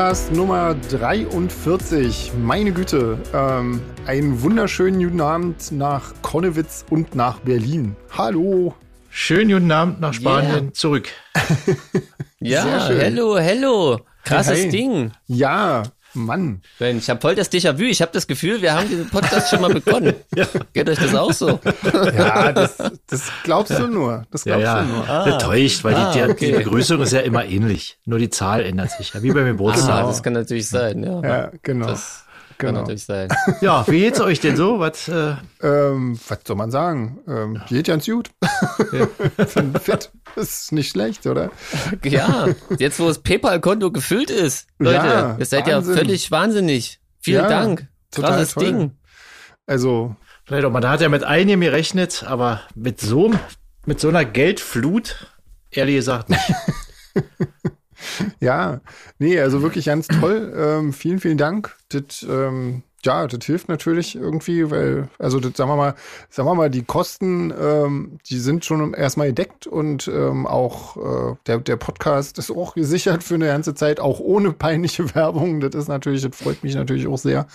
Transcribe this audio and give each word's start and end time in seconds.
Podcast 0.00 0.32
Nummer 0.32 0.74
43. 0.88 2.32
Meine 2.42 2.72
Güte, 2.72 3.18
ähm, 3.34 3.82
einen 4.06 4.40
wunderschönen 4.40 4.98
guten 4.98 5.20
Abend 5.20 5.72
nach 5.72 6.14
Konnewitz 6.22 6.86
und 6.88 7.14
nach 7.14 7.40
Berlin. 7.40 7.94
Hallo. 8.16 8.74
Schönen 9.10 9.50
guten 9.50 9.70
Abend 9.70 10.00
nach 10.00 10.14
Spanien 10.14 10.64
Yeah. 10.64 10.72
zurück. 10.72 11.08
Ja, 12.40 12.86
schön. 12.86 12.98
hello, 12.98 13.36
hello. 13.36 14.00
Krasses 14.24 14.54
Hey, 14.54 14.62
hey. 14.62 14.70
Ding. 14.70 15.12
Ja, 15.26 15.82
Mann. 16.14 16.62
Mensch, 16.78 17.04
ich 17.04 17.10
habe 17.10 17.20
voll 17.20 17.34
das 17.34 17.50
Déjà-vu. 17.52 17.82
Ich 17.84 18.02
habe 18.02 18.10
das 18.12 18.26
Gefühl, 18.26 18.60
wir 18.62 18.74
haben 18.74 18.88
diesen 18.88 19.08
Podcast 19.08 19.50
schon 19.50 19.60
mal 19.60 19.72
begonnen. 19.72 20.14
Geht 20.72 20.88
euch 20.88 20.98
das 20.98 21.14
auch 21.14 21.32
so? 21.32 21.58
Ja, 22.16 22.52
das, 22.52 22.76
das 23.06 23.30
glaubst 23.44 23.78
du 23.78 23.86
nur. 23.86 24.24
Das 24.30 24.44
Ja, 24.44 24.56
glaubst 24.58 25.08
ja, 25.08 25.22
du 25.24 25.30
nur. 25.30 25.38
getäuscht, 25.38 25.84
weil 25.84 25.94
Ah, 25.94 26.12
die, 26.12 26.18
die, 26.18 26.24
okay. 26.30 26.46
die 26.46 26.52
Begrüßung 26.64 27.00
ist 27.02 27.12
ja 27.12 27.20
immer 27.20 27.44
ähnlich. 27.44 27.98
Nur 28.04 28.18
die 28.18 28.30
Zahl 28.30 28.64
ändert 28.64 28.90
sich. 28.90 29.12
Ja, 29.14 29.22
wie 29.22 29.30
beim 29.32 29.44
Ah, 29.44 29.50
Geburtstag. 29.50 30.06
das 30.06 30.22
kann 30.22 30.32
natürlich 30.32 30.68
sein. 30.68 31.02
Ja, 31.02 31.20
Ja, 31.22 31.50
genau. 31.62 31.86
das 31.86 32.24
kann 32.58 32.68
genau. 32.70 32.80
natürlich 32.80 33.04
sein. 33.04 33.28
Ja, 33.60 33.84
wie 33.88 34.00
geht's 34.00 34.20
euch 34.20 34.40
denn 34.40 34.56
so? 34.56 34.78
Was, 34.80 35.08
äh, 35.08 35.34
Ähm, 35.62 36.18
was 36.28 36.38
soll 36.46 36.56
man 36.56 36.70
sagen? 36.70 37.18
Ähm, 37.28 37.60
geht 37.68 37.86
ganz 37.86 38.06
gut. 38.06 38.30
Bin 39.54 39.74
Fit. 39.80 40.10
Ist 40.36 40.72
nicht 40.72 40.90
schlecht, 40.90 41.26
oder? 41.26 41.50
Ja, 42.04 42.48
jetzt 42.78 42.98
wo 43.00 43.08
das 43.08 43.18
PayPal-Konto 43.20 43.90
gefüllt 43.90 44.30
ist, 44.30 44.66
Leute, 44.78 44.96
Ja, 44.96 45.36
ihr 45.38 45.44
seid 45.46 45.66
Wahnsinn. 45.66 45.92
ja 45.94 45.98
völlig 46.00 46.30
wahnsinnig. 46.30 47.00
Vielen 47.20 47.42
Ja, 47.42 47.48
Dank. 47.48 47.88
total 48.10 48.30
Krasses 48.32 48.54
toll. 48.54 48.64
Ding. 48.64 48.90
Also, 49.66 50.16
vielleicht 50.44 50.64
auch, 50.64 50.72
man 50.72 50.88
hat 50.88 51.00
ja 51.00 51.08
mit 51.08 51.24
einigem 51.24 51.60
gerechnet, 51.60 52.24
aber 52.26 52.62
mit 52.74 53.00
so, 53.00 53.32
mit 53.86 54.00
so 54.00 54.08
einer 54.08 54.24
Geldflut, 54.24 55.26
ehrlich 55.70 55.96
gesagt 55.96 56.30
nicht. 56.30 56.52
Ja, 58.40 58.80
nee, 59.18 59.38
also 59.38 59.60
wirklich 59.60 59.84
ganz 59.84 60.08
toll. 60.08 60.54
Ähm, 60.56 60.92
vielen, 60.94 61.20
vielen 61.20 61.36
Dank. 61.36 61.76
Das, 61.90 62.22
ähm, 62.22 62.82
ja, 63.04 63.26
das 63.26 63.44
hilft 63.44 63.68
natürlich 63.68 64.16
irgendwie, 64.16 64.70
weil, 64.70 65.08
also 65.18 65.40
das, 65.40 65.56
sagen 65.56 65.70
wir 65.70 65.76
mal, 65.76 65.94
sagen 66.28 66.48
wir 66.48 66.54
mal, 66.54 66.70
die 66.70 66.82
Kosten, 66.82 67.52
ähm, 67.58 68.18
die 68.26 68.38
sind 68.38 68.64
schon 68.64 68.94
erstmal 68.94 69.28
gedeckt 69.28 69.66
und 69.66 70.08
ähm, 70.08 70.46
auch 70.46 70.96
äh, 70.96 71.36
der, 71.46 71.58
der 71.58 71.76
Podcast 71.76 72.38
ist 72.38 72.50
auch 72.50 72.74
gesichert 72.74 73.22
für 73.22 73.34
eine 73.34 73.46
ganze 73.46 73.74
Zeit, 73.74 74.00
auch 74.00 74.20
ohne 74.20 74.52
peinliche 74.52 75.14
Werbung. 75.14 75.60
Das 75.60 75.74
ist 75.74 75.88
natürlich, 75.88 76.22
das 76.22 76.36
freut 76.36 76.62
mich 76.62 76.74
natürlich 76.74 77.06
auch 77.06 77.18
sehr. 77.18 77.46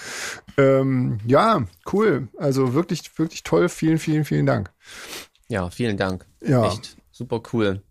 Ähm, 0.58 1.20
ja, 1.26 1.64
cool. 1.94 2.28
Also 2.38 2.74
wirklich, 2.74 3.18
wirklich 3.18 3.44
toll. 3.44 3.70
Vielen, 3.70 3.98
vielen, 3.98 4.26
vielen 4.26 4.46
Dank. 4.46 4.72
Ja, 5.48 5.70
vielen 5.70 5.98
Dank. 5.98 6.26
Ja. 6.42 6.66
Echt 6.68 6.98
super 7.12 7.42
cool. 7.54 7.82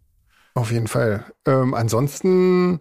Auf 0.55 0.71
jeden 0.71 0.87
Fall. 0.87 1.25
Ähm, 1.47 1.75
ansonsten, 1.75 2.81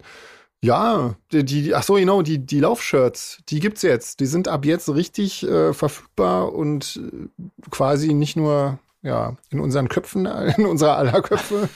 ja, 0.63 1.15
die, 1.33 1.43
die, 1.43 1.75
ach 1.75 1.83
so, 1.83 1.95
genau, 1.95 2.21
die, 2.21 2.39
die 2.39 2.61
Laufshirts, 2.61 3.43
die 3.49 3.59
gibt's 3.59 3.81
jetzt. 3.81 4.21
Die 4.21 4.25
sind 4.25 4.47
ab 4.47 4.63
jetzt 4.63 4.87
richtig 4.87 5.43
äh, 5.43 5.73
verfügbar 5.73 6.53
und 6.53 7.01
äh, 7.03 7.69
quasi 7.69 8.13
nicht 8.13 8.37
nur 8.37 8.79
ja, 9.01 9.35
in 9.49 9.59
unseren 9.59 9.89
Köpfen, 9.89 10.25
in 10.57 10.65
unserer 10.65 10.97
aller 10.97 11.21
Köpfe. 11.21 11.67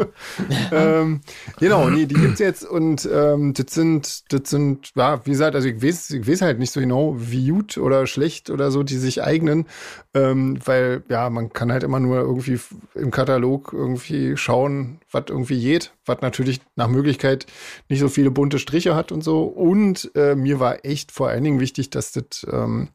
ähm, 0.70 1.22
genau, 1.58 1.88
nee, 1.88 2.04
die 2.04 2.14
gibt's 2.14 2.38
jetzt 2.38 2.62
und 2.62 3.08
ähm, 3.10 3.54
das 3.54 3.72
sind, 3.72 4.30
das 4.30 4.50
sind, 4.50 4.92
ja, 4.94 5.24
wie 5.24 5.30
gesagt, 5.30 5.54
also 5.54 5.66
ich 5.68 5.82
weiß, 5.82 6.10
ich 6.10 6.28
weiß 6.28 6.42
halt 6.42 6.58
nicht 6.58 6.72
so 6.72 6.80
genau, 6.80 7.14
wie 7.16 7.48
gut 7.48 7.78
oder 7.78 8.06
schlecht 8.06 8.50
oder 8.50 8.70
so 8.70 8.82
die 8.82 8.98
sich 8.98 9.22
eignen, 9.22 9.64
ähm, 10.12 10.58
weil 10.62 11.02
ja, 11.08 11.30
man 11.30 11.54
kann 11.54 11.72
halt 11.72 11.84
immer 11.84 12.00
nur 12.00 12.18
irgendwie 12.18 12.60
im 12.94 13.10
Katalog 13.10 13.72
irgendwie 13.72 14.36
schauen, 14.36 14.98
was 15.10 15.24
irgendwie 15.28 15.62
geht, 15.62 15.92
was 16.06 16.20
natürlich 16.20 16.60
nach 16.76 16.88
Möglichkeit 16.88 17.46
nicht 17.88 18.00
so 18.00 18.08
viele 18.08 18.30
bunte 18.30 18.58
Striche 18.58 18.94
hat 18.94 19.12
und 19.12 19.22
so. 19.22 19.44
Und 19.44 20.10
äh, 20.14 20.34
mir 20.34 20.60
war 20.60 20.84
echt 20.84 21.12
vor 21.12 21.28
allen 21.28 21.44
Dingen 21.44 21.60
wichtig, 21.60 21.90
dass 21.90 22.12
das, 22.12 22.46
ähm, 22.50 22.88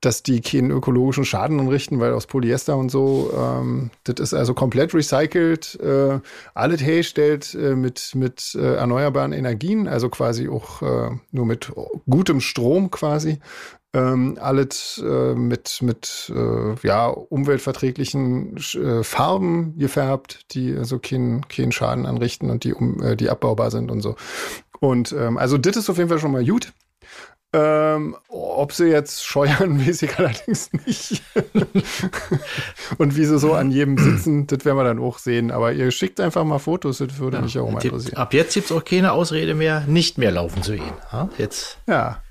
dass 0.00 0.22
die 0.22 0.40
keinen 0.40 0.70
ökologischen 0.70 1.24
Schaden 1.24 1.60
anrichten, 1.60 2.00
weil 2.00 2.12
aus 2.12 2.26
Polyester 2.26 2.76
und 2.76 2.90
so, 2.90 3.32
ähm, 3.36 3.90
das 4.04 4.20
ist 4.20 4.34
also 4.34 4.54
komplett 4.54 4.94
recycelt, 4.94 5.78
äh, 5.80 6.20
alles 6.54 6.80
hergestellt 6.82 7.54
äh, 7.54 7.74
mit, 7.74 8.14
mit 8.14 8.54
äh, 8.54 8.74
erneuerbaren 8.74 9.32
Energien, 9.32 9.88
also 9.88 10.08
quasi 10.08 10.48
auch 10.48 10.82
äh, 10.82 11.10
nur 11.32 11.46
mit 11.46 11.72
gutem 12.08 12.40
Strom 12.40 12.90
quasi. 12.90 13.38
Ähm, 13.94 14.36
alles 14.38 15.02
äh, 15.02 15.34
mit, 15.34 15.80
mit 15.80 16.30
äh, 16.34 16.74
ja, 16.86 17.06
umweltverträglichen 17.06 18.56
äh, 18.74 19.02
Farben 19.02 19.78
gefärbt, 19.78 20.52
die 20.52 20.76
also 20.76 20.98
keinen 20.98 21.48
keinen 21.48 21.72
Schaden 21.72 22.04
anrichten 22.04 22.50
und 22.50 22.64
die, 22.64 22.74
um, 22.74 23.02
äh, 23.02 23.16
die 23.16 23.30
abbaubar 23.30 23.70
sind 23.70 23.90
und 23.90 24.02
so. 24.02 24.16
Und 24.80 25.12
ähm, 25.12 25.38
also 25.38 25.56
das 25.56 25.76
ist 25.76 25.88
auf 25.88 25.96
jeden 25.96 26.10
Fall 26.10 26.18
schon 26.18 26.32
mal 26.32 26.44
gut. 26.44 26.72
Ähm, 27.54 28.14
ob 28.28 28.74
sie 28.74 28.88
jetzt 28.88 29.24
scheuern, 29.24 29.80
weiß 29.80 30.02
ich 30.02 30.18
allerdings 30.18 30.70
nicht. 30.84 31.22
und 32.98 33.16
wie 33.16 33.24
sie 33.24 33.38
so 33.38 33.54
an 33.54 33.70
jedem 33.70 33.96
sitzen, 33.96 34.46
das 34.46 34.66
werden 34.66 34.76
wir 34.76 34.84
dann 34.84 34.98
auch 34.98 35.16
sehen. 35.16 35.50
Aber 35.50 35.72
ihr 35.72 35.90
schickt 35.90 36.20
einfach 36.20 36.44
mal 36.44 36.58
Fotos, 36.58 36.98
das 36.98 37.18
würde 37.18 37.40
mich 37.40 37.58
auch 37.58 37.70
mal 37.70 37.82
interessieren. 37.82 38.18
Ab 38.18 38.34
jetzt 38.34 38.52
gibt's 38.52 38.70
auch 38.70 38.84
keine 38.84 39.12
Ausrede 39.12 39.54
mehr, 39.54 39.84
nicht 39.86 40.18
mehr 40.18 40.30
laufen 40.30 40.62
zu 40.62 40.72
gehen. 40.72 40.92
Ja, 41.10 41.30
jetzt. 41.38 41.78
Ja. 41.86 42.22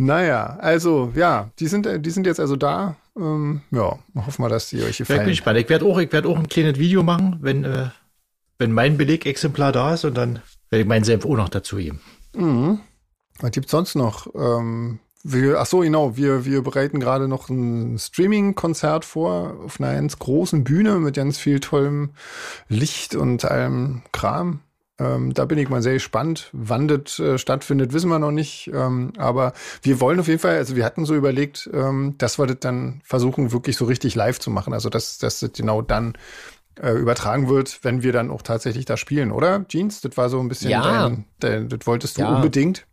Naja, 0.00 0.56
also 0.60 1.12
ja, 1.14 1.50
die 1.58 1.66
sind, 1.66 1.86
die 2.06 2.10
sind 2.10 2.26
jetzt 2.26 2.40
also 2.40 2.56
da. 2.56 2.96
Ähm, 3.18 3.60
ja, 3.70 3.98
hoffen 4.16 4.42
wir, 4.42 4.48
dass 4.48 4.70
die 4.70 4.76
euch 4.76 4.82
Ja, 4.82 4.88
ich 4.88 4.96
bin 4.98 5.06
gefallen. 5.06 5.28
gespannt. 5.28 5.58
Ich 5.58 5.68
werde 5.68 5.84
auch, 5.84 5.98
ich 5.98 6.10
werde 6.10 6.26
auch 6.28 6.38
ein 6.38 6.48
kleines 6.48 6.78
Video 6.78 7.02
machen, 7.02 7.36
wenn, 7.40 7.64
äh, 7.64 7.88
wenn 8.58 8.72
mein 8.72 8.96
Belegexemplar 8.96 9.72
da 9.72 9.92
ist 9.92 10.06
und 10.06 10.14
dann 10.14 10.40
werde 10.70 10.82
ich 10.82 10.88
meinen 10.88 11.04
Senf 11.04 11.26
auch 11.26 11.36
noch 11.36 11.50
dazu 11.50 11.76
geben. 11.76 12.00
Mhm. 12.34 12.80
Was 13.40 13.50
gibt's 13.50 13.72
sonst 13.72 13.94
noch? 13.94 14.26
Ähm, 14.34 15.00
wir, 15.22 15.60
ach 15.60 15.66
so, 15.66 15.80
genau, 15.80 16.16
wir, 16.16 16.46
wir 16.46 16.62
bereiten 16.62 16.98
gerade 16.98 17.28
noch 17.28 17.50
ein 17.50 17.98
Streaming-Konzert 17.98 19.04
vor 19.04 19.54
auf 19.66 19.80
einer 19.80 19.94
ganz 19.94 20.18
großen 20.18 20.64
Bühne 20.64 20.98
mit 20.98 21.16
ganz 21.16 21.36
viel 21.36 21.60
tollem 21.60 22.10
Licht 22.68 23.14
und 23.14 23.44
allem 23.44 24.00
Kram. 24.12 24.60
Ähm, 25.00 25.32
da 25.34 25.46
bin 25.46 25.58
ich 25.58 25.68
mal 25.68 25.82
sehr 25.82 25.94
gespannt. 25.94 26.50
Wann 26.52 26.86
das 26.86 27.18
äh, 27.18 27.38
stattfindet, 27.38 27.92
wissen 27.92 28.10
wir 28.10 28.18
noch 28.18 28.30
nicht. 28.30 28.70
Ähm, 28.72 29.12
aber 29.16 29.52
wir 29.82 30.00
wollen 30.00 30.20
auf 30.20 30.28
jeden 30.28 30.38
Fall, 30.40 30.56
also 30.58 30.76
wir 30.76 30.84
hatten 30.84 31.06
so 31.06 31.14
überlegt, 31.14 31.68
ähm, 31.72 32.14
dass 32.18 32.38
wir 32.38 32.46
das 32.46 32.58
dann 32.60 33.00
versuchen, 33.04 33.50
wirklich 33.52 33.76
so 33.76 33.86
richtig 33.86 34.14
live 34.14 34.38
zu 34.38 34.50
machen. 34.50 34.72
Also 34.74 34.90
dass, 34.90 35.18
dass 35.18 35.40
das 35.40 35.52
genau 35.54 35.80
dann 35.82 36.12
äh, 36.80 36.92
übertragen 36.92 37.48
wird, 37.48 37.80
wenn 37.82 38.02
wir 38.02 38.12
dann 38.12 38.30
auch 38.30 38.42
tatsächlich 38.42 38.84
da 38.84 38.96
spielen, 38.96 39.32
oder? 39.32 39.64
Jeans, 39.68 40.00
das 40.02 40.16
war 40.16 40.28
so 40.28 40.38
ein 40.40 40.48
bisschen 40.48 40.70
Ja. 40.70 40.82
dein, 40.82 41.24
dein, 41.40 41.68
das 41.68 41.86
wolltest 41.86 42.16
du 42.18 42.22
Ja. 42.22 42.34
unbedingt. 42.34 42.86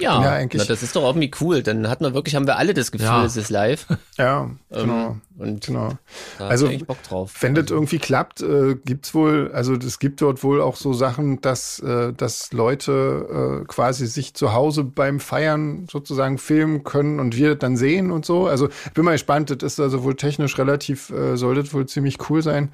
Ja, 0.00 0.22
Ja, 0.22 0.32
eigentlich- 0.32 0.62
na, 0.62 0.66
das 0.68 0.82
ist 0.82 0.94
doch 0.96 1.02
irgendwie 1.04 1.30
cool. 1.40 1.62
Dann 1.62 1.88
hat 1.88 2.00
man 2.00 2.14
wirklich, 2.14 2.34
haben 2.36 2.46
wir 2.46 2.56
alle 2.56 2.74
das 2.74 2.92
Gefühl, 2.92 3.06
Ja. 3.06 3.24
es 3.24 3.36
ist 3.36 3.50
live. 3.50 3.86
Ja, 4.18 4.50
genau. 4.70 5.10
Ähm, 5.10 5.20
und 5.38 5.64
genau. 5.64 5.92
Also, 6.40 6.68
Bock 6.86 7.00
drauf. 7.04 7.34
Wenn 7.40 7.54
das 7.54 7.62
Also, 7.66 7.76
irgendwie 7.76 7.98
klappt, 7.98 8.40
äh, 8.42 8.74
gibt's 8.84 9.14
wohl, 9.14 9.52
also 9.54 9.74
es 9.76 10.00
gibt 10.00 10.20
dort 10.20 10.42
wohl 10.42 10.60
auch 10.60 10.74
so 10.74 10.92
Sachen, 10.92 11.40
dass, 11.40 11.78
äh, 11.78 12.12
dass 12.12 12.52
Leute 12.52 13.60
äh, 13.62 13.64
quasi 13.66 14.06
sich 14.08 14.34
zu 14.34 14.52
Hause 14.52 14.82
beim 14.82 15.20
Feiern 15.20 15.86
sozusagen 15.88 16.38
filmen 16.38 16.82
können 16.82 17.20
und 17.20 17.36
wir 17.36 17.50
das 17.50 17.58
dann 17.60 17.76
sehen 17.76 18.10
und 18.10 18.26
so. 18.26 18.48
Also 18.48 18.68
ich 18.86 18.92
bin 18.92 19.04
mal 19.04 19.12
gespannt, 19.12 19.50
das 19.50 19.62
ist 19.74 19.78
also 19.80 20.02
wohl 20.02 20.16
technisch 20.16 20.58
relativ, 20.58 21.10
äh, 21.10 21.36
soll 21.36 21.54
das 21.54 21.72
wohl 21.72 21.86
ziemlich 21.86 22.18
cool 22.28 22.42
sein. 22.42 22.70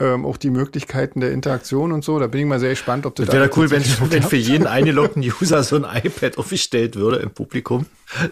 Ähm, 0.00 0.24
auch 0.24 0.38
die 0.38 0.48
Möglichkeiten 0.48 1.20
der 1.20 1.30
Interaktion 1.32 1.92
und 1.92 2.02
so. 2.02 2.18
Da 2.18 2.26
bin 2.26 2.40
ich 2.40 2.46
mal 2.46 2.58
sehr 2.58 2.70
gespannt, 2.70 3.04
ob 3.04 3.14
das 3.16 3.26
Das 3.26 3.34
wäre 3.34 3.44
alles 3.44 3.56
cool, 3.58 3.70
wenn, 3.70 3.82
wenn 4.10 4.22
für 4.22 4.36
jeden 4.36 4.66
eingeloggten 4.66 5.22
User 5.22 5.62
so 5.62 5.76
ein 5.76 5.84
iPad 5.84 6.38
aufgestellt 6.38 6.96
würde 6.96 7.18
im 7.18 7.30
Publikum, 7.30 7.84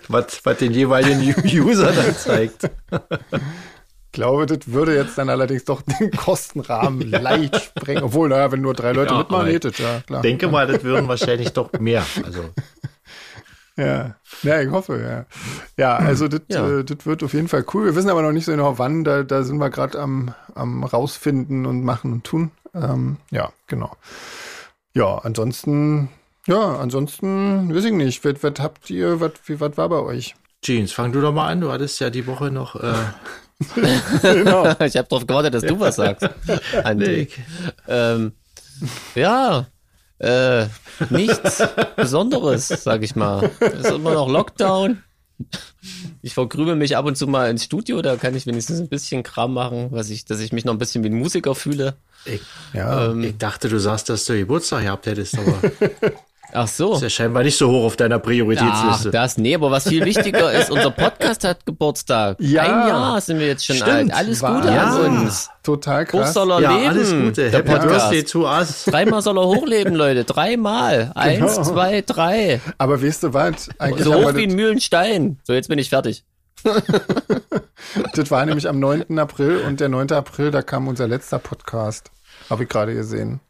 was, 0.09 0.41
was 0.45 0.57
den 0.57 0.73
jeweiligen 0.73 1.21
User 1.45 1.93
dann 1.93 2.17
zeigt. 2.17 2.71
Ich 2.91 4.13
glaube, 4.13 4.47
das 4.47 4.61
würde 4.73 4.97
jetzt 4.97 5.19
dann 5.19 5.29
allerdings 5.29 5.65
doch 5.67 5.83
den 5.83 6.11
Kostenrahmen 6.11 7.03
leicht 7.11 7.57
sprengen. 7.61 8.03
Obwohl, 8.05 8.31
naja, 8.31 8.51
wenn 8.51 8.63
nur 8.63 8.73
drei 8.73 8.93
Leute 8.93 9.13
Ja, 9.13 9.19
mitmachen, 9.19 9.61
das, 9.61 9.79
ja 9.79 10.01
klar. 10.01 10.23
denke 10.23 10.49
mal, 10.49 10.67
das 10.67 10.83
würden 10.83 11.07
wahrscheinlich 11.09 11.53
doch 11.53 11.71
mehr. 11.75 12.05
Also, 12.25 12.41
Ja, 13.79 14.17
ja, 14.43 14.61
ich 14.61 14.71
hoffe, 14.71 15.01
ja. 15.01 15.25
Ja, 15.83 15.97
also 15.97 16.27
das, 16.29 16.41
Ja. 16.49 16.67
äh, 16.69 16.85
wird 17.05 17.23
auf 17.23 17.33
jeden 17.33 17.49
Fall 17.49 17.65
cool. 17.73 17.87
Wir 17.87 17.95
wissen 17.95 18.11
aber 18.11 18.23
noch 18.23 18.33
nicht 18.33 18.45
so 18.45 18.53
genau, 18.53 18.77
wann. 18.79 19.05
Da, 19.05 19.23
da 19.23 19.45
sind 19.45 19.59
wir 19.59 19.71
gerade 19.71 19.99
am, 19.99 20.35
am 20.55 20.83
rausfinden 20.85 21.65
und 21.65 21.85
machen 21.85 22.13
und 22.13 22.25
tun. 22.25 22.51
Ähm, 22.75 23.17
ja, 23.31 23.51
genau. 23.69 23.97
Ja, 24.95 25.19
ansonsten, 25.19 26.09
ja, 26.47 26.77
ansonsten 26.77 27.73
weiß 27.75 27.85
ich 27.85 27.93
nicht. 27.93 28.25
Was, 28.25 28.43
was 28.43 28.55
habt 28.59 28.91
ihr, 28.91 29.21
was, 29.21 29.33
wie, 29.47 29.61
was 29.61 29.77
war 29.77 29.89
bei 29.89 30.01
euch? 30.01 30.35
Jeans, 30.63 30.91
fang 30.93 31.13
du 31.13 31.21
doch 31.21 31.33
mal 31.33 31.47
an. 31.49 31.61
Du 31.61 31.71
hattest 31.71 32.01
ja 32.01 32.11
die 32.11 32.27
Woche 32.27 32.51
noch. 32.51 32.75
Äh, 32.77 32.93
Genau. 34.23 34.65
ich 34.85 34.97
habe 34.97 35.09
darauf 35.09 35.27
gewartet, 35.27 35.55
dass 35.55 35.63
du 35.65 35.79
was 35.81 35.97
sagst. 35.97 36.29
André. 36.85 36.95
nee, 36.95 37.29
Ähm, 37.89 38.33
ja, 39.17 39.67
äh, 40.19 40.67
nichts 41.11 41.63
Besonderes, 41.97 42.69
sag 42.69 43.03
ich 43.03 43.17
mal. 43.17 43.51
Es 43.61 43.87
ist 43.87 43.91
immer 43.93 44.15
noch 44.15 44.29
Lockdown. 44.29 45.03
Ich 46.21 46.35
vergrübe 46.35 46.75
mich 46.75 46.97
ab 46.97 47.05
und 47.05 47.17
zu 47.17 47.29
mal 47.29 47.49
ins 47.49 47.65
Studio, 47.65 48.03
da 48.03 48.17
kann 48.17 48.35
ich 48.35 48.47
wenigstens 48.47 48.81
ein 48.81 48.89
bisschen 48.89 49.23
Kram 49.23 49.55
machen, 49.55 49.89
was 49.91 50.11
ich, 50.11 50.25
dass 50.25 50.41
ich 50.41 50.53
mich 50.53 50.65
noch 50.65 50.73
ein 50.73 50.79
bisschen 50.79 51.05
wie 51.05 51.09
ein 51.09 51.15
Musiker 51.15 51.55
fühle. 51.55 51.97
ich, 52.25 52.41
Ja, 52.73 53.11
Ähm, 53.11 53.23
ich 53.23 53.39
dachte, 53.39 53.69
du 53.69 53.79
sagst, 53.79 54.09
dass 54.09 54.25
du 54.25 54.37
Geburtstag 54.37 54.83
gehabt 54.83 55.07
hättest, 55.07 55.39
aber 55.39 55.61
Ach 56.53 56.67
so. 56.67 56.95
Ist 56.95 57.03
ja 57.03 57.11
scheinbar 57.11 57.43
nicht 57.43 57.57
so 57.59 57.69
hoch 57.71 57.85
auf 57.85 57.97
deiner 57.97 58.17
Ach, 58.17 58.23
Prioritätsliste. 58.23 59.11
das, 59.11 59.37
nee, 59.37 59.55
aber 59.55 59.71
was 59.71 59.87
viel 59.89 60.05
wichtiger 60.05 60.51
ist, 60.53 60.71
unser 60.71 60.91
Podcast 60.91 61.45
hat 61.45 61.67
Geburtstag. 61.67 62.37
Ja. 62.41 62.63
Ein 62.63 62.89
Jahr 62.89 63.21
sind 63.21 63.39
wir 63.39 63.47
jetzt 63.49 63.67
schon 63.67 63.77
Stimmt. 63.77 63.91
alt. 63.93 64.15
Alles 64.15 64.41
Gute 64.41 64.53
Wahnsinn. 64.69 65.05
an 65.05 65.19
uns. 65.23 65.51
Total 65.63 66.05
Hoch 66.07 66.11
krass. 66.11 66.33
soll 66.35 66.51
er 66.53 66.61
ja, 66.61 66.77
leben. 66.77 66.89
alles 66.89 67.11
Gute. 67.13 67.51
Der 67.51 67.53
Happy 67.61 67.71
Podcast. 67.73 68.11
Birthday 68.11 68.23
to 68.25 68.47
us. 68.49 68.85
Dreimal 68.87 69.21
soll 69.23 69.37
er 69.39 69.47
hochleben, 69.47 69.95
Leute. 69.95 70.25
Dreimal. 70.25 71.13
Eins, 71.15 71.39
Genau. 71.57 71.63
zwei, 71.63 72.03
drei. 72.03 72.61
Aber 72.79 73.03
weißt 73.03 73.25
du 73.25 73.35
was? 73.35 73.69
Eigentlich 73.79 74.05
So 74.05 74.15
hoch 74.15 74.35
wie 74.35 74.45
ein 74.45 74.55
Mühlenstein. 74.55 75.39
So, 75.45 75.53
jetzt 75.53 75.69
bin 75.69 75.79
ich 75.79 75.91
fertig. 75.91 76.25
das 78.15 78.31
war 78.31 78.45
nämlich 78.47 78.69
am 78.69 78.79
9. 78.81 79.19
April 79.19 79.59
und 79.67 79.81
der 79.81 79.89
9. 79.89 80.13
April, 80.13 80.51
da 80.51 80.63
kam 80.63 80.89
unser 80.89 81.07
letzter 81.07 81.39
Podcast. 81.39 82.11
Habe 82.51 82.63
ich 82.65 82.69
gerade 82.69 82.95
gesehen. 82.95 83.41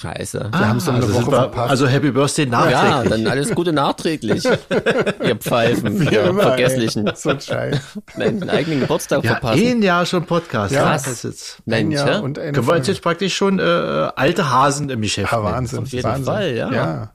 Scheiße. 0.00 0.48
Wir 0.52 0.68
haben 0.68 0.76
es 0.78 0.88
um 0.88 0.94
eine 0.96 1.04
Also, 1.04 1.26
wir, 1.26 1.32
verpasst. 1.36 1.70
also 1.70 1.86
Happy 1.86 2.10
Birthday 2.10 2.44
ja, 2.46 2.50
nachträglich. 2.50 3.10
dann 3.10 3.26
alles 3.32 3.54
Gute 3.54 3.72
nachträglich. 3.72 4.44
Ihr 5.24 5.36
Pfeifen, 5.36 6.00
Wie 6.00 6.14
ihr 6.14 6.24
immer, 6.24 6.42
Vergesslichen. 6.42 7.06
Ey. 7.06 7.14
So 7.16 7.30
ein 7.30 7.40
Scheiß. 7.40 7.80
Nein, 8.16 8.40
den 8.40 8.50
eigenen 8.50 8.80
Geburtstag 8.80 9.24
Ja, 9.24 9.32
verpassen. 9.32 9.66
ein 9.66 9.82
Jahr 9.82 10.06
schon 10.06 10.24
Podcast. 10.26 10.74
Ja. 10.74 10.92
das 10.92 11.06
ist 11.06 11.24
jetzt, 11.24 11.58
Ein 11.58 11.62
Mensch, 11.66 11.94
Jahr 11.96 12.08
ja? 12.10 12.18
und 12.20 12.38
eine 12.38 12.52
wir 12.54 12.58
uns 12.60 12.66
Folge. 12.68 12.86
jetzt 12.92 13.02
praktisch 13.02 13.36
schon 13.36 13.58
äh, 13.58 13.62
alte 13.62 14.50
Hasen 14.50 14.90
im 14.90 15.00
Geschäft 15.02 15.32
Ja. 15.32 15.42
Wahnsinn. 15.42 15.80
Auf 15.80 15.88
jeden 15.88 16.04
Wahnsinn. 16.04 16.24
Fall, 16.24 16.54
ja. 16.54 16.72
ja. 16.72 17.12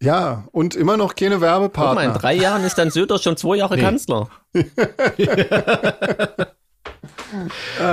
Ja, 0.00 0.44
und 0.50 0.74
immer 0.74 0.96
noch 0.96 1.14
keine 1.14 1.36
Guck 1.36 1.40
mal, 1.42 1.46
in 1.46 1.52
Werbepartner. 1.60 2.12
drei 2.18 2.34
Jahren 2.34 2.64
ist 2.64 2.76
dann 2.76 2.90
Söder 2.90 3.18
schon 3.18 3.36
zwei 3.36 3.56
Jahre 3.56 3.76
Nee. 3.76 3.82
Kanzler. 3.82 4.28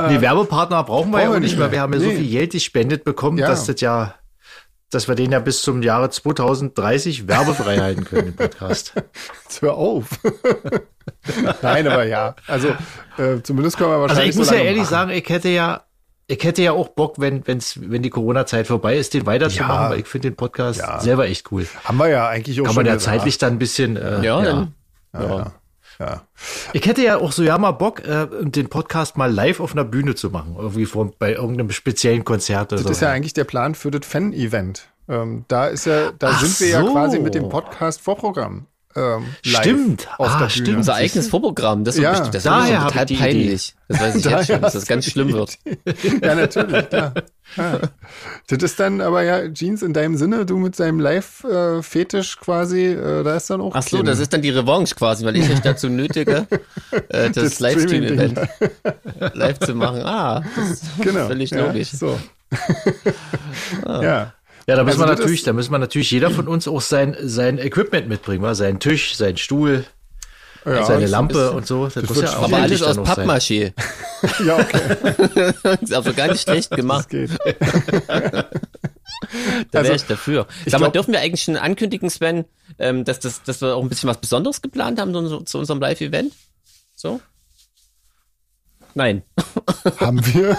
Die 0.10 0.22
Werbepartner 0.22 0.84
brauchen 0.84 1.12
wir 1.12 1.22
ja 1.22 1.30
auch 1.32 1.40
nicht 1.40 1.58
mehr. 1.58 1.72
Wir 1.72 1.82
haben 1.82 1.94
ja 1.94 2.00
so 2.00 2.06
Nee. 2.08 2.16
viel 2.18 2.30
Geld 2.32 2.52
gespendet 2.52 3.04
bekommen, 3.04 3.38
Ja. 3.38 3.48
dass 3.48 3.66
das 3.66 3.80
ja, 3.82 4.16
dass 4.92 5.08
wir 5.08 5.16
den 5.16 5.32
ja 5.32 5.40
bis 5.40 5.62
zum 5.62 5.82
Jahre 5.84 6.10
2030 6.10 7.28
werbefrei 7.28 7.78
halten 7.82 8.06
können, 8.06 8.26
den 8.26 8.36
Podcast. 8.36 8.94
Jetzt 9.44 9.62
hör 9.62 9.76
auf. 9.76 10.06
Nein, 11.62 11.88
aber 11.88 12.06
ja. 12.06 12.36
Also 12.48 12.70
äh, 13.18 13.42
zumindest 13.44 13.78
können 13.78 13.90
wir 13.92 13.96
Also 13.96 14.10
wahrscheinlich 14.10 14.30
ich 14.32 14.36
muss 14.38 14.48
so 14.50 14.56
ja 14.56 14.62
ehrlich 14.62 14.82
machen. 14.84 14.90
sagen, 14.92 15.12
ich 15.12 15.28
hätte 15.30 15.50
ja, 15.50 15.84
ich 16.28 16.44
hätte 16.44 16.62
ja 16.62 16.72
auch 16.74 16.90
Bock, 16.90 17.16
wenn, 17.20 17.46
wenn's, 17.48 17.80
wenn 17.82 18.04
die 18.04 18.10
Corona-Zeit 18.10 18.68
vorbei 18.68 18.98
ist, 18.98 19.14
den 19.14 19.26
weiterzumachen, 19.26 19.76
Ja. 19.86 19.90
weil 19.92 20.00
ich 20.00 20.08
finde 20.08 20.30
den 20.30 20.36
Podcast 20.36 20.80
Ja. 20.80 21.00
selber 21.00 21.26
echt 21.28 21.52
cool. 21.52 21.66
Haben 21.84 21.98
wir 21.98 22.08
ja 22.10 22.28
eigentlich 22.28 22.60
auch 22.62 22.66
Kann 22.66 22.74
schon 22.74 22.84
man 22.84 22.86
ja 22.88 22.94
gesagt. 22.96 23.16
zeitlich 23.18 23.38
dann 23.38 23.54
ein 23.54 23.60
bisschen, 23.60 23.98
äh, 23.98 24.22
Ja. 24.24 24.44
Ja, 24.44 24.68
ja. 25.14 25.52
Ja. 26.00 26.22
Ich 26.74 26.86
hätte 26.86 27.04
ja 27.04 27.18
auch 27.18 27.32
so 27.32 27.44
ja 27.44 27.58
mal 27.58 27.72
Bock, 27.72 28.00
äh, 28.06 28.28
den 28.42 28.70
Podcast 28.70 29.18
mal 29.18 29.32
live 29.32 29.60
auf 29.60 29.74
einer 29.74 29.84
Bühne 29.86 30.16
zu 30.16 30.30
machen. 30.30 30.56
Irgendwie 30.58 30.86
vor, 30.86 31.12
bei 31.20 31.34
irgendeinem 31.34 31.72
speziellen 31.72 32.24
Konzert 32.24 32.72
oder 32.72 32.82
Das 32.82 32.84
so. 32.88 32.92
ist 32.92 33.02
ja 33.02 33.10
eigentlich 33.12 33.34
der 33.34 33.44
Plan 33.44 33.76
für 33.76 33.92
das 33.92 34.06
Fan-Event. 34.08 34.90
Ähm, 35.10 35.46
da 35.48 35.68
ist 35.68 35.86
ja, 35.86 36.12
da 36.18 36.30
Ach 36.30 36.42
sind 36.42 36.60
wir 36.62 36.68
ja 36.70 36.82
so. 36.86 36.92
quasi 36.94 37.20
mit 37.20 37.34
dem 37.36 37.50
Podcast-Vorprogramm. 37.50 38.66
Ähm, 38.96 39.26
live 39.46 39.62
Stimmt. 39.62 40.08
Auf 40.18 40.28
Ah, 40.30 40.40
der 40.40 40.50
stimmt. 40.50 40.78
Unser 40.78 40.96
eigenes 40.96 41.28
Vorprogramm. 41.28 41.84
Das, 41.84 41.96
Ja. 41.98 42.12
ja, 42.14 42.20
das 42.22 42.36
ist 42.36 42.46
Daher 42.48 42.88
total 42.88 43.06
peinlich. 43.06 43.76
Das 43.88 44.00
weiß 44.02 44.16
ich 44.16 44.26
jetzt 44.32 44.48
schon, 44.48 44.62
dass 44.62 44.74
das 44.74 44.88
ganz 44.88 45.06
schlimm 45.12 45.32
wird. 45.32 45.58
Ja, 46.24 46.34
natürlich, 46.36 46.90
klar. 46.90 47.14
Ja. 47.56 47.80
Das 48.48 48.64
ist 48.64 48.80
dann 48.80 49.00
aber 49.02 49.22
ja, 49.24 49.48
Jeans, 49.52 49.84
in 49.84 49.94
deinem 49.94 50.18
Sinne, 50.18 50.46
du 50.46 50.58
mit 50.58 50.76
seinem 50.76 51.00
Live-Fetisch 51.00 52.40
quasi, 52.40 52.88
äh, 52.88 53.24
da 53.24 53.36
ist 53.38 53.50
dann 53.52 53.62
auch 53.62 53.74
Ach 53.76 53.84
so, 53.84 53.98
kein- 53.98 54.06
das 54.08 54.20
ist 54.20 54.34
dann 54.34 54.42
die 54.42 54.50
Revanche 54.50 54.96
quasi, 54.96 55.24
weil 55.24 55.36
ich 55.38 55.50
euch 55.50 55.60
dazu 55.62 55.88
nötige, 55.90 56.48
äh, 57.10 57.30
das, 57.30 57.44
Das 57.44 57.60
Livestream-Event 57.60 58.40
live 59.34 59.60
zu 59.60 59.76
machen. 59.76 60.02
Ah, 60.04 60.44
das 60.56 60.70
ist 60.72 60.84
genau. 61.02 61.28
völlig 61.28 61.52
ja, 61.52 61.66
logisch. 61.68 61.92
So. 61.92 62.20
Ja. 63.86 64.34
Ja, 64.70 64.76
da 64.76 64.84
müssen 64.84 65.02
Also 65.02 65.02
wir 65.02 65.08
das 65.08 65.20
natürlich, 65.20 65.40
ist- 65.40 65.48
da 65.48 65.54
müssen 65.54 65.72
wir 65.72 65.80
natürlich 65.80 66.12
jeder 66.12 66.30
von 66.30 66.48
uns 66.48 66.68
auch 66.68 66.80
sein, 66.82 67.16
sein 67.22 67.58
Equipment 67.58 68.08
mitbringen, 68.08 68.44
wa? 68.44 68.54
seinen 68.54 68.80
Tisch, 68.80 69.16
seinen 69.16 69.38
Stuhl, 69.38 69.84
Ja, 70.66 70.84
seine 70.86 71.02
das- 71.02 71.12
Lampe 71.12 71.52
und 71.52 71.66
so. 71.66 71.86
Das, 71.88 71.96
muss 71.96 72.16
wird 72.18 72.26
ja 72.32 72.38
Aber 72.38 72.58
alles 72.58 72.84
aus. 72.84 72.98
Pappmaché. 73.00 73.74
Ja, 74.46 74.58
okay. 74.60 75.54
ist 75.82 75.94
also 75.94 76.14
gar 76.14 76.28
nicht 76.28 76.42
schlecht 76.42 76.72
Das 76.72 76.78
gemacht. 76.78 77.10
geht. 77.10 77.32
Da 78.08 79.84
wäre 79.84 79.94
Also, 79.94 79.94
ich 79.94 80.04
dafür. 80.06 80.46
ich 80.66 80.72
Sag 80.72 80.80
mal, 80.82 80.86
glaub- 80.88 80.94
dürfen 80.94 81.14
wir 81.14 81.22
eigentlich 81.22 81.44
schon 81.44 81.58
ankündigen, 81.58 82.10
Sven, 82.10 82.46
ähm, 82.78 83.06
dass, 83.06 83.20
das, 83.20 83.42
dass 83.44 83.62
wir 83.62 83.76
auch 83.76 83.82
ein 83.82 83.90
bisschen 83.90 84.10
was 84.10 84.18
Besonderes 84.18 84.62
geplant 84.62 85.00
haben 85.00 85.14
zu, 85.14 85.40
zu 85.42 85.58
unserem 85.58 85.80
Live-Event? 85.80 86.34
So? 86.96 87.22
Nein. 88.96 89.24
Haben 90.00 90.26
wir. 90.34 90.58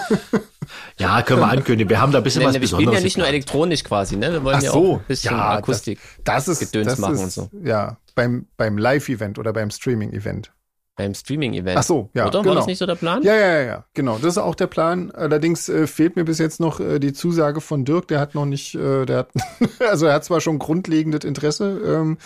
Ja, 0.97 1.21
können 1.21 1.41
wir 1.41 1.49
ankündigen. 1.49 1.89
Wir 1.89 1.99
haben 1.99 2.11
da 2.11 2.19
ein 2.19 2.23
bisschen 2.23 2.43
Nein, 2.43 2.49
was 2.49 2.61
wir 2.61 2.67
spielen 2.67 2.79
Besonderes. 2.79 2.99
ja 2.99 3.03
nicht 3.03 3.17
nur 3.17 3.27
elektronisch 3.27 3.83
quasi, 3.83 4.15
ne? 4.15 4.31
Wir 4.31 4.43
wollen 4.43 4.57
Ach 4.57 4.63
ja 4.63 4.71
so, 4.71 4.93
auch 4.93 4.99
ein 4.99 5.05
bisschen 5.07 5.35
ja, 5.35 5.49
Akustik. 5.57 5.99
Das 6.23 6.47
ist, 6.47 6.59
Gedöns 6.59 6.87
das 6.87 6.99
machen 6.99 7.15
ist, 7.15 7.21
und 7.21 7.31
so. 7.31 7.49
Ja, 7.63 7.97
beim, 8.15 8.47
beim 8.57 8.77
Live-Event 8.77 9.39
oder 9.39 9.53
beim 9.53 9.69
Streaming-Event. 9.71 10.51
Beim 10.97 11.13
Streaming-Event. 11.15 11.77
Ach 11.77 11.83
so, 11.83 12.09
ja, 12.13 12.25
Oder? 12.27 12.39
War 12.39 12.43
genau. 12.43 12.55
das 12.55 12.65
nicht 12.67 12.77
so 12.77 12.85
der 12.85 12.95
Plan? 12.95 13.23
Ja, 13.23 13.33
ja, 13.33 13.47
ja, 13.53 13.61
ja, 13.61 13.85
genau. 13.93 14.17
Das 14.17 14.33
ist 14.33 14.37
auch 14.37 14.55
der 14.55 14.67
Plan. 14.67 15.09
Allerdings 15.11 15.69
äh, 15.69 15.87
fehlt 15.87 16.15
mir 16.15 16.25
bis 16.25 16.37
jetzt 16.37 16.59
noch 16.59 16.79
äh, 16.79 16.99
die 16.99 17.13
Zusage 17.13 17.61
von 17.61 17.85
Dirk. 17.85 18.07
Der 18.09 18.19
hat 18.19 18.35
noch 18.35 18.45
nicht, 18.45 18.75
äh, 18.75 19.05
der 19.05 19.17
hat, 19.19 19.29
also 19.89 20.05
er 20.05 20.13
hat 20.15 20.25
zwar 20.25 20.41
schon 20.41 20.59
grundlegendes 20.59 21.23
Interesse 21.23 21.79
ähm, 21.85 22.17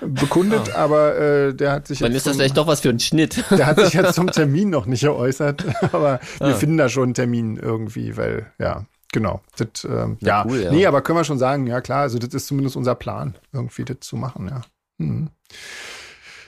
bekundet, 0.00 0.74
aber 0.74 1.16
äh, 1.16 1.54
der 1.54 1.72
hat 1.72 1.86
sich 1.86 2.00
Dann 2.00 2.12
ist 2.12 2.26
das 2.26 2.32
zum- 2.32 2.40
vielleicht 2.40 2.56
doch 2.56 2.66
was 2.66 2.80
für 2.80 2.90
ein 2.90 3.00
Schnitt. 3.00 3.44
der 3.50 3.66
hat 3.66 3.78
sich 3.80 3.92
jetzt 3.94 4.14
zum 4.16 4.30
Termin 4.30 4.68
noch 4.70 4.86
nicht 4.86 5.02
geäußert, 5.02 5.64
aber 5.92 6.20
wir 6.38 6.46
Ah. 6.48 6.54
finden 6.54 6.76
da 6.76 6.88
schon 6.88 7.04
einen 7.04 7.14
Termin 7.14 7.56
irgendwie, 7.56 8.16
weil, 8.16 8.52
ja, 8.58 8.84
genau. 9.12 9.40
Das, 9.56 9.84
ähm, 9.84 10.16
ja. 10.20 10.44
cool, 10.46 10.60
ja. 10.62 10.70
nee, 10.72 10.86
aber 10.86 11.02
können 11.02 11.18
wir 11.18 11.24
schon 11.24 11.38
sagen, 11.38 11.66
ja 11.66 11.80
klar, 11.80 12.00
also 12.02 12.18
das 12.18 12.34
ist 12.34 12.46
zumindest 12.48 12.76
unser 12.76 12.94
Plan, 12.94 13.36
irgendwie 13.52 13.84
das 13.84 13.98
zu 14.00 14.16
machen, 14.16 14.48
ja. 14.48 14.60
Mhm. 14.98 15.30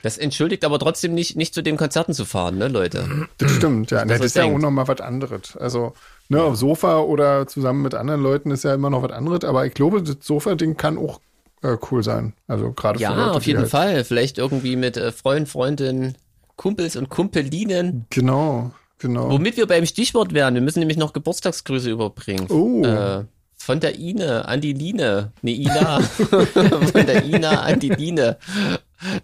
Das 0.03 0.17
entschuldigt 0.17 0.65
aber 0.65 0.79
trotzdem 0.79 1.13
nicht, 1.13 1.35
nicht 1.35 1.53
zu 1.53 1.61
den 1.61 1.77
Konzerten 1.77 2.13
zu 2.13 2.25
fahren, 2.25 2.57
ne, 2.57 2.67
Leute? 2.67 3.27
Das 3.37 3.51
stimmt, 3.51 3.91
ja. 3.91 4.05
Das 4.05 4.19
man 4.19 4.25
ist 4.25 4.35
ja 4.35 4.43
auch 4.43 4.47
denkt. 4.47 4.61
noch 4.61 4.71
mal 4.71 4.87
was 4.87 5.01
anderes. 5.01 5.55
Also, 5.57 5.93
ne, 6.29 6.41
auf 6.41 6.55
Sofa 6.55 6.99
oder 6.99 7.47
zusammen 7.47 7.81
mit 7.81 7.93
anderen 7.93 8.21
Leuten 8.21 8.51
ist 8.51 8.63
ja 8.63 8.73
immer 8.73 8.89
noch 8.89 9.03
was 9.03 9.11
anderes, 9.11 9.43
aber 9.43 9.65
ich 9.65 9.73
glaube, 9.73 10.01
das 10.01 10.17
Sofa-Ding 10.21 10.77
kann 10.77 10.97
auch 10.97 11.19
äh, 11.61 11.77
cool 11.91 12.03
sein. 12.03 12.33
Also 12.47 12.71
gerade 12.71 12.97
für 12.97 13.03
Ja, 13.03 13.13
Leute, 13.13 13.31
auf 13.31 13.45
jeden 13.45 13.59
halt, 13.59 13.69
Fall. 13.69 14.03
Vielleicht 14.03 14.37
irgendwie 14.37 14.75
mit 14.75 14.97
äh, 14.97 15.11
Freund, 15.11 15.47
Freundin, 15.47 16.15
Kumpels 16.55 16.95
und 16.95 17.09
Kumpelinen. 17.09 18.05
Genau, 18.09 18.71
genau. 18.97 19.29
Womit 19.29 19.57
wir 19.57 19.67
beim 19.67 19.85
Stichwort 19.85 20.33
wären. 20.33 20.55
Wir 20.55 20.61
müssen 20.61 20.79
nämlich 20.79 20.97
noch 20.97 21.13
Geburtstagsgrüße 21.13 21.89
überbringen. 21.89 22.47
Oh. 22.49 22.83
Äh, 22.83 23.25
von 23.57 23.79
der 23.79 23.99
Ine 23.99 24.47
an 24.47 24.59
die 24.59 24.73
Line. 24.73 25.31
Ne, 25.43 25.51
Ina. 25.51 26.01
von 26.01 27.05
der 27.05 27.25
Ina 27.25 27.61
an 27.61 27.79
die 27.79 27.89
Line. 27.89 28.37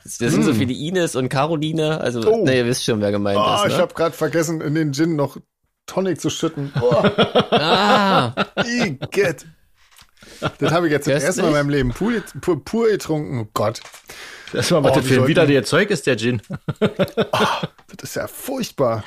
Das 0.03 0.17
sind 0.17 0.43
so 0.43 0.53
viele 0.53 0.73
Ines 0.73 1.15
und 1.15 1.29
Caroline. 1.29 1.99
Also, 2.01 2.21
Hm. 2.23 2.27
Oh. 2.29 2.43
ne, 2.45 2.57
ihr 2.57 2.65
wisst 2.65 2.83
schon, 2.83 3.01
wer 3.01 3.11
gemeint 3.11 3.37
Oh, 3.39 3.55
ist. 3.65 3.71
ich 3.71 3.75
Ne? 3.77 3.81
habe 3.81 3.93
gerade 3.93 4.15
vergessen, 4.15 4.61
in 4.61 4.75
den 4.75 4.93
Gin 4.93 5.15
noch 5.15 5.37
Tonic 5.85 6.19
zu 6.19 6.29
schütten. 6.29 6.73
Oh, 6.81 6.91
Ah, 7.51 8.33
Igitt. 8.65 9.45
Das 10.59 10.71
habe 10.71 10.87
ich 10.87 10.91
jetzt 10.91 11.07
das 11.07 11.23
erste 11.23 11.41
Mal 11.43 11.47
in 11.49 11.53
meinem 11.53 11.69
Leben 11.69 11.89
pur, 11.93 12.11
pur, 12.41 12.63
pur 12.63 12.89
getrunken. 12.89 13.39
Oh 13.39 13.47
Gott, 13.53 13.81
Das 14.51 14.71
war 14.71 14.83
Oh, 14.83 14.89
das 14.93 15.05
für 15.05 15.27
wieder 15.27 15.45
der 15.47 15.63
Zeug 15.63 15.89
ist, 15.89 16.05
der 16.07 16.17
Gin. 16.17 16.41
das 16.79 18.03
ist 18.03 18.15
ja 18.15 18.27
furchtbar. 18.27 19.03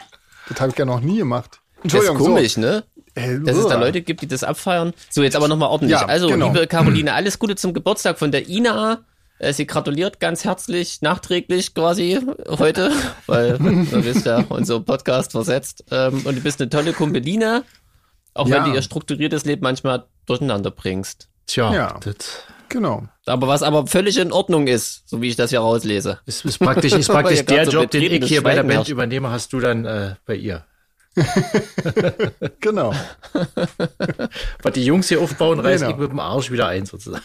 Das 0.49 0.61
habe 0.61 0.73
ich 0.73 0.79
ja 0.79 0.85
noch 0.85 1.01
nie 1.01 1.19
gemacht. 1.19 1.61
das 1.83 1.93
ist 1.93 2.01
Entschuldigung, 2.01 2.19
komisch, 2.35 2.57
ne? 2.57 2.85
so. 3.17 3.21
Äh, 3.21 3.41
Dass 3.41 3.57
es 3.57 3.67
da. 3.67 3.79
Leute 3.79 4.03
gibt, 4.03 4.23
die 4.23 4.29
das 4.29 4.45
abfeiern. 4.45 4.93
So, 5.11 5.23
jetzt 5.23 5.35
aber 5.37 5.49
nochmal 5.49 5.69
ordentlich. 5.69 5.99
Ja, 6.01 6.07
also, 6.07 6.29
genau. 6.29 6.47
liebe 6.53 6.67
Caroline, 6.67 7.13
alles 7.13 7.39
Gute 7.39 7.57
zum 7.57 7.75
Geburtstag 7.75 8.19
von 8.19 8.31
der 8.33 8.49
Ina. 8.49 9.05
Äh, 9.41 9.53
Sie 9.55 9.67
gratuliert 9.67 10.21
ganz 10.21 10.45
herzlich, 10.45 11.01
nachträglich 11.01 11.75
quasi 11.75 12.21
heute, 12.49 12.93
weil, 13.27 13.57
du 13.59 14.05
wisst 14.05 14.27
ja, 14.27 14.45
unser 14.49 14.81
Podcast 14.81 15.33
versetzt. 15.33 15.85
Ähm, 15.91 16.21
und 16.25 16.37
du 16.37 16.41
bist 16.43 16.61
eine 16.61 16.69
tolle 16.71 16.93
Kumpeline, 16.93 17.65
auch 18.35 18.47
Ja. 18.47 18.57
wenn 18.57 18.65
du 18.71 18.77
ihr 18.77 18.83
strukturiertes 18.83 19.47
Leben 19.47 19.63
manchmal 19.63 20.05
durcheinander 20.27 20.71
bringst. 20.71 21.29
Tja, 21.47 21.73
Ja. 21.75 22.01
das 22.05 22.45
Genau. 22.69 23.09
Aber 23.27 23.49
was 23.49 23.65
aber 23.65 23.89
völlig 23.89 24.17
in 24.19 24.31
Ordnung 24.31 24.69
ist, 24.69 25.03
so 25.09 25.21
wie 25.21 25.29
ich 25.29 25.35
das 25.37 25.51
hier 25.51 25.59
rauslese. 25.59 26.21
ist, 26.27 26.45
ist 26.45 26.59
praktisch, 26.59 26.93
ist 26.93 27.09
praktisch 27.09 27.45
der 27.47 27.65
so 27.65 27.73
Job, 27.73 27.91
den 27.91 28.03
ich 28.13 28.27
hier 28.27 28.43
bei 28.45 28.55
der 28.55 28.63
Band 28.63 28.89
übernehme, 28.89 29.31
hast 29.31 29.53
du 29.53 29.59
dann 29.59 29.85
äh, 29.85 30.15
bei 30.25 30.37
ihr. 30.37 30.65
Genau. 32.61 32.93
Was 34.63 34.73
die 34.75 34.85
Jungs 34.85 35.09
hier 35.09 35.21
aufbauen, 35.21 35.61
reiß 35.61 35.81
Genau. 35.81 35.93
ich 35.93 35.99
mit 35.99 36.11
dem 36.11 36.21
Arsch 36.21 36.51
wieder 36.51 36.69
ein, 36.69 36.85
sozusagen. 36.87 37.25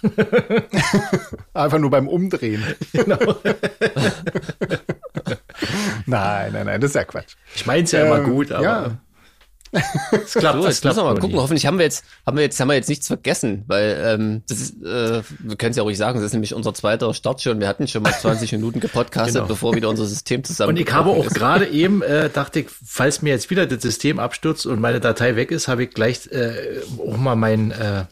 Einfach 1.53 1.77
nur 1.79 1.89
beim 1.89 2.07
Umdrehen. 2.07 2.63
Genau. 2.93 3.17
nein, 6.05 6.51
nein, 6.53 6.65
nein, 6.65 6.81
das 6.81 6.91
ist 6.91 6.95
ja 6.95 7.03
Quatsch. 7.03 7.35
Ich 7.55 7.65
mein's 7.65 7.91
ja 7.91 8.05
immer 8.05 8.17
Ähm, 8.19 8.25
gut, 8.25 8.51
aber 8.51 8.63
ja. 8.63 8.91
Es 10.11 10.33
klappt, 10.33 10.61
So, 10.61 10.67
es 10.67 10.75
jetzt 10.75 10.81
klappt 10.81 10.95
müssen 10.95 10.97
wir 11.07 11.13
mal 11.13 11.19
gucken. 11.19 11.35
nie. 11.35 11.41
Hoffentlich 11.41 11.65
haben 11.65 11.77
wir 11.77 11.85
jetzt, 11.85 12.03
haben 12.25 12.37
wir 12.37 12.43
jetzt, 12.43 12.59
haben 12.59 12.67
wir 12.69 12.75
jetzt 12.75 12.89
nichts 12.89 13.07
vergessen, 13.07 13.63
weil 13.67 14.01
ähm, 14.05 14.43
das 14.47 14.59
ist, 14.61 14.75
äh, 14.83 15.21
wir 15.39 15.55
können 15.57 15.71
es 15.71 15.77
ja 15.77 15.83
ruhig 15.83 15.97
sagen, 15.97 16.17
das 16.19 16.27
ist 16.27 16.33
nämlich 16.33 16.53
unser 16.53 16.73
zweiter 16.73 17.13
Start 17.13 17.41
schon. 17.41 17.59
Wir 17.59 17.67
hatten 17.67 17.87
schon 17.87 18.03
mal 18.03 18.13
20 18.13 18.51
Minuten 18.53 18.79
gepodcastet, 18.79 19.35
Genau. 19.35 19.47
bevor 19.47 19.75
wieder 19.75 19.89
unser 19.89 20.05
System 20.05 20.43
zusammen. 20.43 20.69
Und 20.69 20.77
ich 20.77 20.91
habe 20.91 21.09
auch 21.09 21.27
gerade 21.27 21.67
eben, 21.67 22.01
äh, 22.01 22.29
dachte 22.29 22.61
ich, 22.61 22.67
falls 22.69 23.21
mir 23.21 23.29
jetzt 23.31 23.49
wieder 23.49 23.65
das 23.65 23.81
System 23.81 24.19
abstürzt 24.19 24.65
und 24.65 24.79
meine 24.79 24.99
Datei 24.99 25.35
weg 25.35 25.51
ist, 25.51 25.67
habe 25.67 25.83
ich 25.83 25.91
gleich 25.91 26.27
äh, 26.31 26.79
auch 26.99 27.17
mal 27.17 27.35
mein, 27.35 27.71
äh, 27.71 28.05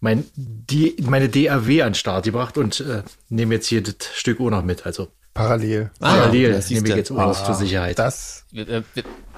mein, 0.00 0.24
die, 0.36 0.96
meine 1.02 1.28
DAW 1.28 1.82
an 1.82 1.88
den 1.90 1.94
Start 1.94 2.24
gebracht 2.24 2.56
und 2.58 2.80
äh, 2.80 3.02
nehme 3.28 3.54
jetzt 3.54 3.66
hier 3.66 3.82
das 3.82 3.94
Stück 4.14 4.40
auch 4.40 4.50
noch 4.50 4.62
mit. 4.62 4.86
Also 4.86 5.08
Parallel. 5.36 5.90
Ah, 6.00 6.16
parallel 6.16 6.52
das 6.52 6.70
nehme 6.70 6.88
ich 6.88 6.94
jetzt 6.96 7.10
auch 7.10 7.16
noch 7.16 7.44
zur 7.44 7.54
Sicherheit. 7.54 7.98
Das, 7.98 8.44
Wir, 8.50 8.66
wir, 8.66 8.82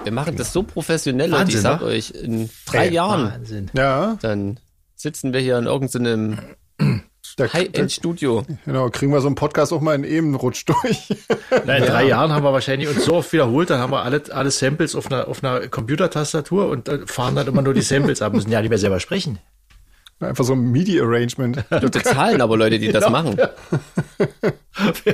wir 0.04 0.12
machen 0.12 0.36
das 0.36 0.52
so 0.52 0.62
professionell, 0.62 1.28
Leute. 1.28 1.42
Ich 1.50 1.56
Wahnsinn, 1.56 1.60
sag 1.60 1.80
ne? 1.80 1.86
euch, 1.86 2.10
in 2.12 2.50
drei 2.66 2.86
Ey, 2.86 2.94
Jahren, 2.94 3.32
Wahnsinn. 3.32 3.70
ja, 3.74 4.16
dann 4.22 4.60
sitzen 4.94 5.32
wir 5.32 5.40
hier 5.40 5.58
in 5.58 5.66
irgendeinem 5.66 6.38
High-End-Studio. 7.38 8.44
genau, 8.64 8.90
kriegen 8.90 9.12
wir 9.12 9.20
so 9.20 9.26
einen 9.26 9.34
Podcast 9.34 9.72
auch 9.72 9.80
mal 9.80 9.94
in 9.94 10.04
eben 10.04 10.34
Rutsch 10.34 10.64
durch. 10.66 11.08
Na, 11.66 11.76
in 11.76 11.84
drei 11.84 12.04
Jahren 12.06 12.32
haben 12.32 12.44
wir 12.44 12.52
wahrscheinlich 12.52 12.88
uns 12.88 13.04
so 13.04 13.14
oft 13.14 13.32
wiederholt, 13.32 13.70
dann 13.70 13.80
haben 13.80 13.92
wir 13.92 14.02
alle, 14.02 14.22
alle 14.30 14.50
Samples 14.50 14.94
auf 14.94 15.10
einer, 15.10 15.28
auf 15.28 15.42
einer 15.42 15.68
Computertastatur 15.68 16.68
und 16.68 16.88
äh, 16.88 17.06
fahren 17.06 17.34
dann 17.34 17.46
immer 17.46 17.62
nur 17.62 17.74
die 17.74 17.82
Samples 17.82 18.22
ab, 18.22 18.32
müssen 18.32 18.50
ja 18.50 18.60
nicht 18.60 18.70
mehr 18.70 18.78
selber 18.78 19.00
sprechen. 19.00 19.38
Einfach 20.20 20.44
so 20.44 20.52
ein 20.54 20.72
MIDI-Arrangement. 20.72 21.64
Wir 21.70 21.88
bezahlen 21.90 22.40
aber 22.40 22.56
Leute, 22.56 22.78
die 22.78 22.90
das 22.90 23.08
machen. 23.08 23.36
Wir 23.36 23.46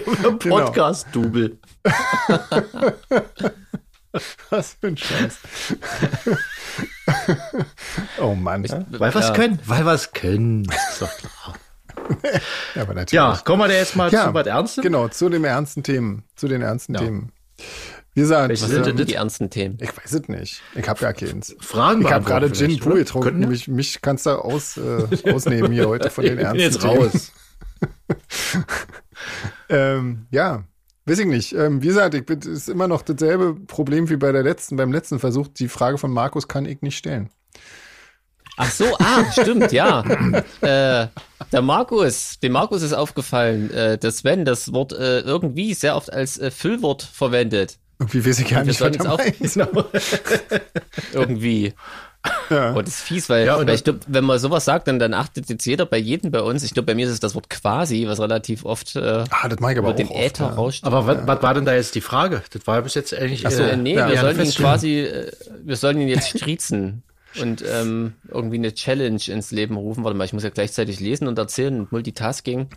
haben 0.07 0.25
einen 0.25 0.39
Genau. 0.39 0.57
Podcast-Double. 0.57 1.59
Was 4.51 4.77
für 4.81 4.87
ein 4.87 4.97
Scheiß. 4.97 5.39
oh 8.21 8.35
Mann. 8.35 8.65
Ja, 8.65 8.85
Weil 8.91 9.13
wir 9.13 9.21
es 9.21 9.29
Ja. 9.29 9.35
können. 9.35 9.59
Weil 9.67 9.85
wir 9.85 9.93
es 9.93 10.13
können. 10.13 10.65
Ist 10.65 11.03
doch 11.03 11.11
klar. 11.17 11.55
aber 12.77 12.95
natürlich. 12.95 13.13
Ja, 13.13 13.39
kommen 13.45 13.63
wir 13.63 13.69
da 13.69 13.75
jetzt 13.75 13.97
mal 13.97 14.11
Ja, 14.13 14.27
zu 14.29 14.35
was 14.35 14.47
Ernstem? 14.47 14.83
Genau, 14.83 15.09
zu 15.09 15.29
den 15.29 15.45
ernsten 15.45 15.83
Themen. 15.83 16.23
Zu 16.37 16.49
den 16.49 16.63
ernsten 16.63 16.95
Ja. 16.95 17.01
Themen. 17.01 17.33
Wie 18.15 18.21
gesagt, 18.21 18.49
Welche 18.49 18.65
Was 18.65 18.71
sind 18.71 18.87
denn 18.87 19.07
die 19.07 19.15
ernsten 19.15 19.51
Themen? 19.51 19.77
ich 19.81 19.97
weiß 19.97 20.13
es 20.13 20.29
nicht. 20.29 20.63
Ich 20.77 20.89
habe 20.89 21.01
ja 21.01 21.13
keins. 21.13 21.57
Fragen 21.61 22.03
Ich 22.03 22.13
habe 22.13 22.25
gerade 22.25 22.51
Gin 22.53 22.79
Pur 22.79 22.95
getrunken. 22.95 23.41
Wir? 23.41 23.49
Mich, 23.49 23.67
mich 23.67 24.01
kannst 24.03 24.27
du 24.27 24.31
aus, 24.31 24.77
äh, 24.77 25.33
ausnehmen 25.33 25.73
hier 25.73 25.89
heute 25.89 26.11
von 26.11 26.25
den 26.25 26.35
Ich 26.35 26.39
bin 26.39 26.47
ernsten 26.47 26.63
jetzt 26.63 26.81
Themen. 26.81 27.03
raus. 27.03 27.33
Ähm, 29.69 30.27
ja, 30.31 30.65
weiß 31.07 31.21
ich 31.21 31.27
nicht. 31.27 31.55
Ähm, 31.55 31.83
wie 31.83 31.87
gesagt, 31.87 32.15
ich 32.15 32.27
bin, 32.27 32.41
ist 32.41 32.69
immer 32.69 32.89
noch 32.89 33.03
dasselbe 33.03 33.55
Problem 33.55 34.09
wie 34.11 34.17
bei 34.17 34.33
der 34.33 34.43
letzten, 34.43 34.77
beim 34.77 34.93
letzten 34.93 35.19
Versuch. 35.19 35.49
Die 35.49 35.69
Frage 35.69 35.99
von 35.99 36.11
Markus 36.11 36.49
kann 36.49 36.67
ich 36.67 36.83
nicht 36.83 36.97
stellen. 36.99 37.31
Ach 38.57 38.71
so, 38.71 38.85
ah, 38.99 39.25
stimmt, 39.33 39.73
ja. 39.73 40.05
äh, 40.61 41.09
der 41.53 41.63
Markus, 41.63 42.39
dem 42.41 42.53
Markus 42.53 42.83
ist 42.83 42.93
aufgefallen, 42.93 43.71
äh, 43.71 43.99
dass 43.99 44.19
Sven 44.19 44.45
das 44.45 44.73
Wort 44.73 44.93
äh, 44.93 45.21
irgendwie 45.21 45.75
sehr 45.75 45.97
oft 45.97 46.13
als 46.13 46.39
äh, 46.39 46.51
Füllwort 46.51 47.03
verwendet. 47.03 47.79
Irgendwie 47.99 48.27
weiß 48.27 48.39
ich 48.41 48.49
gar 48.49 48.61
Wir 48.61 48.67
nicht, 48.67 48.81
was 48.81 48.89
er 48.89 48.93
jetzt 48.93 49.07
auch- 49.07 49.19
meint. 49.19 50.63
Irgendwie. 51.13 51.73
Ja. 52.49 52.71
Und 52.73 52.87
das 52.89 52.95
ist 52.95 53.03
fies, 53.03 53.29
weil, 53.29 53.45
Ja, 53.47 53.57
und 53.57 53.67
weil 53.67 53.75
ich 53.75 53.85
glaube, 53.85 54.01
wenn 54.07 54.25
man 54.25 54.39
sowas 54.39 54.65
sagt, 54.65 54.89
dann, 54.89 54.99
dann 54.99 55.13
achtet 55.13 55.49
jetzt 55.51 55.67
jeder 55.67 55.85
bei 55.85 55.99
jedem 55.99 56.31
bei 56.31 56.41
uns. 56.41 56.63
Ich 56.63 56.73
glaube, 56.73 56.87
bei 56.87 56.95
mir 56.95 57.05
ist 57.07 57.13
es 57.13 57.21
das 57.21 57.35
Wort 57.35 57.51
quasi, 57.51 58.07
was 58.09 58.19
relativ 58.19 58.65
oft 58.65 58.97
äh, 58.97 59.25
Ah, 59.31 59.47
das 59.49 59.61
mag 59.61 59.73
ich 59.73 59.79
aber 59.79 59.89
über 59.89 59.91
auch 59.91 59.97
den 59.97 60.09
oft, 60.09 60.19
Äther 60.19 60.47
ja. 60.47 60.55
rauscht. 60.55 60.85
Aber 60.85 61.07
was, 61.07 61.19
was 61.27 61.43
war 61.43 61.53
denn 61.55 61.67
da 61.67 61.75
jetzt 61.75 61.95
die 61.95 62.01
Frage? 62.01 62.43
Das 62.51 62.67
war 62.67 62.77
ja 62.77 62.81
bis 62.81 62.95
jetzt 62.95 63.13
eigentlich. 63.15 63.47
Ach 63.47 63.51
so, 63.51 63.63
Äh, 63.63 63.77
nee, 63.77 63.95
ja, 63.95 64.09
wir 64.09 64.15
ja, 64.15 64.21
sollen 64.23 64.41
ihn 64.41 64.51
quasi, 64.53 65.01
äh, 65.01 65.31
wir 65.65 65.77
sollen 65.77 66.01
ihn 66.01 66.09
jetzt 66.09 66.31
striezen 66.39 67.03
und 67.43 67.63
ähm, 67.71 68.15
irgendwie 68.29 68.57
eine 68.57 68.73
Challenge 68.73 69.21
ins 69.27 69.51
Leben 69.51 69.77
rufen. 69.77 70.03
Warte 70.05 70.17
mal, 70.17 70.25
ich 70.25 70.33
muss 70.33 70.45
ja 70.45 70.51
gleichzeitig 70.51 71.01
lesen 71.01 71.29
und 71.29 71.39
erzählen 71.39 71.79
und 71.81 71.93
Multitasking 71.93 72.69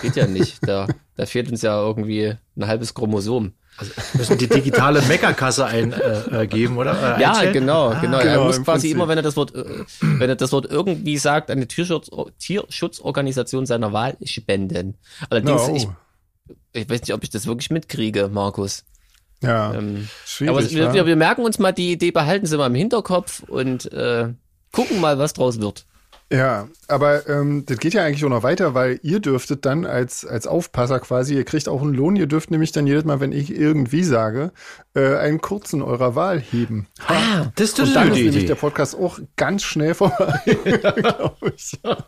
geht 0.00 0.16
ja 0.16 0.26
nicht. 0.26 0.66
Da, 0.66 0.86
da 1.16 1.26
fehlt 1.26 1.50
uns 1.50 1.60
ja 1.60 1.78
irgendwie 1.78 2.34
ein 2.56 2.66
halbes 2.66 2.94
Chromosom. 2.94 3.52
Also 3.78 3.92
müssen 4.14 4.38
die 4.38 4.48
digitale 4.48 5.00
Meckerkasse 5.02 5.64
eingeben, 5.66 6.32
äh, 6.34 6.46
geben, 6.48 6.76
oder? 6.76 7.16
Äh, 7.16 7.22
Ja, 7.22 7.44
genau, 7.52 7.90
genau. 7.90 8.00
genau, 8.00 8.18
er 8.18 8.40
muss 8.42 8.56
im 8.58 8.64
quasi 8.64 8.88
Prinzip. 8.88 8.96
immer, 8.96 9.06
wenn 9.08 9.18
er 9.18 9.22
das 9.22 9.36
Wort, 9.36 9.54
äh, 9.54 9.64
wenn 10.00 10.28
er 10.28 10.34
das 10.36 10.50
Wort 10.52 10.66
irgendwie 10.68 11.16
sagt, 11.18 11.50
eine 11.50 11.66
Tierschutz, 11.68 12.10
Tierschutzorganisation 12.38 13.66
seiner 13.66 13.92
Wahl 13.92 14.16
spenden. 14.24 14.96
Allerdings, 15.30 15.68
No. 15.68 15.74
ich, 15.76 15.88
ich 16.72 16.90
weiß 16.90 17.00
nicht, 17.02 17.14
ob 17.14 17.22
ich 17.22 17.30
das 17.30 17.46
wirklich 17.46 17.70
mitkriege, 17.70 18.28
Markus. 18.28 18.84
Ja, 19.42 19.72
Ähm, 19.74 20.08
schwierig. 20.26 20.50
aber 20.56 20.70
wir, 20.70 20.92
wir, 20.94 21.06
wir 21.06 21.16
merken 21.16 21.42
uns 21.44 21.58
mal 21.60 21.72
die 21.72 21.92
Idee, 21.92 22.10
behalten 22.10 22.46
sie 22.46 22.56
mal 22.56 22.66
im 22.66 22.74
Hinterkopf 22.74 23.42
und 23.44 23.90
äh, 23.92 24.28
gucken 24.72 25.00
mal, 25.00 25.18
was 25.18 25.32
draus 25.34 25.60
wird. 25.60 25.86
Ja, 26.30 26.68
aber 26.88 27.26
ähm, 27.26 27.64
das 27.64 27.78
geht 27.78 27.94
ja 27.94 28.04
eigentlich 28.04 28.22
auch 28.22 28.28
noch 28.28 28.42
weiter, 28.42 28.74
weil 28.74 29.00
ihr 29.02 29.18
dürftet 29.18 29.64
dann 29.64 29.86
als, 29.86 30.26
als 30.26 30.46
Aufpasser 30.46 31.00
quasi, 31.00 31.34
ihr 31.34 31.44
kriegt 31.44 31.70
auch 31.70 31.80
einen 31.80 31.94
Lohn, 31.94 32.16
ihr 32.16 32.26
dürft 32.26 32.50
nämlich 32.50 32.70
dann 32.70 32.86
jedes 32.86 33.04
Mal, 33.04 33.20
wenn 33.20 33.32
ich 33.32 33.50
irgendwie 33.50 34.02
sage, 34.04 34.52
äh, 34.94 35.16
einen 35.16 35.40
kurzen 35.40 35.80
eurer 35.80 36.14
Wahl 36.16 36.38
heben. 36.38 36.86
Ah, 37.06 37.46
das 37.56 37.70
ist 37.70 37.80
Und 37.80 37.94
dann 37.94 38.08
ist 38.08 38.16
nämlich 38.16 38.36
Idee. 38.36 38.46
der 38.46 38.56
Podcast 38.56 38.94
auch 38.94 39.18
ganz 39.36 39.62
schnell 39.62 39.94
vorbei, 39.94 40.42
glaube 40.96 41.52
ich. 41.56 41.78
Da, 41.82 42.04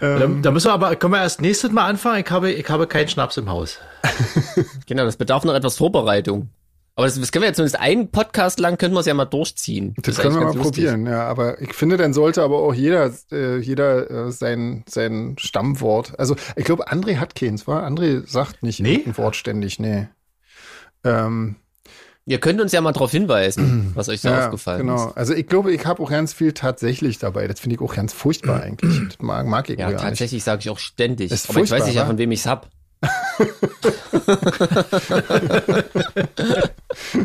da 0.42 0.50
müssen 0.50 0.66
wir 0.66 0.72
aber, 0.74 0.94
können 0.96 1.14
wir 1.14 1.22
erst 1.22 1.40
nächstes 1.40 1.70
Mal 1.72 1.86
anfangen? 1.86 2.22
Ich 2.22 2.30
habe, 2.30 2.52
ich 2.52 2.68
habe 2.68 2.86
keinen 2.86 3.08
Schnaps 3.08 3.38
im 3.38 3.48
Haus. 3.48 3.78
Genau, 4.86 5.04
das 5.04 5.16
bedarf 5.16 5.44
noch 5.44 5.54
etwas 5.54 5.78
Vorbereitung. 5.78 6.50
Aber 6.94 7.06
das, 7.06 7.18
das 7.18 7.32
können 7.32 7.42
wir 7.42 7.48
jetzt 7.48 7.56
zumindest 7.56 7.80
einen 7.80 8.10
Podcast 8.10 8.60
lang, 8.60 8.76
können 8.76 8.92
wir 8.94 9.00
es 9.00 9.06
ja 9.06 9.14
mal 9.14 9.24
durchziehen. 9.24 9.94
Das, 10.02 10.16
ist 10.16 10.20
können 10.20 10.34
wir 10.34 10.42
mal 10.42 10.54
lustig. 10.54 10.62
probieren, 10.62 11.06
ja. 11.06 11.22
Aber 11.26 11.60
ich 11.62 11.72
finde, 11.72 11.96
dann 11.96 12.12
sollte 12.12 12.42
aber 12.42 12.58
auch 12.58 12.74
jeder, 12.74 13.10
äh, 13.30 13.58
jeder 13.58 14.10
äh, 14.10 14.30
sein, 14.30 14.84
sein 14.88 15.36
Stammwort. 15.38 16.18
Also 16.18 16.36
ich 16.54 16.64
glaube, 16.64 16.92
André 16.92 17.16
hat 17.16 17.34
keins, 17.34 17.66
war? 17.66 17.86
André 17.88 18.26
sagt 18.26 18.62
nicht 18.62 18.80
Nee? 18.80 19.02
ein 19.06 19.16
Wort 19.16 19.36
ständig, 19.36 19.78
nee. 19.78 20.08
Ähm, 21.04 21.56
Ihr 22.24 22.38
könnt 22.38 22.60
uns 22.60 22.70
ja 22.70 22.80
mal 22.80 22.92
darauf 22.92 23.10
hinweisen, 23.10 23.90
was 23.94 24.08
euch 24.08 24.20
so 24.20 24.28
ja, 24.28 24.44
aufgefallen 24.44 24.86
genau. 24.86 25.08
ist. 25.08 25.16
Also 25.16 25.34
ich 25.34 25.46
glaube, 25.46 25.72
ich 25.72 25.84
habe 25.86 26.00
auch 26.02 26.10
ganz 26.10 26.32
viel 26.32 26.52
tatsächlich 26.52 27.18
dabei. 27.18 27.48
Das 27.48 27.58
finde 27.58 27.76
ich 27.76 27.80
auch 27.80 27.94
ganz 27.94 28.12
furchtbar 28.12 28.62
eigentlich. 28.62 29.08
Das 29.08 29.18
mag, 29.20 29.46
mag 29.46 29.68
ich 29.70 29.78
Ja, 29.78 29.86
gar 29.86 29.92
nicht. 29.94 30.02
tatsächlich 30.02 30.44
sage 30.44 30.60
ich 30.60 30.70
auch 30.70 30.78
ständig. 30.78 31.32
Ist 31.32 31.50
Aber 31.50 31.60
ich 31.60 31.70
weiß 31.70 31.86
nicht 31.86 31.96
ja, 31.96 32.06
von 32.06 32.18
wem 32.18 32.30
ich's 32.32 32.46
hab. 32.46 32.68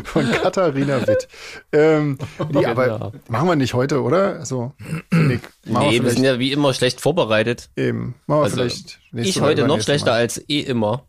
Von 0.04 0.30
Katharina 0.32 1.06
Witt. 1.06 1.28
ähm, 1.72 2.18
nee, 2.50 2.64
aber 2.66 3.12
machen 3.28 3.48
wir 3.48 3.56
nicht 3.56 3.74
heute, 3.74 4.02
oder? 4.02 4.38
Also, 4.38 4.72
finde 5.12 5.34
ich, 5.34 5.40
machen 5.70 5.88
Nee, 5.88 5.94
wir 5.98 6.04
wir 6.04 6.10
sind 6.10 6.24
ja 6.24 6.38
wie 6.38 6.52
immer 6.52 6.72
schlecht 6.74 7.00
vorbereitet. 7.00 7.70
eben. 7.76 8.14
Machen 8.26 8.40
wir 8.40 8.44
Also, 8.44 8.56
vielleicht 8.56 9.00
Ich 9.12 9.40
Mal, 9.40 9.48
heute 9.50 9.66
noch 9.66 9.80
schlechter 9.80 10.12
Mal. 10.12 10.18
als 10.18 10.42
eh 10.48 10.60
immer. 10.60 11.04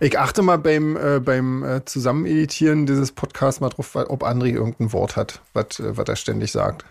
Ich 0.00 0.18
achte 0.18 0.42
mal 0.42 0.58
beim, 0.58 0.96
äh, 0.96 1.20
beim 1.20 1.64
äh, 1.64 1.84
Zusammeneditieren 1.84 2.86
dieses 2.86 3.12
Podcasts 3.12 3.60
mal 3.60 3.70
drauf, 3.70 3.94
ob 3.96 4.22
André 4.22 4.52
irgendein 4.52 4.92
Wort 4.92 5.16
hat, 5.16 5.40
was 5.54 5.80
äh, 5.80 5.92
er 5.96 6.16
ständig 6.16 6.52
sagt. 6.52 6.84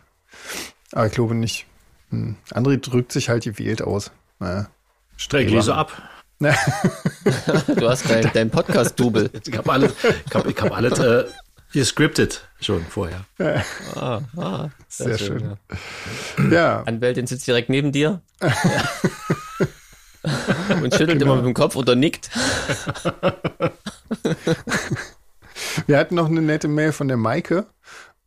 Aber 0.92 1.06
ich 1.06 1.14
glaube 1.14 1.36
nicht. 1.36 1.66
Hm. 2.10 2.36
André 2.52 2.78
drückt 2.78 3.12
sich 3.12 3.30
halt 3.30 3.44
gewählt 3.44 3.82
aus. 3.82 4.12
Naja. 4.40 4.68
Ich 5.18 5.32
lese 5.32 5.76
ab. 5.76 5.92
Du 7.76 7.90
hast 7.90 8.10
dein, 8.10 8.30
dein 8.34 8.50
Podcast-Double. 8.50 9.30
Ich 9.46 9.58
habe 9.58 9.72
alles, 9.72 9.94
ich 10.26 10.36
habe, 10.36 10.52
ich 10.52 10.62
habe 10.62 10.76
alles 10.76 11.00
äh, 11.00 11.26
gescriptet 11.72 12.48
schon 12.60 12.86
vorher. 12.86 13.26
Ah, 13.96 14.22
ah, 14.38 14.70
Sehr 14.88 15.18
schön. 15.18 15.58
ja. 16.38 16.50
Ja, 16.52 16.84
Anwältin 16.84 17.28
sitzt 17.28 17.48
direkt 17.48 17.70
neben 17.70 17.92
dir. 17.92 18.22
Und 20.82 20.94
schüttelt 20.96 21.22
immer 21.22 21.36
mit 21.36 21.46
dem 21.46 21.54
Kopf 21.54 21.76
oder 21.76 21.96
nickt. 21.96 22.30
wir 25.86 25.98
hatten 25.98 26.16
noch 26.16 26.30
eine 26.30 26.42
nette 26.42 26.70
Mail 26.70 26.94
von 26.94 27.08
der 27.10 27.18
Maike. 27.18 27.66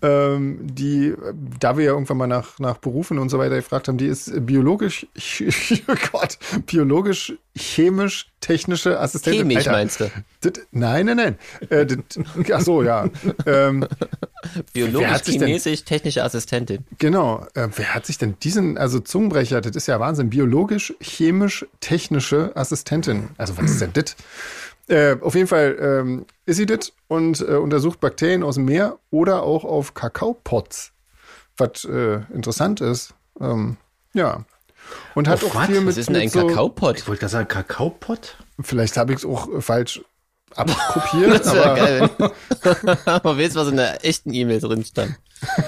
Ähm, 0.03 0.59
die, 0.63 1.15
da 1.59 1.79
wir 1.79 1.87
ja 1.87 1.93
irgendwann 1.93 2.19
mal 2.19 2.27
nach, 2.27 2.59
nach 2.59 2.77
Berufen 2.77 3.19
und 3.19 3.31
so 3.31 3.39
weiter 3.39 3.57
gefragt 3.57 3.89
haben, 3.89 3.97
die 3.97 4.07
ist 4.07 4.31
biologisch, 4.45 5.07
oh 5.89 5.95
Gott, 6.13 6.39
biologisch, 6.67 7.33
chemisch, 7.57 8.31
technische 8.41 9.01
Assistentin. 9.01 9.49
Chemisch 9.49 9.57
Alter, 9.57 9.73
meinst 9.73 10.01
du? 10.01 10.11
das, 10.43 10.53
nein, 10.71 11.07
nein, 11.07 11.17
nein. 11.17 11.39
Äh, 11.71 11.87
das, 11.87 11.99
ach 12.53 12.61
so, 12.61 12.83
ja. 12.83 13.09
Ähm, 13.47 13.87
Wer 14.55 14.63
Biologisch, 14.87 15.09
hat 15.09 15.25
sich 15.25 15.39
denn- 15.39 15.47
chinesisch, 15.49 15.85
technische 15.85 16.23
Assistentin. 16.25 16.85
Genau. 16.99 17.47
Äh, 17.55 17.69
wer 17.75 17.95
hat 17.95 18.07
sich 18.07 18.19
denn 18.19 18.37
diesen, 18.43 18.79
also 18.79 19.01
Zungenbrecher, 19.01 19.61
das 19.61 19.77
ist 19.77 19.87
ja 19.89 19.99
Wahnsinn. 20.01 20.31
Biologisch, 20.31 20.95
chemisch, 21.01 21.67
technische 21.81 22.53
Assistentin. 22.55 23.31
Also 23.39 23.57
was 23.59 23.71
ist 23.71 23.81
denn 23.81 23.93
das? 23.95 24.17
Äh, 24.89 25.17
auf 25.21 25.35
jeden 25.35 25.49
Fall 25.49 25.77
ähm, 25.81 26.27
ist 26.45 26.57
sie 26.59 26.67
das 26.67 26.93
und 27.09 27.41
äh, 27.41 27.55
untersucht 27.57 27.99
Bakterien 28.01 28.43
aus 28.45 28.55
dem 28.55 28.67
Meer 28.67 28.99
oder 29.11 29.43
auch 29.43 29.65
auf 29.65 29.95
Kakaopots. 29.95 30.93
Was 31.57 31.85
äh, 31.85 32.21
interessant 32.33 32.81
ist. 32.81 33.15
Ähm, 33.41 33.77
ja. 34.13 34.45
Und 35.17 35.27
hat 35.27 35.43
Auf 35.43 35.51
auch 35.51 35.55
was? 35.57 35.67
viel 35.67 35.81
mit, 35.81 35.89
Was 35.89 35.97
ist 35.97 36.09
denn 36.09 36.17
ein 36.17 36.29
so? 36.29 36.49
Ich 36.49 36.57
wollte 36.57 37.03
gerade 37.03 37.29
sagen, 37.29 37.49
Kakaopott? 37.49 38.37
Vielleicht 38.61 38.97
habe 38.97 39.13
ich 39.13 39.19
es 39.21 39.25
auch 39.25 39.53
äh, 39.53 39.61
falsch 39.61 40.03
abkopiert, 40.55 41.41
Das 41.45 41.49
aber 41.49 41.75
geil, 41.75 42.11
wenn 42.19 43.21
man 43.23 43.39
weiß, 43.39 43.55
was 43.55 43.69
in 43.69 43.77
der 43.77 44.05
echten 44.05 44.33
E-Mail 44.33 44.61
drin 44.61 44.85
stand. 44.85 45.17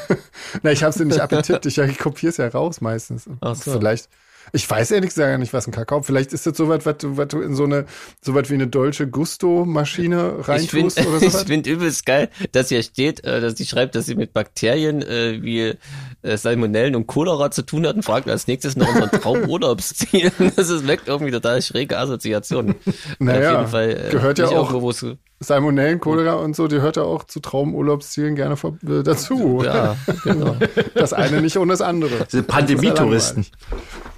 na, 0.63 0.73
ich 0.73 0.83
habe 0.83 0.91
es 0.91 0.99
nicht 0.99 1.21
abgetippt. 1.21 1.67
Ich, 1.67 1.79
ich 1.79 1.99
kopiere 1.99 2.31
es 2.31 2.37
ja 2.37 2.49
raus 2.49 2.81
meistens. 2.81 3.29
Ach 3.41 3.55
so. 3.55 3.73
Vielleicht. 3.73 4.09
Ich 4.53 4.69
weiß 4.69 4.91
ehrlich 4.93 5.11
gesagt 5.11 5.31
gar 5.31 5.39
nicht, 5.39 5.53
was 5.53 5.67
ein 5.67 5.73
Kakao. 5.73 6.03
Vielleicht 6.03 6.33
ist 6.33 6.47
das 6.47 6.57
so 6.57 6.69
was, 6.69 6.85
was 6.87 6.97
du, 7.29 7.41
in 7.41 7.55
so 7.55 7.65
eine, 7.65 7.87
so 8.23 8.35
was 8.35 8.49
wie 8.51 8.55
eine 8.55 8.67
deutsche 8.67 9.07
Gusto-Maschine 9.09 10.37
Ich 10.41 10.49
reintust 10.49 10.99
finde 10.99 11.11
oder 11.11 11.23
ich 11.27 11.33
sowas. 11.33 11.45
find 11.45 11.67
übelst 11.67 12.07
geil, 12.07 12.31
dass 12.53 12.69
hier 12.69 12.83
steht, 12.83 13.25
äh, 13.25 13.41
dass 13.41 13.57
sie 13.57 13.67
schreibt, 13.67 13.95
dass 13.95 14.07
sie 14.07 14.15
mit 14.15 14.33
Bakterien 14.33 15.03
äh, 15.03 15.43
wie 15.43 15.75
äh, 16.23 16.37
Salmonellen 16.37 16.95
und 16.97 17.07
Cholera 17.07 17.51
zu 17.51 17.63
tun 17.63 17.87
hat 17.87 17.97
und 17.97 18.03
fragt 18.05 18.29
als 18.29 18.47
nächstes 18.47 18.77
nach 18.77 18.89
unserem 18.89 19.11
Traumurlaubsziel. 19.11 20.33
Das 20.57 20.71
ist 20.71 20.87
weckt 20.87 21.09
irgendwie 21.09 21.33
total 21.33 21.63
schräge 21.63 21.99
Assoziationen. 21.99 22.75
Naja, 23.19 23.53
Auf 23.53 23.59
jeden 23.59 23.71
Fall 23.71 24.07
äh, 24.07 24.11
gehört 24.11 24.39
ja 24.39 24.47
auch- 24.47 24.53
irgendwo, 24.71 24.83
wo 24.83 24.91
es- 24.91 25.05
Salmonellen, 25.41 26.01
Cholera 26.01 26.35
und 26.35 26.57
so, 26.57 26.67
die 26.67 26.81
hört 26.81 26.97
ja 26.97 27.05
auch 27.05 27.23
zu 27.23 27.39
Traumurlaubszielen 27.39 28.35
gerne 28.35 28.57
vor, 28.57 28.77
äh, 28.85 29.05
dazu. 29.05 29.63
Ja, 29.65 29.97
genau. 30.25 30.57
Das 30.95 31.13
eine 31.13 31.41
nicht 31.41 31.57
ohne 31.57 31.73
das 31.73 31.81
andere. 31.81 32.19
Das 32.19 32.33
sind 32.33 32.49
Pandemietouristen. 32.49 33.47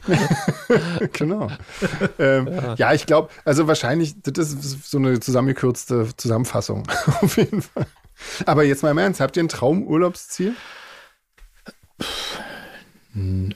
genau. 1.13 1.51
Ähm, 2.19 2.49
ja. 2.77 2.95
ich 2.95 3.05
glaube, 3.05 3.29
also 3.45 3.69
wahrscheinlich, 3.69 4.15
das 4.23 4.53
ist 4.53 4.91
so 4.91 4.97
eine 4.97 5.21
zusammengekürzte 5.21 6.09
Zusammenfassung. 6.17 6.85
Auf 7.21 7.37
jeden 7.37 7.61
Fall. 7.61 7.87
Aber 8.47 8.65
jetzt 8.65 8.83
mal 8.83 8.91
im 8.91 8.99
Ernst, 8.99 9.21
habt 9.21 9.37
ihr 9.37 9.43
ein 9.43 9.49
Traumurlaubsziel? 9.49 10.55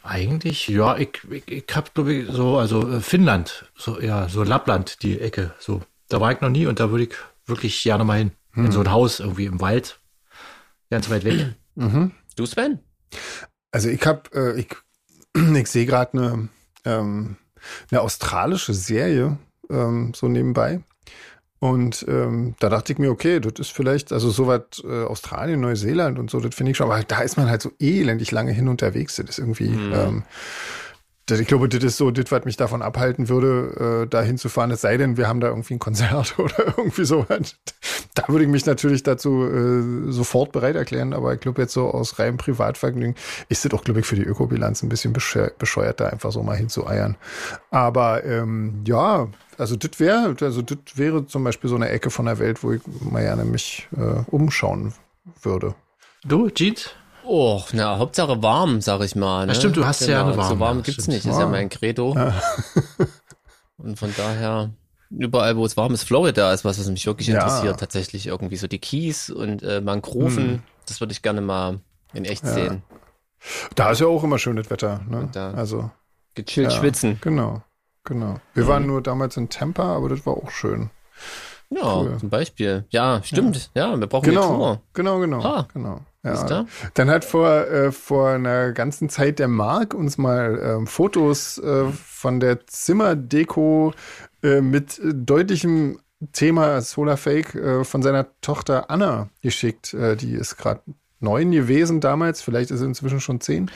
Eigentlich, 0.02 0.68
ja, 0.68 0.98
ich, 0.98 1.20
ich, 1.30 1.48
ich 1.48 1.64
hab, 1.74 1.94
glaube 1.94 2.12
ich, 2.12 2.30
so, 2.30 2.58
also 2.58 2.90
äh, 2.90 3.00
Finnland, 3.00 3.70
so, 3.76 4.00
ja, 4.00 4.28
so 4.28 4.42
Lappland, 4.42 5.02
die 5.02 5.20
Ecke, 5.20 5.54
so. 5.58 5.80
Da 6.08 6.20
war 6.20 6.32
ich 6.32 6.40
noch 6.40 6.50
nie 6.50 6.66
und 6.66 6.80
da 6.80 6.90
würde 6.90 7.04
ich 7.04 7.14
wirklich 7.46 7.82
gerne 7.82 8.04
mal 8.04 8.18
hin. 8.18 8.32
In 8.56 8.72
so 8.72 8.80
ein 8.80 8.90
Haus 8.90 9.20
irgendwie 9.20 9.46
im 9.46 9.60
Wald. 9.60 10.00
Ganz 10.90 11.10
weit 11.10 11.24
weg. 11.24 11.54
Du, 12.36 12.46
Sven? 12.46 12.80
Also 13.72 13.88
ich 13.88 14.04
habe, 14.06 14.22
äh, 14.32 14.60
ich, 14.60 14.68
ich 15.56 15.68
sehe 15.68 15.86
gerade 15.86 16.18
eine, 16.18 16.48
ähm, 16.84 17.36
eine 17.90 18.00
australische 18.00 18.74
Serie 18.74 19.38
ähm, 19.70 20.12
so 20.14 20.28
nebenbei. 20.28 20.80
Und 21.58 22.04
ähm, 22.08 22.54
da 22.58 22.68
dachte 22.68 22.92
ich 22.92 22.98
mir, 22.98 23.10
okay, 23.10 23.40
das 23.40 23.54
ist 23.58 23.72
vielleicht, 23.72 24.12
also 24.12 24.30
so 24.30 24.46
was 24.46 24.84
äh, 24.84 25.04
Australien, 25.04 25.60
Neuseeland 25.60 26.18
und 26.18 26.30
so, 26.30 26.38
das 26.38 26.54
finde 26.54 26.72
ich 26.72 26.76
schon, 26.76 26.90
aber 26.90 27.02
da 27.02 27.20
ist 27.20 27.38
man 27.38 27.48
halt 27.48 27.62
so 27.62 27.72
elendig 27.78 28.30
lange 28.32 28.52
hin 28.52 28.68
unterwegs. 28.68 29.16
Das 29.16 29.30
ist 29.30 29.38
irgendwie, 29.38 29.68
ähm, 29.68 30.24
das, 30.24 30.83
ich 31.30 31.46
glaube, 31.46 31.68
das 31.68 31.82
ist 31.82 31.96
so, 31.96 32.10
das, 32.10 32.30
was 32.30 32.44
mich 32.44 32.56
davon 32.56 32.82
abhalten 32.82 33.28
würde, 33.28 34.02
äh, 34.04 34.06
da 34.08 34.20
hinzufahren, 34.20 34.70
es 34.70 34.82
sei 34.82 34.96
denn, 34.98 35.16
wir 35.16 35.26
haben 35.26 35.40
da 35.40 35.48
irgendwie 35.48 35.74
ein 35.74 35.78
Konzert 35.78 36.34
oder 36.38 36.74
irgendwie 36.76 37.04
sowas. 37.04 37.56
Da 38.14 38.28
würde 38.28 38.44
ich 38.44 38.50
mich 38.50 38.66
natürlich 38.66 39.02
dazu 39.02 39.44
äh, 39.44 40.12
sofort 40.12 40.52
bereit 40.52 40.76
erklären, 40.76 41.14
aber 41.14 41.34
ich 41.34 41.40
glaube 41.40 41.62
jetzt 41.62 41.72
so 41.72 41.90
aus 41.90 42.18
reinem 42.18 42.36
Privatvergnügen 42.36 43.14
ist 43.48 43.64
das 43.64 43.72
auch, 43.72 43.84
glaube 43.84 44.00
ich, 44.00 44.06
für 44.06 44.16
die 44.16 44.22
Ökobilanz 44.22 44.82
ein 44.82 44.88
bisschen 44.88 45.12
bescheuert, 45.12 46.00
da 46.00 46.08
einfach 46.08 46.30
so 46.30 46.42
mal 46.42 46.56
hinzueiern. 46.56 47.16
Aber 47.70 48.24
ähm, 48.24 48.82
ja, 48.86 49.28
also 49.56 49.76
das 49.76 49.98
wäre, 49.98 50.36
also 50.40 50.62
das 50.62 50.78
wäre 50.94 51.26
zum 51.26 51.44
Beispiel 51.44 51.70
so 51.70 51.76
eine 51.76 51.88
Ecke 51.88 52.10
von 52.10 52.26
der 52.26 52.38
Welt, 52.38 52.62
wo 52.62 52.72
ich 52.72 52.82
mal 53.00 53.22
gerne 53.22 53.44
mich 53.44 53.88
äh, 53.96 54.22
umschauen 54.30 54.92
würde. 55.42 55.74
Du, 56.24 56.50
Jeans? 56.50 56.90
Oh, 57.26 57.62
na, 57.72 57.98
Hauptsache 57.98 58.42
warm, 58.42 58.80
sag 58.80 59.00
ich 59.02 59.16
mal. 59.16 59.46
Ne? 59.46 59.52
Ja, 59.52 59.58
stimmt, 59.58 59.76
du 59.76 59.86
hast 59.86 60.06
ja 60.06 60.24
eine 60.24 60.36
warme, 60.36 60.48
So 60.54 60.60
warm 60.60 60.76
ja, 60.78 60.82
gibt's 60.82 61.04
stimmt. 61.04 61.16
nicht, 61.16 61.26
ist 61.26 61.38
ja 61.38 61.46
mein 61.46 61.68
Credo. 61.68 62.16
Und 63.78 63.98
von 63.98 64.12
daher, 64.16 64.70
überall, 65.10 65.56
wo 65.56 65.64
es 65.66 65.76
warm 65.76 65.94
ist, 65.94 66.04
Florida 66.04 66.52
ist 66.52 66.64
was, 66.64 66.78
was 66.78 66.86
mich 66.88 67.06
wirklich 67.06 67.28
Ja. 67.28 67.34
interessiert. 67.42 67.80
Tatsächlich 67.80 68.26
irgendwie 68.26 68.56
so 68.56 68.66
die 68.66 68.78
Keys 68.78 69.30
und 69.30 69.62
äh, 69.62 69.80
Mangroven. 69.80 70.36
Hm. 70.36 70.62
Das 70.86 71.00
würde 71.00 71.12
ich 71.12 71.22
gerne 71.22 71.40
mal 71.40 71.80
in 72.12 72.24
echt 72.24 72.46
sehen. 72.46 72.82
Da 73.74 73.90
ist 73.90 74.00
ja 74.00 74.06
auch 74.06 74.22
immer 74.22 74.38
schönes 74.38 74.70
Wetter. 74.70 75.00
Ne? 75.08 75.28
Also 75.56 75.90
Gechillt 76.34 76.72
ja, 76.72 76.78
schwitzen. 76.78 77.18
Genau, 77.20 77.62
genau. 78.04 78.40
Wir 78.54 78.66
waren 78.66 78.86
nur 78.86 79.02
damals 79.02 79.36
in 79.36 79.48
Tampa, 79.48 79.96
aber 79.96 80.08
das 80.08 80.24
war 80.26 80.34
auch 80.34 80.50
schön. 80.50 80.90
Ja, 81.74 81.96
Cool. 82.00 82.16
zum 82.18 82.30
Beispiel. 82.30 82.84
Ja, 82.90 83.20
stimmt. 83.24 83.70
Ja, 83.74 83.98
wir 83.98 84.06
brauchen 84.06 84.24
Genau, 84.30 84.56
Tour. 84.56 84.80
genau, 84.92 85.18
genau, 85.20 85.40
Ah. 85.42 85.66
genau. 85.72 86.00
Ja. 86.22 86.42
da? 86.44 86.66
Dann 86.94 87.10
hat 87.10 87.24
vor, 87.24 87.50
äh, 87.50 87.92
vor 87.92 88.30
einer 88.30 88.72
ganzen 88.72 89.08
Zeit 89.10 89.38
der 89.38 89.48
Marc 89.48 89.92
uns 89.92 90.16
mal 90.16 90.58
ähm, 90.62 90.86
Fotos 90.86 91.58
äh, 91.58 91.84
von 91.92 92.40
der 92.40 92.66
Zimmerdeko 92.66 93.92
äh, 94.42 94.60
mit 94.62 94.98
äh, 94.98 95.12
deutlichem 95.14 95.98
Thema 96.32 96.80
Solar 96.80 97.18
Fake 97.18 97.54
äh, 97.54 97.84
von 97.84 98.02
seiner 98.02 98.26
Tochter 98.40 98.90
Anna 98.90 99.28
geschickt. 99.42 99.92
Äh, 99.92 100.16
die 100.16 100.32
ist 100.32 100.56
gerade 100.56 100.80
neun 101.24 101.50
gewesen 101.50 102.00
damals, 102.00 102.40
vielleicht 102.42 102.70
ist 102.70 102.78
sie 102.80 102.86
inzwischen 102.86 103.20
schon 103.20 103.40
zehn. 103.40 103.70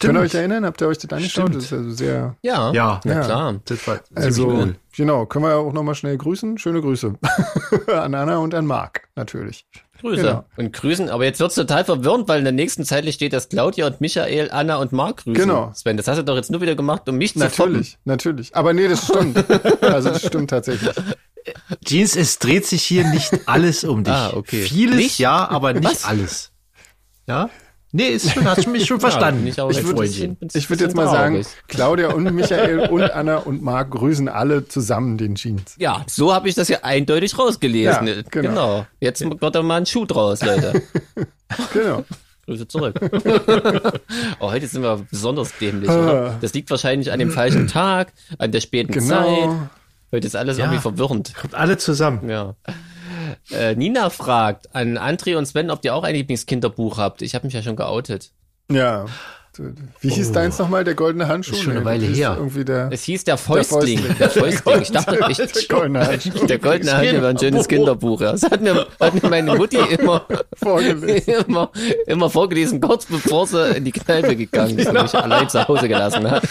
Könnt 0.00 0.18
ihr 0.18 0.20
euch 0.22 0.34
erinnern? 0.34 0.64
Habt 0.64 0.80
ihr 0.80 0.88
euch 0.88 0.98
das 0.98 1.10
angeschaut? 1.12 1.50
Stimmt. 1.50 1.54
Das 1.56 1.64
ist 1.66 1.72
also 1.72 1.90
sehr, 1.90 2.34
Ja, 2.42 2.72
Ja. 2.72 3.00
na 3.04 3.12
Ja. 3.14 3.20
klar. 3.20 3.54
Das 3.66 3.86
war 3.86 4.00
also 4.16 4.68
genau, 4.96 5.26
können 5.26 5.44
wir 5.44 5.50
ja 5.50 5.56
auch 5.56 5.72
nochmal 5.72 5.94
schnell 5.94 6.16
grüßen. 6.16 6.58
Schöne 6.58 6.80
Grüße 6.80 7.14
an 7.94 8.14
Anna 8.14 8.38
und 8.38 8.54
an 8.54 8.66
Marc, 8.66 9.08
natürlich. 9.14 9.66
Grüße. 10.00 10.22
Genau. 10.22 10.44
Und 10.56 10.72
grüßen, 10.72 11.08
aber 11.08 11.24
jetzt 11.24 11.40
wird's 11.40 11.54
total 11.54 11.84
verwirrend, 11.84 12.28
weil 12.28 12.38
in 12.38 12.44
der 12.44 12.52
nächsten 12.52 12.84
Zeile 12.84 13.10
steht, 13.12 13.32
dass 13.32 13.48
Claudia 13.48 13.86
und 13.86 14.00
Michael, 14.02 14.50
Anna 14.50 14.76
und 14.76 14.92
Marc 14.92 15.18
grüßen. 15.24 15.34
Genau. 15.34 15.70
Sven, 15.74 15.96
das 15.96 16.08
hast 16.08 16.18
du 16.18 16.24
doch 16.24 16.36
jetzt 16.36 16.50
nur 16.50 16.60
wieder 16.60 16.74
gemacht, 16.74 17.08
um 17.08 17.16
mich 17.16 17.32
zu 17.32 17.38
foppen. 17.48 17.72
Natürlich, 17.72 17.98
natürlich. 18.04 18.54
Aber 18.56 18.72
nee, 18.74 18.88
das 18.88 19.04
stimmt. 19.04 19.42
also 19.82 20.10
das 20.10 20.26
stimmt 20.26 20.50
tatsächlich. 20.50 20.90
Jeans, 21.84 22.16
es 22.16 22.38
dreht 22.38 22.66
sich 22.66 22.82
hier 22.82 23.06
nicht 23.08 23.30
alles 23.46 23.84
um 23.84 24.02
dich. 24.04 24.12
Ah, 24.12 24.32
okay. 24.34 24.62
Vieles 24.62 24.96
Nicht? 24.96 25.18
ja, 25.18 25.48
aber 25.48 25.72
nicht 25.74 25.84
Was? 25.84 26.04
alles. 26.04 26.50
Ja? 27.26 27.48
Nee, 27.96 28.08
ist 28.08 28.32
schon, 28.32 28.44
hast 28.44 28.66
du 28.66 28.70
mich 28.70 28.86
schon 28.86 28.98
verstanden. 29.08 29.46
ich 29.46 29.56
mein 29.56 29.70
ich 29.70 29.78
würd- 29.78 29.94
Freundchen. 29.96 30.36
Ich 30.52 30.68
würde 30.68 30.82
jetzt 30.84 30.96
mal 30.96 31.06
sagen, 31.08 31.46
Claudia 31.68 32.08
und 32.12 32.24
Michael 32.34 32.88
und 32.88 33.02
Anna 33.02 33.36
und 33.36 33.62
Marc 33.62 33.92
grüßen 33.92 34.28
alle 34.28 34.66
zusammen 34.66 35.16
den 35.16 35.36
Jeans. 35.36 35.76
Ja, 35.78 36.04
so 36.08 36.34
habe 36.34 36.48
ich 36.48 36.56
das 36.56 36.66
ja 36.68 36.78
eindeutig 36.82 37.38
rausgelesen. 37.38 38.06
Ja, 38.08 38.14
genau. 38.30 38.84
Jetzt 38.98 39.20
wird 39.22 39.54
da 39.54 39.62
mal 39.62 39.76
ein 39.76 39.86
Schuh 39.86 40.06
draus, 40.06 40.42
Leute. 40.44 40.82
Genau. 41.72 42.04
Grüße 42.46 42.66
zurück. 42.66 42.98
oh, 44.40 44.50
heute 44.50 44.66
sind 44.66 44.82
wir 44.82 45.06
besonders 45.10 45.56
dämlich. 45.58 45.88
Ah. 45.88 46.02
Oder? 46.02 46.38
Das 46.40 46.52
liegt 46.52 46.68
wahrscheinlich 46.70 47.12
an 47.12 47.18
dem 47.20 47.30
falschen 47.30 47.68
Tag, 47.68 48.12
an 48.38 48.50
der 48.50 48.60
späten 48.60 48.92
Zeit. 49.00 49.24
Genau. 49.26 49.68
Heute 50.10 50.26
ist 50.26 50.34
alles 50.36 50.58
Ja. 50.58 50.64
irgendwie 50.64 50.80
verwirrend. 50.82 51.32
Kommt 51.40 51.54
alle 51.54 51.78
zusammen. 51.78 52.28
Ja. 52.28 52.54
Äh, 53.50 53.74
Nina 53.74 54.10
fragt 54.10 54.74
an 54.74 54.98
André 54.98 55.36
und 55.36 55.46
Sven, 55.46 55.70
ob 55.70 55.84
ihr 55.84 55.94
auch 55.94 56.04
ein 56.04 56.14
Lieblingskinderbuch 56.14 56.98
habt. 56.98 57.22
Ich 57.22 57.34
habe 57.34 57.46
mich 57.46 57.54
ja 57.54 57.62
schon 57.62 57.76
geoutet. 57.76 58.30
Ja. 58.70 59.06
Wie 60.00 60.08
hieß 60.08 60.32
deins 60.32 60.58
nochmal? 60.58 60.82
Der 60.82 60.94
goldene 60.94 61.28
Handschuh? 61.28 61.52
Ist 61.52 61.62
schon 61.62 61.76
eine 61.76 61.84
Weile 61.84 62.06
her. 62.06 62.34
Irgendwie 62.36 62.64
der, 62.64 62.88
Es 62.90 63.04
hieß 63.04 63.22
der 63.24 63.36
Fäustling. 63.36 64.00
Der 64.18 64.28
Fäustling. 64.28 64.82
Ich 64.82 64.90
dachte, 64.90 65.18
ich, 65.28 65.36
der 65.36 65.46
goldene 65.68 66.06
Handschuh 66.06 66.46
der 66.46 66.58
goldene 66.58 66.96
Handschuh 66.96 67.22
war 67.22 67.28
ein 67.28 67.38
schönes 67.38 67.68
Kinderbuch. 67.68 68.20
Ja. 68.20 68.32
Das 68.32 68.42
hat 68.42 68.60
mir, 68.60 68.86
hat 68.98 69.22
mir 69.22 69.28
meine 69.30 69.54
Mutti 69.54 69.76
immer, 69.98 70.26
vorgelesen. 70.54 71.44
immer, 71.46 71.70
immer 72.06 72.30
vorgelesen, 72.30 72.80
kurz 72.80 73.06
bevor 73.06 73.46
sie 73.46 73.76
in 73.76 73.84
die 73.84 73.92
Kneipe 73.92 74.34
gegangen 74.34 74.78
ist 74.78 74.88
und 74.88 75.00
mich 75.00 75.14
allein 75.14 75.48
zu 75.48 75.66
Hause 75.68 75.88
gelassen 75.88 76.28
hat. 76.28 76.42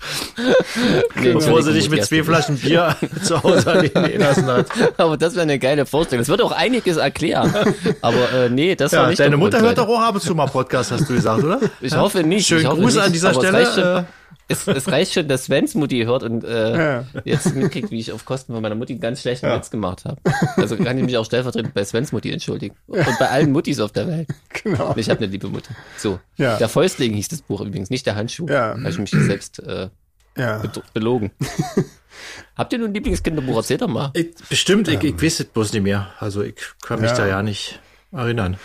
Nee, 1.16 1.32
Bevor 1.32 1.62
sie 1.62 1.72
dich 1.72 1.90
mit 1.90 2.04
zwei 2.04 2.22
Flaschen 2.22 2.56
Bier 2.56 2.96
zu 3.22 3.42
Hause 3.42 3.66
alleine 3.70 4.10
gelassen 4.10 4.46
hat. 4.46 4.66
Aber 4.96 5.16
das 5.16 5.34
wäre 5.34 5.42
eine 5.42 5.58
geile 5.58 5.86
Vorstellung. 5.86 6.22
Das 6.22 6.28
würde 6.28 6.44
auch 6.44 6.52
einiges 6.52 6.96
erklären. 6.96 7.52
Aber 8.00 8.32
äh, 8.32 8.48
nee, 8.48 8.74
das 8.74 8.92
war 8.92 9.02
Ja, 9.02 9.08
nicht 9.08 9.20
deine 9.20 9.36
Mutter 9.36 9.58
Grund, 9.58 9.68
hört 9.68 9.78
doch 9.78 9.88
auch 9.88 10.00
ab 10.00 10.14
und 10.14 10.20
zu 10.22 10.34
mal 10.34 10.46
Podcast, 10.46 10.92
hast 10.92 11.08
du 11.08 11.14
gesagt, 11.14 11.44
oder? 11.44 11.60
Ich 11.80 11.94
hoffe 11.94 12.22
nicht. 12.22 12.46
Schönen 12.46 12.68
Gruß 12.68 12.96
an 12.98 13.12
dieser 13.12 13.34
Stelle. 13.34 14.06
Es 14.50 14.66
reicht, 14.66 14.66
schon, 14.66 14.76
es, 14.76 14.88
reicht 14.88 15.12
schon, 15.14 15.28
dass 15.28 15.44
Svens 15.44 15.74
Mutti 15.74 16.02
hört 16.04 16.22
und 16.22 16.44
äh, 16.44 16.76
Ja. 16.76 17.04
jetzt 17.24 17.54
mitkriegt, 17.54 17.90
wie 17.90 18.00
ich 18.00 18.12
auf 18.12 18.24
Kosten 18.24 18.52
von 18.52 18.60
meiner 18.62 18.74
Mutti 18.74 18.92
einen 18.94 19.00
ganz 19.00 19.20
schlechten 19.22 19.46
Witz 19.50 19.70
gemacht 19.70 20.04
habe. 20.04 20.20
Also 20.56 20.76
kann 20.76 20.98
ich 20.98 21.04
mich 21.04 21.16
auch 21.16 21.24
stellvertretend 21.24 21.72
bei 21.74 21.84
Svens 21.84 22.12
Mutti 22.12 22.30
entschuldigen. 22.32 22.74
Und 22.86 23.18
bei 23.18 23.28
allen 23.28 23.52
Muttis 23.52 23.80
auf 23.80 23.92
der 23.92 24.06
Welt. 24.08 24.28
Genau. 24.62 24.94
Ich 24.96 25.08
habe 25.08 25.20
eine 25.20 25.28
liebe 25.28 25.48
Mutter. 25.48 25.74
So. 25.96 26.18
Ja. 26.36 26.56
Der 26.58 26.68
Fäustling 26.68 27.14
hieß 27.14 27.28
das 27.28 27.42
Buch 27.42 27.60
übrigens, 27.60 27.90
nicht 27.90 28.04
der 28.06 28.16
Handschuh. 28.16 28.46
Ja. 28.48 28.70
Habe 28.76 28.88
ich 28.90 28.98
mich 28.98 29.10
selbst 29.10 29.58
äh, 29.60 29.88
Ja. 30.36 30.58
be- 30.58 30.82
belogen. 30.92 31.30
Habt 32.56 32.72
ihr 32.72 32.78
nun 32.78 32.88
ein 32.88 32.94
Lieblingskinderbuch? 32.94 33.56
Erzähl 33.56 33.78
doch 33.78 33.88
mal. 33.88 34.10
ich, 34.14 34.34
bestimmt, 34.48 34.88
ich, 34.88 35.02
ich 35.02 35.22
weiß 35.22 35.40
es 35.40 35.46
bloß 35.46 35.72
nicht 35.72 35.82
mehr. 35.82 36.10
Also 36.18 36.42
ich 36.42 36.56
kann 36.82 37.00
mich 37.00 37.10
Ja. 37.10 37.16
da 37.16 37.26
ja 37.26 37.42
nicht 37.42 37.80
erinnern. 38.12 38.56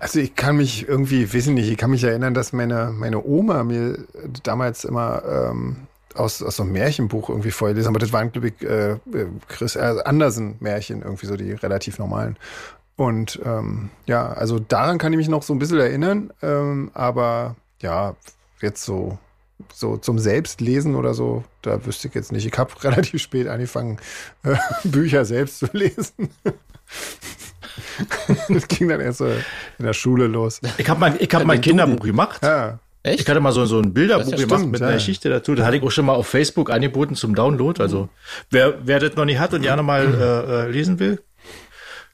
Also 0.00 0.20
ich 0.20 0.34
kann 0.34 0.56
mich 0.56 0.86
irgendwie, 0.86 1.32
weiß 1.32 1.46
ich 1.46 1.54
nicht, 1.54 1.70
ich 1.70 1.78
kann 1.78 1.90
mich 1.90 2.04
erinnern, 2.04 2.34
dass 2.34 2.52
meine, 2.52 2.92
meine 2.94 3.24
Oma 3.24 3.64
mir 3.64 3.98
damals 4.42 4.84
immer 4.84 5.22
ähm, 5.26 5.76
aus, 6.14 6.42
aus 6.42 6.56
so 6.56 6.62
einem 6.62 6.72
Märchenbuch 6.72 7.30
irgendwie 7.30 7.50
vorgelesen, 7.50 7.88
aber 7.88 7.98
das 7.98 8.12
waren, 8.12 8.30
glaube 8.30 8.48
ich, 8.48 8.62
äh, 8.62 8.96
Chris 9.48 9.76
äh, 9.76 9.96
Andersen-Märchen, 10.04 11.02
irgendwie 11.02 11.26
so 11.26 11.36
die 11.36 11.52
relativ 11.52 11.98
normalen. 11.98 12.36
Und 12.96 13.40
ähm, 13.44 13.90
ja, 14.06 14.28
also 14.28 14.58
daran 14.58 14.98
kann 14.98 15.12
ich 15.12 15.16
mich 15.16 15.28
noch 15.28 15.42
so 15.42 15.54
ein 15.54 15.58
bisschen 15.58 15.78
erinnern, 15.78 16.32
ähm, 16.42 16.90
aber 16.94 17.56
ja, 17.80 18.16
jetzt 18.60 18.84
so, 18.84 19.18
so 19.72 19.96
zum 19.96 20.18
Selbstlesen 20.18 20.96
oder 20.96 21.14
so, 21.14 21.44
da 21.62 21.86
wüsste 21.86 22.08
ich 22.08 22.14
jetzt 22.14 22.32
nicht. 22.32 22.46
Ich 22.46 22.58
habe 22.58 22.72
relativ 22.84 23.22
spät 23.22 23.46
angefangen, 23.46 23.98
äh, 24.42 24.56
Bücher 24.84 25.24
selbst 25.24 25.60
zu 25.60 25.68
lesen. 25.72 26.30
das 28.48 28.68
ging 28.68 28.88
dann 28.88 29.00
erst 29.00 29.18
so 29.18 29.26
in 29.26 29.84
der 29.84 29.92
Schule 29.92 30.26
los. 30.26 30.60
Ich 30.78 30.88
habe 30.88 31.00
mein, 31.00 31.16
ich 31.18 31.32
hab 31.32 31.44
mein. 31.44 31.60
Kinderbuch 31.60 32.04
gemacht. 32.04 32.40
Ja, 32.42 32.78
Echt? 33.02 33.20
Ich 33.20 33.28
hatte 33.28 33.40
mal 33.40 33.52
so, 33.52 33.64
so 33.64 33.78
ein 33.78 33.94
Bilderbuch 33.94 34.30
Das 34.30 34.40
ja 34.40 34.46
gemacht 34.46 34.60
stimmt, 34.60 34.72
mit 34.72 34.80
ja. 34.80 34.88
einer 34.88 34.96
Geschichte 34.96 35.30
dazu. 35.30 35.54
Da 35.54 35.64
hatte 35.64 35.76
ich 35.76 35.82
auch 35.82 35.90
schon 35.90 36.06
mal 36.06 36.14
auf 36.14 36.26
Facebook 36.26 36.70
angeboten 36.70 37.14
zum 37.14 37.34
Download. 37.34 37.80
Also 37.80 38.08
wer, 38.50 38.74
wer 38.84 38.98
das 39.00 39.14
noch 39.14 39.24
nicht 39.24 39.38
hat 39.38 39.54
und 39.54 39.62
gerne 39.62 39.82
mal 39.82 40.02
äh, 40.04 40.66
äh, 40.66 40.70
lesen 40.70 40.98
will, 40.98 41.22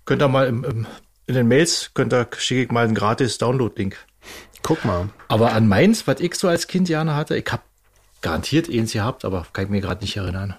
könnt 0.04 0.22
ihr 0.22 0.28
mal 0.28 0.46
im, 0.46 0.64
im, 0.64 0.86
in 1.26 1.34
den 1.34 1.48
Mails, 1.48 1.90
könnt 1.94 2.12
ihr, 2.12 2.28
schicke 2.36 2.62
ich 2.62 2.70
mal 2.70 2.84
einen 2.84 2.94
gratis 2.94 3.38
Download-Link. 3.38 3.96
Guck 4.62 4.84
mal. 4.84 5.08
Aber 5.28 5.52
an 5.52 5.68
meins, 5.68 6.06
was 6.06 6.20
ich 6.20 6.34
so 6.34 6.48
als 6.48 6.66
Kind 6.66 6.88
gerne 6.88 7.14
hatte, 7.14 7.36
ich 7.36 7.50
habe 7.50 7.62
garantiert 8.20 8.68
eins 8.70 8.92
gehabt, 8.92 9.24
aber 9.24 9.46
kann 9.52 9.64
ich 9.64 9.70
mir 9.70 9.80
gerade 9.80 10.02
nicht 10.02 10.16
erinnern. 10.16 10.56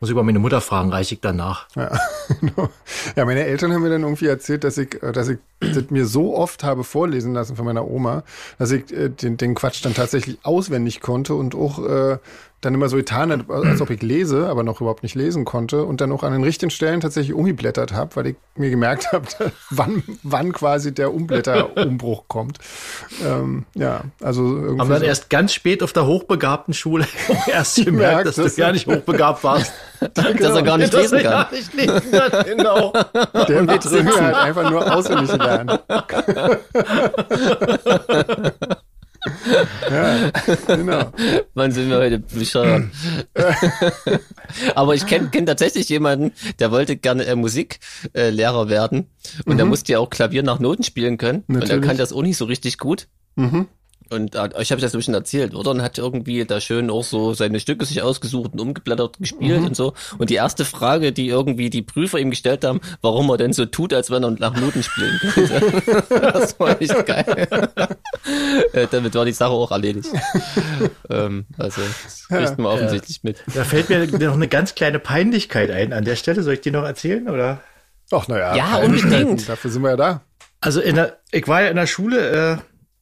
Muss 0.00 0.10
ich 0.10 0.12
über 0.12 0.22
meine 0.22 0.38
Mutter 0.38 0.60
fragen, 0.60 0.90
reiche 0.90 1.14
ich 1.14 1.20
danach. 1.20 1.68
Ja, 1.74 1.98
genau. 2.40 2.68
ja, 3.16 3.24
meine 3.24 3.44
Eltern 3.44 3.72
haben 3.72 3.82
mir 3.82 3.88
dann 3.88 4.02
irgendwie 4.02 4.26
erzählt, 4.26 4.64
dass 4.64 4.76
ich, 4.76 5.02
äh, 5.02 5.12
dass 5.12 5.28
ich 5.28 5.38
das 5.60 5.90
mir 5.90 6.06
so 6.06 6.36
oft 6.36 6.64
habe 6.64 6.84
vorlesen 6.84 7.32
lassen 7.32 7.56
von 7.56 7.64
meiner 7.64 7.88
Oma, 7.88 8.22
dass 8.58 8.70
ich 8.72 8.92
äh, 8.92 9.08
den, 9.08 9.36
den 9.38 9.54
Quatsch 9.54 9.84
dann 9.84 9.94
tatsächlich 9.94 10.38
auswendig 10.42 11.00
konnte 11.00 11.34
und 11.34 11.54
auch 11.54 11.84
äh, 11.84 12.18
dann 12.66 12.74
immer 12.74 12.88
so 12.88 12.96
getan 12.96 13.44
als 13.48 13.80
ob 13.80 13.90
ich 13.90 14.02
lese, 14.02 14.48
aber 14.48 14.62
noch 14.62 14.80
überhaupt 14.80 15.02
nicht 15.02 15.14
lesen 15.14 15.44
konnte 15.44 15.84
und 15.84 16.00
dann 16.00 16.12
auch 16.12 16.22
an 16.22 16.32
den 16.32 16.44
richtigen 16.44 16.70
Stellen 16.70 17.00
tatsächlich 17.00 17.34
umgeblättert 17.34 17.92
habe, 17.92 18.14
weil 18.16 18.26
ich 18.28 18.36
mir 18.56 18.70
gemerkt 18.70 19.12
habe, 19.12 19.26
wann, 19.70 20.02
wann 20.22 20.52
quasi 20.52 20.92
der 20.92 21.14
Umblätterumbruch 21.14 22.24
kommt. 22.28 22.58
Ähm, 23.24 23.64
ja, 23.74 24.02
also 24.20 24.42
irgendwie 24.42 24.80
Haben 24.80 24.90
dann 24.90 25.00
so. 25.00 25.06
erst 25.06 25.30
ganz 25.30 25.54
spät 25.54 25.82
auf 25.82 25.92
der 25.92 26.06
hochbegabten 26.06 26.74
Schule 26.74 27.06
erst 27.46 27.84
gemerkt, 27.84 28.26
dass 28.26 28.36
dass 28.36 28.54
du 28.54 28.60
ja 28.60 28.72
nicht 28.72 28.86
hochbegabt 28.86 29.42
warst. 29.44 29.72
Dass 30.12 30.26
er 30.40 30.62
gar 30.62 30.76
nicht 30.76 30.92
lesen 30.92 31.20
kann. 31.20 31.30
gar 31.30 31.52
nicht 31.52 31.72
lesen 31.72 32.10
kann, 32.10 32.44
genau. 32.44 32.92
der 33.48 33.66
Witz 33.66 33.90
halt 33.90 34.34
einfach 34.34 34.70
nur 34.70 34.94
auswendig 34.94 35.34
lernen. 35.36 35.78
Genau. 40.66 41.12
Wann 41.54 41.72
sind 41.72 41.90
wir 41.90 41.98
heute 41.98 42.18
bescheuert? 42.18 42.84
Aber 44.74 44.94
ich 44.94 45.06
kenne 45.06 45.28
kenn 45.28 45.46
tatsächlich 45.46 45.88
jemanden, 45.88 46.32
der 46.58 46.70
wollte 46.70 46.96
gerne 46.96 47.24
äh, 47.24 47.34
Musiklehrer 47.34 48.66
äh, 48.66 48.68
werden 48.68 49.06
und 49.44 49.56
der 49.56 49.66
musste 49.66 49.92
ja 49.92 49.98
auch 49.98 50.10
Klavier 50.10 50.42
nach 50.42 50.58
Noten 50.58 50.82
spielen 50.82 51.18
können 51.18 51.44
und 51.48 51.56
er 51.56 51.60
Natürlich. 51.60 51.84
kann 51.84 51.96
das 51.96 52.12
auch 52.12 52.22
nicht 52.22 52.36
so 52.36 52.44
richtig 52.44 52.78
gut. 52.78 53.08
Mhm. 53.36 53.66
Und 54.10 54.34
äh, 54.34 54.48
ich 54.60 54.70
habe 54.70 54.80
das 54.80 54.92
so 54.92 54.96
ein 54.96 55.00
bisschen 55.00 55.14
erzählt, 55.14 55.54
oder? 55.54 55.70
Und 55.72 55.82
hat 55.82 55.98
irgendwie 55.98 56.44
da 56.44 56.60
schön 56.60 56.90
auch 56.90 57.04
so 57.04 57.34
seine 57.34 57.58
Stücke 57.60 57.84
sich 57.84 58.02
ausgesucht 58.02 58.52
und 58.52 58.60
umgeblättert 58.60 59.18
gespielt 59.18 59.60
Mhm. 59.60 59.66
und 59.66 59.76
so. 59.76 59.94
Und 60.18 60.30
die 60.30 60.34
erste 60.34 60.64
Frage, 60.64 61.12
die 61.12 61.28
irgendwie 61.28 61.70
die 61.70 61.82
Prüfer 61.82 62.18
ihm 62.18 62.30
gestellt 62.30 62.64
haben, 62.64 62.80
warum 63.02 63.28
er 63.30 63.36
denn 63.36 63.52
so 63.52 63.66
tut, 63.66 63.92
als 63.92 64.10
wenn 64.10 64.22
er 64.24 64.30
nach 64.32 64.54
Noten 64.58 64.82
spielen 64.82 65.18
könnte. 65.20 66.04
das 66.32 66.58
war 66.60 66.80
echt 66.80 67.06
geil. 67.06 67.48
äh, 68.72 68.86
damit 68.90 69.14
war 69.14 69.24
die 69.24 69.32
Sache 69.32 69.50
auch 69.50 69.70
erledigt. 69.70 70.08
ähm, 71.10 71.46
also, 71.58 71.80
das 72.04 72.28
kriegt 72.28 72.58
man 72.58 72.66
offensichtlich 72.72 73.22
mit. 73.22 73.42
Da 73.54 73.64
fällt 73.64 73.88
mir 73.88 74.06
noch 74.06 74.34
eine 74.34 74.48
ganz 74.48 74.74
kleine 74.74 74.98
Peinlichkeit 74.98 75.70
ein 75.70 75.92
an 75.92 76.04
der 76.04 76.16
Stelle. 76.16 76.42
Soll 76.42 76.54
ich 76.54 76.60
die 76.60 76.70
noch 76.70 76.84
erzählen, 76.84 77.28
oder? 77.28 77.60
Ach, 78.12 78.28
naja. 78.28 78.54
Ja, 78.54 78.66
Kleinigkeiten, 78.78 79.14
unbedingt. 79.14 79.48
Dafür 79.48 79.70
sind 79.70 79.82
wir 79.82 79.90
ja 79.90 79.96
da. 79.96 80.20
Also 80.60 80.80
in 80.80 80.94
der, 80.96 81.18
ich 81.32 81.46
war 81.48 81.62
ja 81.62 81.68
in 81.68 81.76
der 81.76 81.86
Schule 81.86 82.52
äh, 82.52 82.56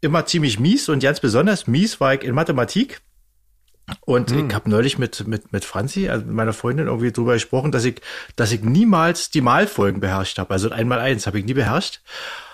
immer 0.04 0.26
ziemlich 0.26 0.60
mies 0.60 0.88
und 0.88 1.02
ganz 1.02 1.20
besonders 1.20 1.66
mies 1.66 2.00
war 2.00 2.14
ich 2.14 2.22
in 2.22 2.34
Mathematik. 2.34 3.00
Und 4.00 4.30
ich 4.30 4.54
habe 4.54 4.70
neulich 4.70 4.98
mit, 4.98 5.26
mit, 5.26 5.52
mit 5.52 5.64
Franzi, 5.64 6.08
also 6.08 6.24
mit 6.24 6.34
meiner 6.34 6.54
Freundin, 6.54 6.86
irgendwie 6.86 7.12
drüber 7.12 7.34
gesprochen, 7.34 7.70
dass 7.70 7.84
ich, 7.84 8.00
dass 8.34 8.50
ich 8.50 8.62
niemals 8.62 9.30
die 9.30 9.42
Malfolgen 9.42 10.00
beherrscht 10.00 10.38
habe. 10.38 10.52
Also 10.52 10.70
einmal 10.70 11.00
eins 11.00 11.26
habe 11.26 11.38
ich 11.38 11.44
nie 11.44 11.52
beherrscht. 11.52 12.00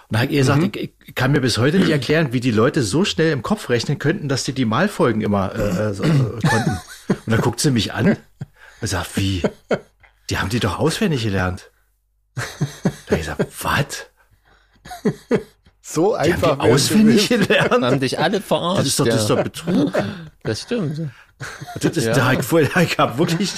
Und 0.09 0.15
da 0.15 0.19
habe 0.21 0.27
ich 0.27 0.33
ihr 0.33 0.41
gesagt, 0.41 0.77
ich, 0.77 0.93
ich 1.07 1.15
kann 1.15 1.31
mir 1.31 1.41
bis 1.41 1.59
heute 1.59 1.79
nicht 1.79 1.91
erklären, 1.91 2.33
wie 2.33 2.41
die 2.41 2.51
Leute 2.51 2.83
so 2.83 3.05
schnell 3.05 3.31
im 3.31 3.43
Kopf 3.43 3.69
rechnen 3.69 4.01
könnten, 4.01 4.29
dass 4.29 4.43
die 4.43 4.53
die 4.53 4.65
Malfolgen 4.65 5.21
immer 5.21 5.55
äh, 5.55 5.95
so, 5.95 6.03
äh, 6.03 6.09
konnten. 6.09 6.81
Und 7.09 7.27
dann 7.27 7.41
guckt 7.41 7.61
sie 7.61 7.71
mich 7.71 7.93
an 7.93 8.17
und 8.81 8.89
sagt, 8.89 9.17
wie? 9.17 9.43
Die 10.31 10.39
haben 10.39 10.49
die 10.49 10.61
doch 10.61 10.81
auswendig 10.81 11.23
gelernt. 11.23 11.71
Da 12.35 12.43
hab 12.43 13.13
ich 13.13 13.19
gesagt, 13.19 13.47
was? 13.63 14.07
So 15.83 16.15
einfach. 16.15 16.57
die 16.57 16.61
auswendig 16.71 17.29
gelernt? 17.29 17.85
Haben 17.85 18.01
dich 18.01 18.19
alle 18.19 18.41
verarscht. 18.41 18.81
Das 18.81 18.87
ist 18.87 19.01
doch, 19.01 19.07
das 19.07 19.23
ist 19.23 19.29
ja. 19.31 19.37
doch 19.37 19.43
Betrug. 19.45 19.93
das 20.43 20.63
stimmt. 20.63 21.01
Das 21.81 21.97
ist, 21.97 22.05
Ja. 22.05 22.13
da 22.15 22.33
ich, 22.33 22.41
ich 22.77 22.99
habe 22.99 23.19
wirklich 23.19 23.53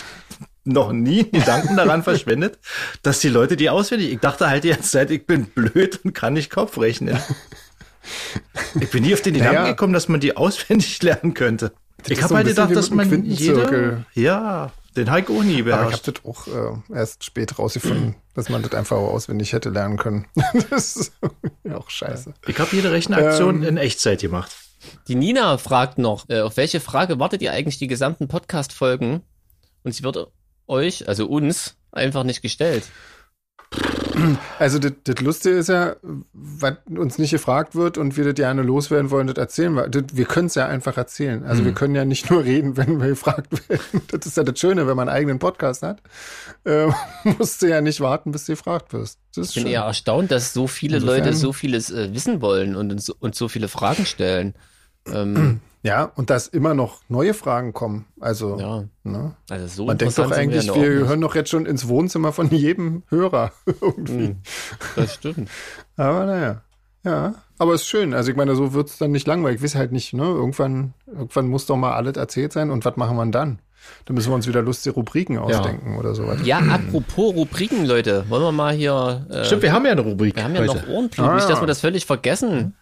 noch 0.65 0.93
nie 0.93 1.29
Gedanken 1.29 1.77
daran 1.77 2.05
verschwendet, 2.05 2.59
dass 3.03 3.19
die 3.19 3.29
Leute 3.29 3.57
die 3.57 3.69
auswendig. 3.69 4.13
Ich 4.13 4.21
dachte 4.21 4.49
halt 4.49 4.63
die 4.65 4.69
ganze 4.69 4.91
Zeit, 4.91 5.11
ich 5.11 5.27
bin 5.27 5.47
blöd 5.47 6.01
und 6.05 6.13
kann 6.15 6.35
nicht 6.35 6.51
Kopf 6.51 6.79
rechnen. 6.79 7.19
Ich 8.81 8.91
bin 8.91 9.03
nie 9.03 9.15
auf 9.15 9.23
den 9.23 9.35
Gedanken 9.35 9.55
Naja. 9.57 9.71
gekommen, 9.71 9.93
dass 9.93 10.09
man 10.09 10.21
die 10.21 10.37
auswendig 10.37 11.03
lernen 11.03 11.35
könnte. 11.35 11.73
ist 12.03 12.11
Ich 12.11 12.23
habe 12.23 12.37
halt 12.37 12.47
gedacht, 12.47 12.75
dass 12.75 12.91
man 12.91 13.25
jeder, 13.25 14.05
ja, 14.15 14.71
den 14.97 15.11
Heik 15.11 15.31
auch 15.31 15.43
nie 15.43 15.61
Aber 15.61 15.71
ich 15.71 15.75
habe 15.77 15.87
beherrscht. 15.87 16.09
das 16.09 16.25
auch 16.25 16.47
äh, 16.47 16.95
erst 16.95 17.25
spät 17.25 17.59
rausgefunden, 17.59 18.15
dass 18.35 18.49
man 18.49 18.63
das 18.63 18.73
einfach 18.73 18.97
auch 18.97 19.13
auswendig 19.13 19.53
hätte 19.53 19.71
lernen 19.71 19.97
können. 19.97 20.27
das 20.71 20.97
ist 20.97 21.13
ja 21.65 21.77
auch 21.77 21.91
scheiße. 21.91 22.35
Ich 22.47 22.59
habe 22.59 22.75
jede 22.75 22.93
Rechenaktion 22.93 23.63
Ähm. 23.63 23.69
in 23.69 23.77
Echtzeit 23.77 24.21
gemacht. 24.21 24.55
Die 25.09 25.15
Nina 25.15 25.59
fragt 25.59 25.99
noch, 25.99 26.29
äh, 26.29 26.41
auf 26.41 26.57
welche 26.57 26.81
Frage 26.81 27.19
wartet 27.19 27.41
ihr 27.43 27.53
eigentlich 27.53 27.79
die 27.79 27.87
gesamten 27.87 28.29
Podcast-Folgen? 28.29 29.23
Und 29.85 29.93
sie 29.95 30.03
wird 30.03 30.29
euch, 30.67 31.09
also 31.09 31.27
uns, 31.27 31.77
einfach 31.93 32.25
nicht 32.25 32.43
gestellt. 32.43 32.85
Also 34.59 34.79
das, 34.79 34.93
das 35.05 35.21
Lustige 35.21 35.57
ist 35.57 35.69
ja, 35.69 35.97
was 36.33 36.75
uns 36.95 37.19
nicht 37.19 37.31
gefragt 37.31 37.75
wird 37.75 37.97
und 37.97 38.17
wir 38.17 38.25
das 38.25 38.35
gerne 38.35 38.63
loswerden 38.63 39.11
wollen, 39.11 39.27
das 39.27 39.37
erzählen 39.39 39.75
wir. 39.75 39.89
Das, 39.89 40.05
wir 40.13 40.27
können 40.27 40.47
es 40.49 40.55
ja 40.55 40.67
einfach 40.67 40.97
erzählen. 40.99 41.45
Also 41.45 41.63
Mhm. 41.63 41.67
wir 41.67 41.73
können 41.73 41.95
ja 41.95 42.05
nicht 42.05 42.31
nur 42.31 42.45
reden, 42.45 42.77
wenn 42.77 43.01
wir 43.01 43.09
gefragt 43.09 43.53
werden. 43.69 44.03
Das 44.09 44.27
ist 44.27 44.37
ja 44.37 44.43
das 44.45 44.59
Schöne, 44.59 44.87
wenn 44.87 44.97
man 44.97 45.09
einen 45.09 45.17
eigenen 45.17 45.39
Podcast 45.39 45.83
hat. 45.83 46.03
Äh, 46.65 46.89
musst 47.39 47.63
du 47.63 47.67
ja 47.69 47.81
nicht 47.81 48.01
warten, 48.01 48.33
bis 48.33 48.45
du 48.45 48.53
gefragt 48.53 48.93
wirst. 48.93 49.19
Das 49.35 49.47
ist 49.47 49.51
Ich 49.51 49.55
bin 49.57 49.63
schön. 49.65 49.73
eher 49.73 49.83
erstaunt, 49.83 50.31
dass 50.31 50.53
so 50.53 50.67
viele 50.67 50.99
Insofern- 50.99 51.25
Leute 51.25 51.33
so 51.35 51.53
vieles 51.53 51.91
äh, 51.91 52.13
wissen 52.13 52.43
wollen 52.43 52.77
und, 52.77 52.93
uns- 52.93 53.13
so 53.39 53.49
viele 53.49 53.69
Fragen 53.69 54.05
stellen. 54.07 54.55
Ähm, 55.07 55.61
Ja, 55.85 56.05
und 56.15 56.31
dass 56.31 56.47
immer 56.47 56.75
noch 56.75 57.01
neue 57.09 57.35
Fragen 57.35 57.73
kommen. 57.73 58.07
Also, 58.21 58.59
ja, 58.59 58.85
ne? 59.03 59.33
also 59.51 59.67
so 59.67 59.87
man 59.87 59.99
denkt 59.99 60.17
doch 60.17 60.31
eigentlich, 60.31 60.67
ja 60.67 60.75
wir 60.77 60.81
nicht. 60.89 60.99
gehören 61.01 61.21
doch 61.21 61.35
jetzt 61.35 61.51
schon 61.51 61.67
ins 61.67 61.89
Wohnzimmer 61.89 62.33
von 62.33 62.51
jedem 62.51 63.03
Hörer 63.09 63.51
irgendwie. 63.81 64.27
Hm, 64.29 64.37
das 64.97 65.15
stimmt. 65.15 65.51
Aber 65.97 66.27
naja. 66.27 66.63
Ja, 67.05 67.35
aber 67.59 67.75
ist 67.75 67.87
schön. 67.89 68.15
Also 68.15 68.31
ich 68.31 68.37
meine, 68.37 68.55
so 68.55 68.75
wird's 68.75 68.97
dann 68.99 69.11
nicht 69.11 69.27
langweilig. 69.27 69.57
Ich 69.59 69.65
weiß 69.65 69.75
halt 69.75 69.91
nicht, 69.91 70.13
ne? 70.15 70.23
Irgendwann, 70.23 70.95
irgendwann 71.09 71.49
muss 71.49 71.67
doch 71.67 71.77
mal 71.77 71.95
alles 71.95 72.17
erzählt 72.17 72.53
sein. 72.53 72.71
Und 72.71 72.85
was 72.85 72.97
machen 72.97 73.17
wir 73.17 73.27
dann? 73.27 73.59
Dann 74.05 74.15
müssen 74.15 74.31
wir 74.31 74.37
uns 74.37 74.47
wieder 74.47 74.63
lustige 74.63 74.95
Rubriken 74.95 75.37
ausdenken 75.39 75.97
oder 75.99 76.15
sowas. 76.15 76.39
Ja, 76.45 76.59
apropos 76.61 77.35
Rubriken, 77.35 77.85
Leute, 77.87 78.25
wollen 78.31 78.45
wir 78.45 78.53
mal 78.53 78.73
hier. 78.73 79.27
Äh, 79.31 79.45
Stimmt, 79.45 79.63
wir 79.63 79.73
haben 79.73 79.85
ja 79.85 79.91
eine 79.91 80.03
Rubrik. 80.03 80.37
wir 80.37 80.45
haben 80.45 80.55
ja 80.55 80.61
heute. 80.61 80.77
noch 80.77 80.89
Ohrenblut, 80.89 81.27
Ah, 81.29 81.35
nicht, 81.35 81.49
dass 81.49 81.57
ja. 81.57 81.63
wir 81.63 81.67
das 81.67 81.81
völlig 81.81 82.07
vergessen. 82.07 82.77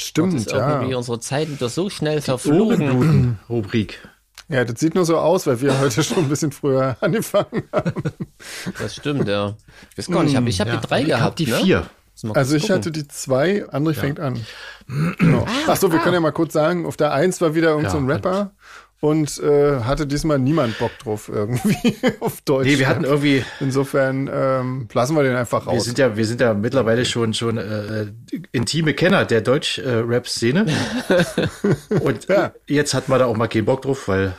Stimmt, 0.00 0.34
das 0.34 0.42
ist 0.46 0.52
ja. 0.52 0.74
irgendwie 0.76 0.94
unsere 0.94 1.20
Zeit 1.20 1.50
wieder 1.50 1.68
so 1.68 1.90
schnell 1.90 2.20
verflogen. 2.20 2.82
Ohrenbluten-Rubrik. 2.82 4.08
Ja, 4.48 4.64
das 4.64 4.80
sieht 4.80 4.94
nur 4.96 5.04
so 5.04 5.16
aus, 5.16 5.46
weil 5.46 5.60
wir 5.60 5.78
heute 5.78 6.02
schon 6.02 6.18
ein 6.18 6.28
bisschen 6.28 6.50
früher 6.50 6.96
angefangen 7.00 7.62
haben. 7.72 8.02
Das 8.80 8.96
stimmt, 8.96 9.28
ja. 9.28 9.54
Ich 9.92 9.98
weiß 9.98 10.10
gar 10.10 10.24
nicht, 10.24 10.34
ich 10.48 10.60
habe 10.60 10.70
Ja, 10.70 10.76
die 10.76 10.86
drei 10.86 11.00
ich 11.02 11.06
gehabt. 11.06 11.22
hab 11.22 11.36
die 11.36 11.46
ne? 11.46 11.56
vier. 11.58 11.86
Also 12.34 12.56
ich 12.56 12.62
gucken. 12.62 12.76
hatte 12.76 12.90
die 12.90 13.08
zwei, 13.08 13.64
André 13.70 13.94
fängt 13.94 14.20
an. 14.20 14.40
Genau. 15.18 15.46
Ach 15.68 15.76
so, 15.76 15.92
wir 15.92 16.00
können 16.00 16.14
ja 16.14 16.20
mal 16.20 16.32
kurz 16.32 16.52
sagen, 16.52 16.84
auf 16.84 16.96
der 16.96 17.12
eins 17.12 17.40
war 17.40 17.54
wieder 17.54 17.68
irgendein 17.68 17.92
so 17.92 17.98
ein 17.98 18.08
Ja, 18.08 18.14
Rapper 18.16 18.50
und 19.00 19.38
äh, 19.38 19.80
hatte 19.80 20.06
diesmal 20.06 20.38
niemand 20.38 20.78
Bock 20.78 20.90
drauf 20.98 21.30
irgendwie 21.32 21.96
auf 22.20 22.40
Deutsch. 22.42 22.66
Nee, 22.66 22.78
wir 22.78 22.86
hatten 22.88 23.04
irgendwie, 23.04 23.44
Insofern 23.60 24.28
ähm, 24.32 24.88
lassen 24.92 25.16
wir 25.16 25.22
den 25.22 25.36
einfach 25.36 25.66
wir 25.66 25.72
raus. 25.72 25.84
sind 25.84 25.98
ja, 25.98 26.16
wir 26.16 26.26
sind 26.26 26.40
ja 26.40 26.52
mittlerweile 26.54 27.04
schon 27.06 27.32
schon 27.34 27.56
äh, 27.58 28.06
intime 28.52 28.92
Kenner 28.94 29.24
der 29.24 29.40
Deutsch-Rap-Szene. 29.40 30.66
Und 32.02 32.28
Ja. 32.28 32.52
jetzt 32.66 32.94
hat 32.94 33.08
man 33.08 33.18
da 33.18 33.26
auch 33.26 33.36
mal 33.36 33.48
keinen 33.48 33.64
Bock 33.64 33.82
drauf, 33.82 34.06
weil. 34.08 34.34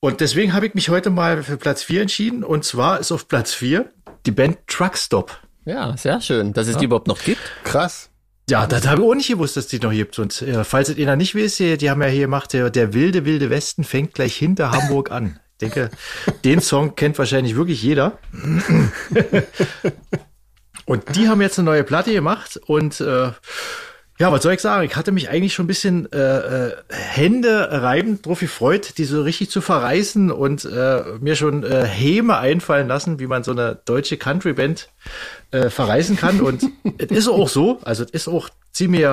Und 0.00 0.20
deswegen 0.20 0.52
habe 0.52 0.66
ich 0.66 0.74
mich 0.74 0.90
heute 0.90 1.08
mal 1.08 1.42
für 1.42 1.56
Platz 1.56 1.82
4 1.82 2.02
entschieden. 2.02 2.44
Und 2.44 2.64
zwar 2.64 3.00
ist 3.00 3.10
auf 3.12 3.26
Platz 3.28 3.54
4 3.54 3.90
die 4.26 4.30
Band 4.32 4.58
Truckstop. 4.66 5.38
Ja, 5.64 5.96
sehr 5.96 6.20
schön, 6.20 6.52
dass 6.52 6.68
es 6.68 6.76
die 6.76 6.84
überhaupt 6.84 7.08
noch 7.08 7.22
gibt. 7.22 7.40
Krass. 7.64 8.10
Ja, 8.48 8.66
das 8.66 8.86
habe 8.86 9.02
ich 9.02 9.08
auch 9.08 9.14
nicht 9.14 9.28
gewusst, 9.28 9.56
dass 9.56 9.68
die 9.68 9.78
noch 9.78 9.92
gibt. 9.92 10.18
Und 10.18 10.42
äh, 10.42 10.64
falls 10.64 10.90
es 10.90 10.98
einer 10.98 11.16
nicht 11.16 11.34
wisst, 11.34 11.60
die 11.60 11.78
die 11.78 11.90
haben 11.90 12.02
ja 12.02 12.08
hier 12.08 12.22
gemacht, 12.22 12.52
der, 12.52 12.70
der 12.70 12.92
wilde, 12.92 13.24
wilde 13.24 13.48
Westen 13.48 13.84
fängt 13.84 14.14
gleich 14.14 14.36
hinter 14.36 14.70
Hamburg 14.70 15.10
an. 15.10 15.40
Ich 15.52 15.58
denke, 15.58 15.90
den 16.44 16.60
Song 16.60 16.94
kennt 16.94 17.16
wahrscheinlich 17.18 17.56
wirklich 17.56 17.82
jeder. 17.82 18.18
und 20.84 21.16
die 21.16 21.28
haben 21.28 21.40
jetzt 21.40 21.58
eine 21.58 21.66
neue 21.66 21.84
Platte 21.84 22.12
gemacht 22.12 22.60
und 22.66 23.00
äh, 23.00 23.30
ja, 24.24 24.32
was 24.32 24.42
soll 24.42 24.54
ich 24.54 24.60
sagen? 24.60 24.86
Ich 24.86 24.96
hatte 24.96 25.12
mich 25.12 25.28
eigentlich 25.28 25.52
schon 25.52 25.64
ein 25.64 25.68
bisschen 25.68 26.10
äh, 26.10 26.68
äh, 26.68 26.76
Hände 26.88 27.68
reibend 27.70 28.24
drauf 28.24 28.40
gefreut, 28.40 28.96
die 28.96 29.04
so 29.04 29.20
richtig 29.20 29.50
zu 29.50 29.60
verreißen 29.60 30.30
und 30.30 30.64
äh, 30.64 31.02
mir 31.20 31.36
schon 31.36 31.62
äh, 31.62 31.84
Häme 31.84 32.38
einfallen 32.38 32.88
lassen, 32.88 33.18
wie 33.18 33.26
man 33.26 33.44
so 33.44 33.50
eine 33.50 33.78
deutsche 33.84 34.16
Country-Band 34.16 34.88
äh, 35.50 35.68
verreißen 35.68 36.16
kann. 36.16 36.40
Und 36.40 36.62
es 36.96 37.10
ist 37.10 37.28
auch 37.28 37.50
so, 37.50 37.80
also 37.82 38.02
es 38.02 38.12
ist 38.12 38.28
auch 38.28 38.48
ziemlich 38.72 39.06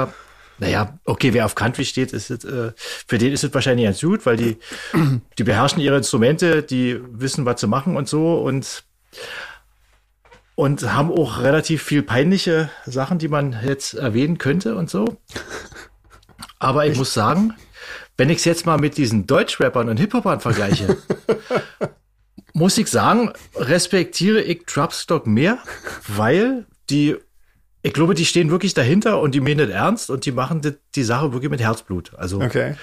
naja, 0.60 0.97
okay, 1.04 1.34
wer 1.34 1.43
auf 1.45 1.56
Country 1.56 1.84
steht, 1.84 2.13
ist 2.13 2.30
es, 2.30 2.45
äh, 2.45 2.71
für 2.78 3.17
den 3.17 3.34
ist 3.34 3.43
es 3.43 3.54
wahrscheinlich 3.54 3.88
ganz 3.88 4.00
gut, 4.00 4.26
weil 4.26 4.38
die, 4.38 4.58
die 5.38 5.43
beherrschen 5.43 5.82
ihre 5.82 5.97
Instrumente, 5.97 6.63
die 6.63 7.02
wissen, 7.12 7.45
was 7.45 7.60
zu 7.60 7.67
machen 7.67 7.97
und 7.97 8.08
so 8.08 8.36
und 8.36 8.84
und 10.62 10.93
haben 10.93 11.10
auch 11.10 11.39
relativ 11.41 11.82
viel 11.82 12.04
peinliche 12.04 12.69
Sachen, 12.86 13.17
die 13.17 13.30
man 13.30 13.58
jetzt 13.65 13.95
erwähnen 13.95 14.38
könnte 14.38 14.76
und 14.76 14.91
so. 14.91 15.17
Aber 16.60 16.86
ich 16.86 16.95
muss 16.95 17.15
sagen, 17.15 17.56
wenn 18.15 18.30
ich 18.30 18.38
es 18.38 18.45
jetzt 18.45 18.67
mal 18.67 18.78
mit 18.78 18.95
diesen 18.95 19.26
Deutschrappern 19.26 19.89
und 19.89 19.97
Hip-Hopern 19.97 20.39
vergleiche, 20.39 20.97
muss 22.54 22.78
ich 22.78 22.89
sagen, 22.89 23.34
respektiere 23.56 24.39
ich 24.39 24.67
Dropstock 24.67 25.26
mehr, 25.26 25.58
weil 26.08 26.67
die, 26.91 27.15
ich 27.82 27.93
glaube, 27.93 28.13
die 28.13 28.26
stehen 28.28 28.52
wirklich 28.52 28.76
dahinter 28.76 29.19
und 29.19 29.34
die 29.34 29.41
meinen 29.41 29.67
das 29.67 29.69
ernst 29.69 30.12
und 30.12 30.28
die 30.28 30.32
machen 30.32 30.62
die, 30.62 30.74
die 30.93 31.04
Sache 31.04 31.34
wirklich 31.34 31.50
mit 31.50 31.60
Herzblut. 31.62 32.13
Also 32.15 32.39
Okay. 32.39 32.76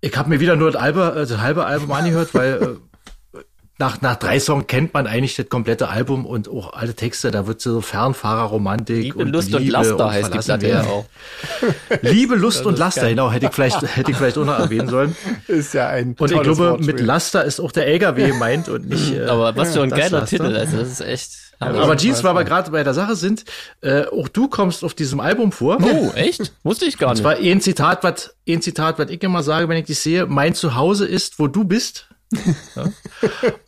ich 0.00 0.16
habe 0.16 0.28
mir 0.28 0.38
wieder 0.38 0.54
nur 0.54 0.70
das, 0.70 0.80
Albe, 0.80 1.12
äh, 1.16 1.26
das 1.26 1.40
halbe 1.40 1.66
Album 1.66 1.90
angehört, 1.90 2.34
weil 2.34 2.62
äh, 2.62 2.66
nach, 3.78 4.00
nach 4.00 4.16
drei 4.16 4.40
Songs 4.40 4.66
kennt 4.68 4.94
man 4.94 5.06
eigentlich 5.06 5.36
das 5.36 5.50
komplette 5.50 5.88
Album 5.88 6.24
und 6.24 6.48
auch 6.48 6.72
alle 6.72 6.94
Texte. 6.94 7.30
Da 7.30 7.46
wird 7.46 7.60
so 7.60 7.82
Fernfahrerromantik 7.82 9.02
Liebe, 9.04 9.18
und 9.18 9.28
Lust 9.28 9.54
und 9.54 9.60
Liebe 9.60 9.72
Laster 9.72 10.10
heißt 10.10 10.34
die 10.34 10.38
Platte 10.38 10.68
ja 10.68 10.82
auch. 10.82 11.04
Liebe, 12.02 12.36
Lust 12.36 12.64
und 12.64 12.78
Laster, 12.78 13.08
genau, 13.10 13.30
hätte 13.30 13.46
ich 13.46 13.52
vielleicht, 13.52 13.82
hätte 13.96 14.10
ich 14.10 14.16
vielleicht 14.16 14.38
auch 14.38 14.44
noch 14.46 14.58
erwähnen 14.58 14.88
sollen. 14.88 15.14
Ist 15.46 15.74
ja 15.74 15.88
ein 15.88 16.14
Und 16.18 16.30
ich 16.32 16.40
glaube, 16.40 16.58
Wortspiel. 16.70 16.94
mit 16.94 17.00
Laster 17.04 17.44
ist 17.44 17.60
auch 17.60 17.70
der 17.72 17.86
LKW 17.86 18.28
gemeint 18.28 18.68
und 18.68 18.88
nicht. 18.88 18.96
Äh, 19.16 19.26
Aber 19.26 19.54
was 19.56 19.72
für 19.74 19.82
ein 19.82 19.90
geiler 19.90 20.20
Laster. 20.20 20.26
Titel, 20.38 20.56
also 20.56 20.78
das 20.78 20.88
ist 20.88 21.00
echt. 21.00 21.30
aber 21.60 21.96
Jeans, 21.96 22.24
weil 22.24 22.34
wir 22.34 22.44
gerade 22.44 22.70
bei 22.70 22.82
der 22.82 22.92
Sache 22.94 23.14
sind, 23.14 23.44
äh, 23.82 24.04
auch 24.06 24.28
du 24.28 24.48
kommst 24.48 24.84
auf 24.84 24.94
diesem 24.94 25.20
Album 25.20 25.52
vor. 25.52 25.78
Oh, 25.80 26.10
echt? 26.14 26.52
Wusste 26.64 26.86
ich 26.86 26.98
gar 26.98 27.10
Das 27.10 27.18
nicht. 27.18 27.24
war 27.24 27.36
ein 27.36 27.60
Zitat, 27.60 28.02
was 28.02 28.34
ein 28.48 28.62
Zitat, 28.62 28.98
was 28.98 29.10
ich 29.10 29.22
immer 29.22 29.42
sage, 29.42 29.68
wenn 29.68 29.76
ich 29.76 29.84
dich 29.86 29.98
sehe: 30.00 30.26
Mein 30.26 30.54
Zuhause 30.54 31.06
ist, 31.06 31.38
wo 31.38 31.46
du 31.46 31.64
bist. 31.64 32.08
Ja. 32.74 32.90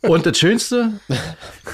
Und 0.01 0.25
das 0.25 0.37
Schönste: 0.37 0.93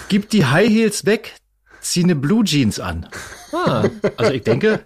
Gib 0.10 0.30
die 0.30 0.46
High 0.46 0.70
Heels 0.70 1.06
weg, 1.06 1.36
zieh 1.82 2.04
eine 2.04 2.16
Blue 2.16 2.44
Jeans 2.44 2.80
an. 2.80 3.08
Ah, 3.52 3.88
Also 4.18 4.32
ich 4.34 4.44
denke, 4.44 4.86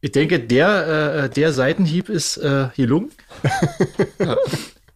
ich 0.00 0.12
denke, 0.12 0.40
der 0.40 1.24
äh, 1.24 1.30
der 1.30 1.52
Seitenhieb 1.52 2.08
ist 2.08 2.36
äh, 2.36 2.68
gelungen. 2.76 3.10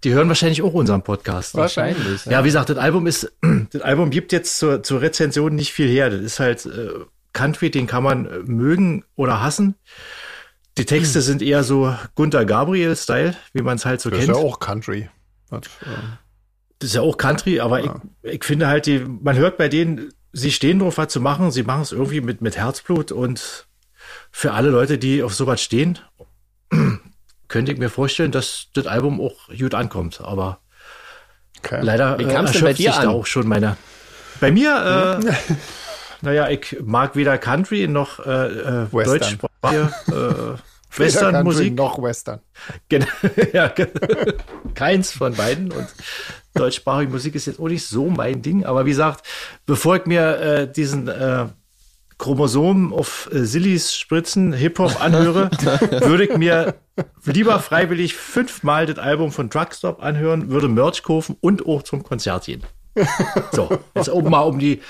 Die 0.04 0.12
hören 0.12 0.28
wahrscheinlich 0.28 0.62
auch 0.62 0.74
unseren 0.74 1.02
Podcast. 1.02 1.56
wahrscheinlich. 1.56 2.24
Ja, 2.26 2.44
wie 2.44 2.48
gesagt, 2.48 2.68
das 2.70 2.78
Album 2.78 3.08
ist, 3.08 3.32
das 3.72 3.82
Album 3.82 4.10
gibt 4.10 4.30
jetzt 4.32 4.56
zur, 4.58 4.82
zur 4.84 5.00
Rezension 5.00 5.54
nicht 5.56 5.72
viel 5.72 5.88
her. 5.88 6.08
Das 6.10 6.20
ist 6.20 6.38
halt 6.38 6.64
äh, 6.66 6.90
Country, 7.32 7.70
den 7.70 7.88
kann 7.88 8.04
man 8.04 8.26
äh, 8.26 8.38
mögen 8.44 9.04
oder 9.16 9.42
hassen. 9.42 9.74
Die 10.76 10.84
Texte 10.84 11.20
sind 11.22 11.42
eher 11.42 11.64
so 11.64 11.96
Gunter 12.14 12.44
Gabriel-Style, 12.44 13.34
wie 13.54 13.62
man 13.62 13.74
es 13.76 13.84
halt 13.86 14.00
so 14.00 14.08
Das 14.10 14.20
ist 14.20 14.26
kennt. 14.26 14.38
ja 14.38 14.44
auch 14.44 14.60
Country. 14.60 15.08
Das, 15.50 15.62
äh, 15.82 15.90
Das 16.78 16.90
ist 16.90 16.94
ja 16.94 17.02
auch 17.02 17.16
Country, 17.16 17.60
aber 17.60 17.80
ich, 17.80 17.90
ich 18.22 18.44
finde 18.44 18.68
halt, 18.68 18.86
die, 18.86 19.00
man 19.00 19.36
hört 19.36 19.56
bei 19.56 19.68
denen, 19.68 20.12
sie 20.32 20.52
stehen 20.52 20.78
drauf, 20.78 20.98
was 20.98 21.08
zu 21.08 21.20
machen. 21.20 21.50
Sie 21.50 21.62
machen 21.62 21.82
es 21.82 21.92
irgendwie 21.92 22.20
mit, 22.20 22.40
mit 22.40 22.56
Herzblut 22.56 23.12
und 23.12 23.66
für 24.30 24.52
alle 24.52 24.70
Leute, 24.70 24.98
die 24.98 25.22
auf 25.22 25.34
sowas 25.34 25.60
stehen, 25.60 25.98
könnte 27.48 27.72
ich 27.72 27.78
mir 27.78 27.88
vorstellen, 27.88 28.32
dass 28.32 28.68
das 28.74 28.86
Album 28.86 29.20
auch 29.20 29.48
gut 29.56 29.74
ankommt. 29.74 30.20
Aber 30.20 30.60
okay. 31.58 31.80
Leider 31.82 32.18
Wie 32.18 32.24
äh, 32.24 32.26
denn 32.28 32.36
bei 32.36 32.48
erschöpft 32.48 32.78
dir 32.78 32.92
sich 32.92 33.02
da 33.02 33.08
an? 33.08 33.14
auch 33.14 33.26
schon 33.26 33.48
meine. 33.48 33.76
Bei 34.40 34.50
mir, 34.50 35.20
äh, 35.24 35.32
naja, 36.22 36.48
ich 36.48 36.76
mag 36.82 37.16
weder 37.16 37.38
Country 37.38 37.88
noch 37.88 38.24
äh, 38.24 38.30
äh, 38.30 38.92
Western. 38.92 39.38
Country 40.90 41.04
Western-Musik. 41.06 41.74
Noch 41.74 42.02
Western. 42.02 42.40
Gen- 42.88 43.06
ja, 43.52 43.72
keins 44.74 45.12
von 45.12 45.34
beiden. 45.34 45.70
Und 45.70 45.86
deutschsprachige 46.54 47.10
Musik 47.12 47.34
ist 47.34 47.46
jetzt 47.46 47.60
auch 47.60 47.68
nicht 47.68 47.86
so 47.86 48.08
mein 48.08 48.42
Ding. 48.42 48.64
Aber 48.64 48.86
wie 48.86 48.90
gesagt, 48.90 49.26
bevor 49.66 49.96
ich 49.96 50.06
mir 50.06 50.38
äh, 50.38 50.72
diesen 50.72 51.08
äh, 51.08 51.46
Chromosom 52.18 52.92
auf 52.92 53.28
äh, 53.32 53.44
Sillis 53.44 53.94
Spritzen 53.94 54.52
Hip-Hop 54.52 55.00
anhöre, 55.00 55.50
würde 56.04 56.24
ich 56.24 56.36
mir 56.36 56.74
lieber 57.24 57.60
freiwillig 57.60 58.14
fünfmal 58.14 58.86
das 58.86 58.98
Album 58.98 59.30
von 59.30 59.50
Drugstop 59.50 60.02
anhören, 60.02 60.50
würde 60.50 60.68
Merch 60.68 61.02
kaufen 61.02 61.36
und 61.40 61.64
auch 61.66 61.82
zum 61.84 62.02
Konzert 62.02 62.46
gehen. 62.46 62.64
So, 63.52 63.78
jetzt 63.94 64.08
um 64.08 64.28
mal 64.28 64.40
um 64.40 64.58
die, 64.58 64.80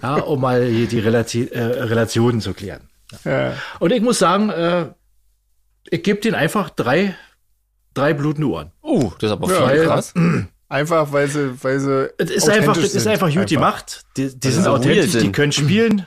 ja, 0.00 0.16
um 0.16 0.40
mal 0.40 0.64
hier 0.64 0.86
die 0.86 1.00
Relati 1.00 1.48
äh, 1.48 1.60
Relationen 1.60 2.40
zu 2.40 2.54
klären. 2.54 2.88
Ja. 3.24 3.54
Und 3.80 3.90
ich 3.90 4.00
muss 4.02 4.20
sagen, 4.20 4.50
äh, 4.50 4.86
ich 5.90 6.02
gebe 6.02 6.20
den 6.20 6.34
einfach 6.34 6.70
drei, 6.70 7.14
drei 7.94 8.14
blutende 8.14 8.48
Ohren. 8.48 8.72
Uh, 8.82 9.10
das 9.18 9.30
ist 9.30 9.32
aber 9.32 9.50
Ja, 9.50 9.68
voll 9.68 9.84
krass. 9.84 10.12
krass. 10.14 10.44
Einfach, 10.70 11.12
weil 11.12 11.28
sie, 11.28 11.54
weil 11.64 11.80
sie. 11.80 12.10
Es 12.18 12.28
ist 12.30 12.46
einfach, 12.50 12.76
es 12.76 12.92
ist 12.94 13.04
sind. 13.04 13.12
einfach 13.12 13.32
gut 13.32 13.46
gemacht. 13.46 14.02
Die, 14.18 14.38
die 14.38 14.50
sind 14.50 14.64
sie 14.64 14.68
real 14.68 14.76
authentisch, 14.78 15.12
die 15.12 15.20
sind. 15.20 15.32
können 15.32 15.50
spielen. 15.52 16.04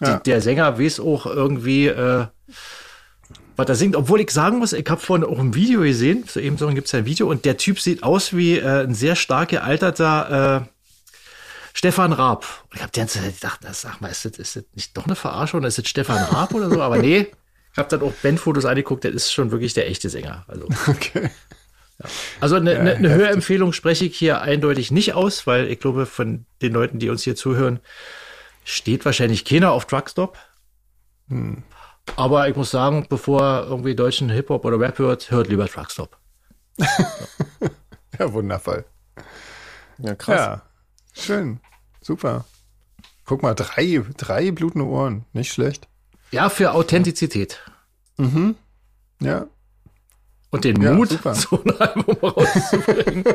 Ja. 0.00 0.16
Die, 0.16 0.24
der 0.24 0.40
Sänger 0.40 0.76
weiß 0.76 0.98
auch 0.98 1.24
irgendwie, 1.26 1.86
äh, 1.86 2.26
was 3.54 3.68
er 3.68 3.76
singt. 3.76 3.94
Obwohl 3.94 4.20
ich 4.22 4.32
sagen 4.32 4.58
muss, 4.58 4.72
ich 4.72 4.90
habe 4.90 5.00
vorhin 5.00 5.24
auch 5.24 5.38
ein 5.38 5.54
Video 5.54 5.82
gesehen, 5.82 6.24
so 6.26 6.40
eben 6.40 6.58
so 6.58 6.66
gibt 6.70 6.88
es 6.88 6.94
ein 6.94 7.04
Video, 7.04 7.28
und 7.30 7.44
der 7.44 7.58
Typ 7.58 7.78
sieht 7.78 8.02
aus 8.02 8.34
wie 8.36 8.58
äh, 8.58 8.82
ein 8.82 8.94
sehr 8.94 9.14
stark 9.14 9.50
gealterter 9.50 10.64
äh, 10.64 10.68
Stefan 11.72 12.12
Raab. 12.12 12.44
Und 12.70 12.76
ich 12.78 12.82
habe 12.82 12.90
die 12.90 12.98
ganze 12.98 13.20
Zeit 13.20 13.34
gedacht, 13.36 13.60
na, 13.62 13.72
sag 13.72 14.00
mal, 14.00 14.08
ist 14.08 14.24
das, 14.24 14.32
ist 14.32 14.56
das 14.56 14.64
nicht 14.74 14.96
doch 14.96 15.06
eine 15.06 15.14
Verarschung? 15.14 15.62
Ist 15.62 15.78
das 15.78 15.86
Stefan 15.86 16.18
Raab 16.18 16.52
oder 16.54 16.70
so? 16.70 16.82
Aber 16.82 16.98
nee, 16.98 17.28
ich 17.72 17.78
habe 17.78 17.88
dann 17.88 18.02
auch 18.02 18.12
Bandfotos 18.22 18.64
angeguckt, 18.64 19.04
der 19.04 19.12
ist 19.12 19.32
schon 19.32 19.50
wirklich 19.50 19.74
der 19.74 19.88
echte 19.88 20.08
Sänger. 20.10 20.44
Also 20.48 20.68
Okay. 20.86 21.30
also 22.40 22.56
eine, 22.56 22.78
eine, 22.78 22.94
eine 22.96 23.10
Hörempfehlung 23.14 23.72
spreche 23.72 24.06
ich 24.06 24.16
hier 24.16 24.40
eindeutig 24.40 24.90
nicht 24.90 25.14
aus, 25.14 25.46
weil 25.46 25.68
ich 25.68 25.78
glaube, 25.80 26.06
von 26.06 26.46
den 26.62 26.72
Leuten, 26.72 26.98
die 26.98 27.10
uns 27.10 27.22
hier 27.22 27.36
zuhören, 27.36 27.80
steht 28.64 29.04
wahrscheinlich 29.04 29.44
keiner 29.44 29.72
auf 29.72 29.86
Truckstop. 29.86 30.38
Aber 32.16 32.48
ich 32.48 32.56
muss 32.56 32.70
sagen, 32.70 33.06
bevor 33.08 33.66
irgendwie 33.68 33.94
deutschen 33.94 34.30
Hip-Hop 34.30 34.64
oder 34.64 34.80
Rap 34.80 34.98
hört, 34.98 35.30
hört 35.30 35.48
lieber 35.48 35.68
Truckstop. 35.68 36.16
Ja, 38.18 38.30
wundervoll. 38.34 38.84
Ja, 39.96 40.14
krass. 40.14 40.36
Ja. 40.36 40.62
Schön. 41.14 41.60
Super. 42.02 42.44
Guck 43.24 43.42
mal, 43.42 43.54
drei, 43.54 44.04
drei 44.18 44.50
blutende 44.50 44.86
Ohren. 44.86 45.24
Nicht 45.32 45.52
schlecht. 45.52 45.88
Ja, 46.30 46.48
für 46.48 46.72
Authentizität. 46.72 47.60
Ja. 49.20 49.46
Und 50.50 50.64
den 50.64 50.80
Ja, 50.82 50.92
Mut, 50.92 51.10
super. 51.10 51.34
so 51.34 51.62
ein 51.62 51.80
Album 51.80 52.16
rauszubringen. 52.22 53.24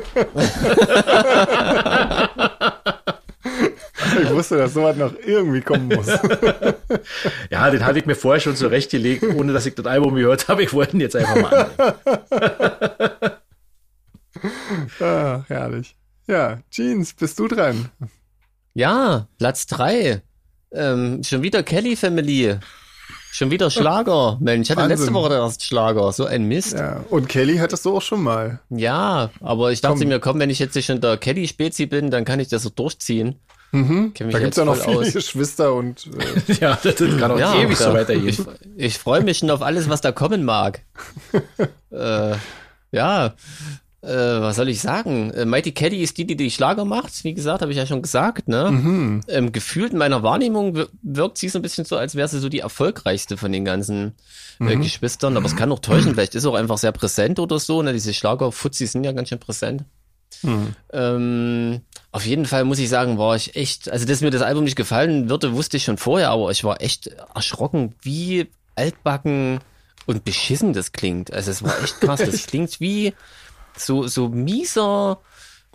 Ich 4.21 4.29
wusste, 4.29 4.57
dass 4.57 4.73
sowas 4.73 4.95
noch 4.95 5.13
irgendwie 5.25 5.61
kommen 5.61 5.87
muss. 5.87 6.07
Ja, 7.49 7.69
den 7.69 7.85
hatte 7.85 7.99
ich 7.99 8.05
mir 8.05 8.15
vorher 8.15 8.39
schon 8.39 8.55
zurechtgelegt, 8.55 9.23
ohne 9.23 9.51
dass 9.53 9.65
ich 9.65 9.75
das 9.75 9.85
Album 9.85 10.15
gehört 10.15 10.47
habe. 10.47 10.63
Ich 10.63 10.73
wollte 10.73 10.95
ihn 10.95 11.01
jetzt 11.01 11.15
einfach 11.15 11.35
mal 11.35 11.69
annehmen. 11.77 13.31
ah, 15.01 15.43
herrlich. 15.47 15.95
Ja, 16.27 16.59
Jeans, 16.71 17.13
bist 17.13 17.37
du 17.39 17.47
dran? 17.47 17.89
Ja, 18.73 19.27
Platz 19.37 19.67
drei. 19.67 20.21
Ähm, 20.71 21.23
schon 21.23 21.41
wieder 21.41 21.63
Kelly 21.63 21.95
Family. 21.95 22.57
Schon 23.35 23.51
wieder 23.51 23.69
Schlager. 23.69 24.37
Mensch, 24.39 24.67
ich 24.67 24.71
hatte 24.71 24.83
Wahnsinn. 24.89 24.97
letzte 24.97 25.13
Woche 25.13 25.33
erst 25.33 25.61
Schlager. 25.65 26.13
So 26.13 26.23
ein 26.25 26.45
Mist. 26.45 26.71
Ja, 26.71 26.79
Ja. 26.79 27.05
Und 27.09 27.27
Kelly 27.27 27.57
hattest 27.57 27.83
du 27.83 27.97
auch 27.97 28.01
schon 28.01 28.23
mal. 28.23 28.61
aber 29.41 29.73
ich 29.73 29.81
dachte 29.81 29.99
Komm. 29.99 30.07
mir, 30.07 30.19
komm, 30.21 30.39
wenn 30.39 30.49
ich 30.49 30.59
jetzt 30.59 30.81
schon 30.85 31.01
der 31.01 31.17
Kelly-Spezi 31.17 31.85
bin, 31.87 32.11
dann 32.11 32.23
kann 32.23 32.39
ich 32.39 32.47
das 32.47 32.63
so 32.63 32.69
durchziehen. 32.69 33.35
Mhm. 33.73 34.13
Da 34.17 34.25
gibt's 34.25 34.41
jetzt 34.41 34.57
ja 34.57 34.63
noch 34.63 34.77
viele 34.77 34.99
aus. 34.99 35.11
Geschwister 35.13 35.73
und 35.73 36.07
äh, 36.47 36.53
Ja, 36.61 36.79
das 36.81 36.95
kann 36.95 37.29
auch 37.31 37.37
Ja, 37.37 37.55
ewig 37.55 37.75
so 37.77 37.91
weitergehen. 37.91 38.29
Ich, 38.29 38.39
ich 38.77 38.97
freue 38.97 39.21
mich 39.21 39.39
schon 39.39 39.49
auf 39.49 39.61
alles, 39.61 39.89
was 39.89 39.99
da 39.99 40.13
kommen 40.13 40.45
mag. 40.45 40.83
äh, 41.91 42.35
ja, 42.93 43.33
äh, 44.05 44.41
was 44.41 44.55
soll 44.57 44.69
ich 44.69 44.81
sagen? 44.81 45.31
Äh, 45.31 45.45
Mighty 45.45 45.71
Kelly 45.71 46.01
ist 46.01 46.17
die, 46.17 46.25
die 46.25 46.35
die 46.35 46.51
Schlager 46.51 46.85
macht. 46.85 47.23
Wie 47.23 47.33
gesagt, 47.33 47.61
habe 47.61 47.71
ich 47.71 47.77
ja 47.77 47.85
schon 47.85 48.01
gesagt. 48.01 48.47
Ne? 48.47 48.71
mhm. 48.71 49.21
Ähm, 49.27 49.51
gefühlt 49.51 49.91
in 49.93 49.97
meiner 49.97 50.23
Wahrnehmung 50.23 50.75
wir- 50.75 50.89
wirkt 51.01 51.37
sie 51.37 51.49
so 51.49 51.59
ein 51.59 51.61
bisschen 51.61 51.85
so, 51.85 51.97
als 51.97 52.15
wäre 52.15 52.27
sie 52.27 52.39
so 52.39 52.49
die 52.49 52.59
erfolgreichste 52.59 53.37
von 53.37 53.51
den 53.51 53.65
ganzen 53.65 54.13
äh, 54.59 54.75
Geschwistern. 54.77 55.35
Aber 55.37 55.45
es 55.47 55.55
kann 55.55 55.71
auch 55.71 55.79
täuschen. 55.79 56.13
Vielleicht 56.13 56.35
ist 56.35 56.43
sie 56.43 56.49
auch 56.49 56.55
einfach 56.55 56.77
sehr 56.77 56.91
präsent 56.91 57.39
oder 57.39 57.59
so. 57.59 57.81
Ne? 57.81 57.93
Diese 57.93 58.13
Schlager-Fuzis 58.13 58.91
sind 58.93 59.03
ja 59.03 59.11
ganz 59.11 59.29
schön 59.29 59.39
präsent. 59.39 59.83
Ähm, 60.93 61.81
auf 62.11 62.25
jeden 62.25 62.45
Fall 62.45 62.63
muss 62.65 62.79
ich 62.79 62.89
sagen, 62.89 63.17
war 63.17 63.35
ich 63.35 63.55
echt, 63.55 63.89
also 63.89 64.05
dass 64.05 64.21
mir 64.21 64.31
das 64.31 64.41
Album 64.41 64.63
nicht 64.63 64.75
gefallen 64.75 65.29
würde, 65.29 65.53
wusste 65.53 65.77
ich 65.77 65.83
schon 65.83 65.97
vorher, 65.97 66.29
aber 66.31 66.51
ich 66.51 66.63
war 66.63 66.81
echt 66.81 67.07
erschrocken, 67.33 67.95
wie 68.01 68.47
altbacken 68.75 69.59
und 70.05 70.23
beschissen 70.23 70.73
das 70.73 70.91
klingt. 70.91 71.33
Also 71.33 71.51
es 71.51 71.63
war 71.63 71.73
echt 71.83 71.99
krass. 72.01 72.19
Das 72.23 72.45
klingt 72.47 72.79
wie 72.79 73.13
so, 73.77 74.07
so 74.07 74.29
mieser, 74.29 75.19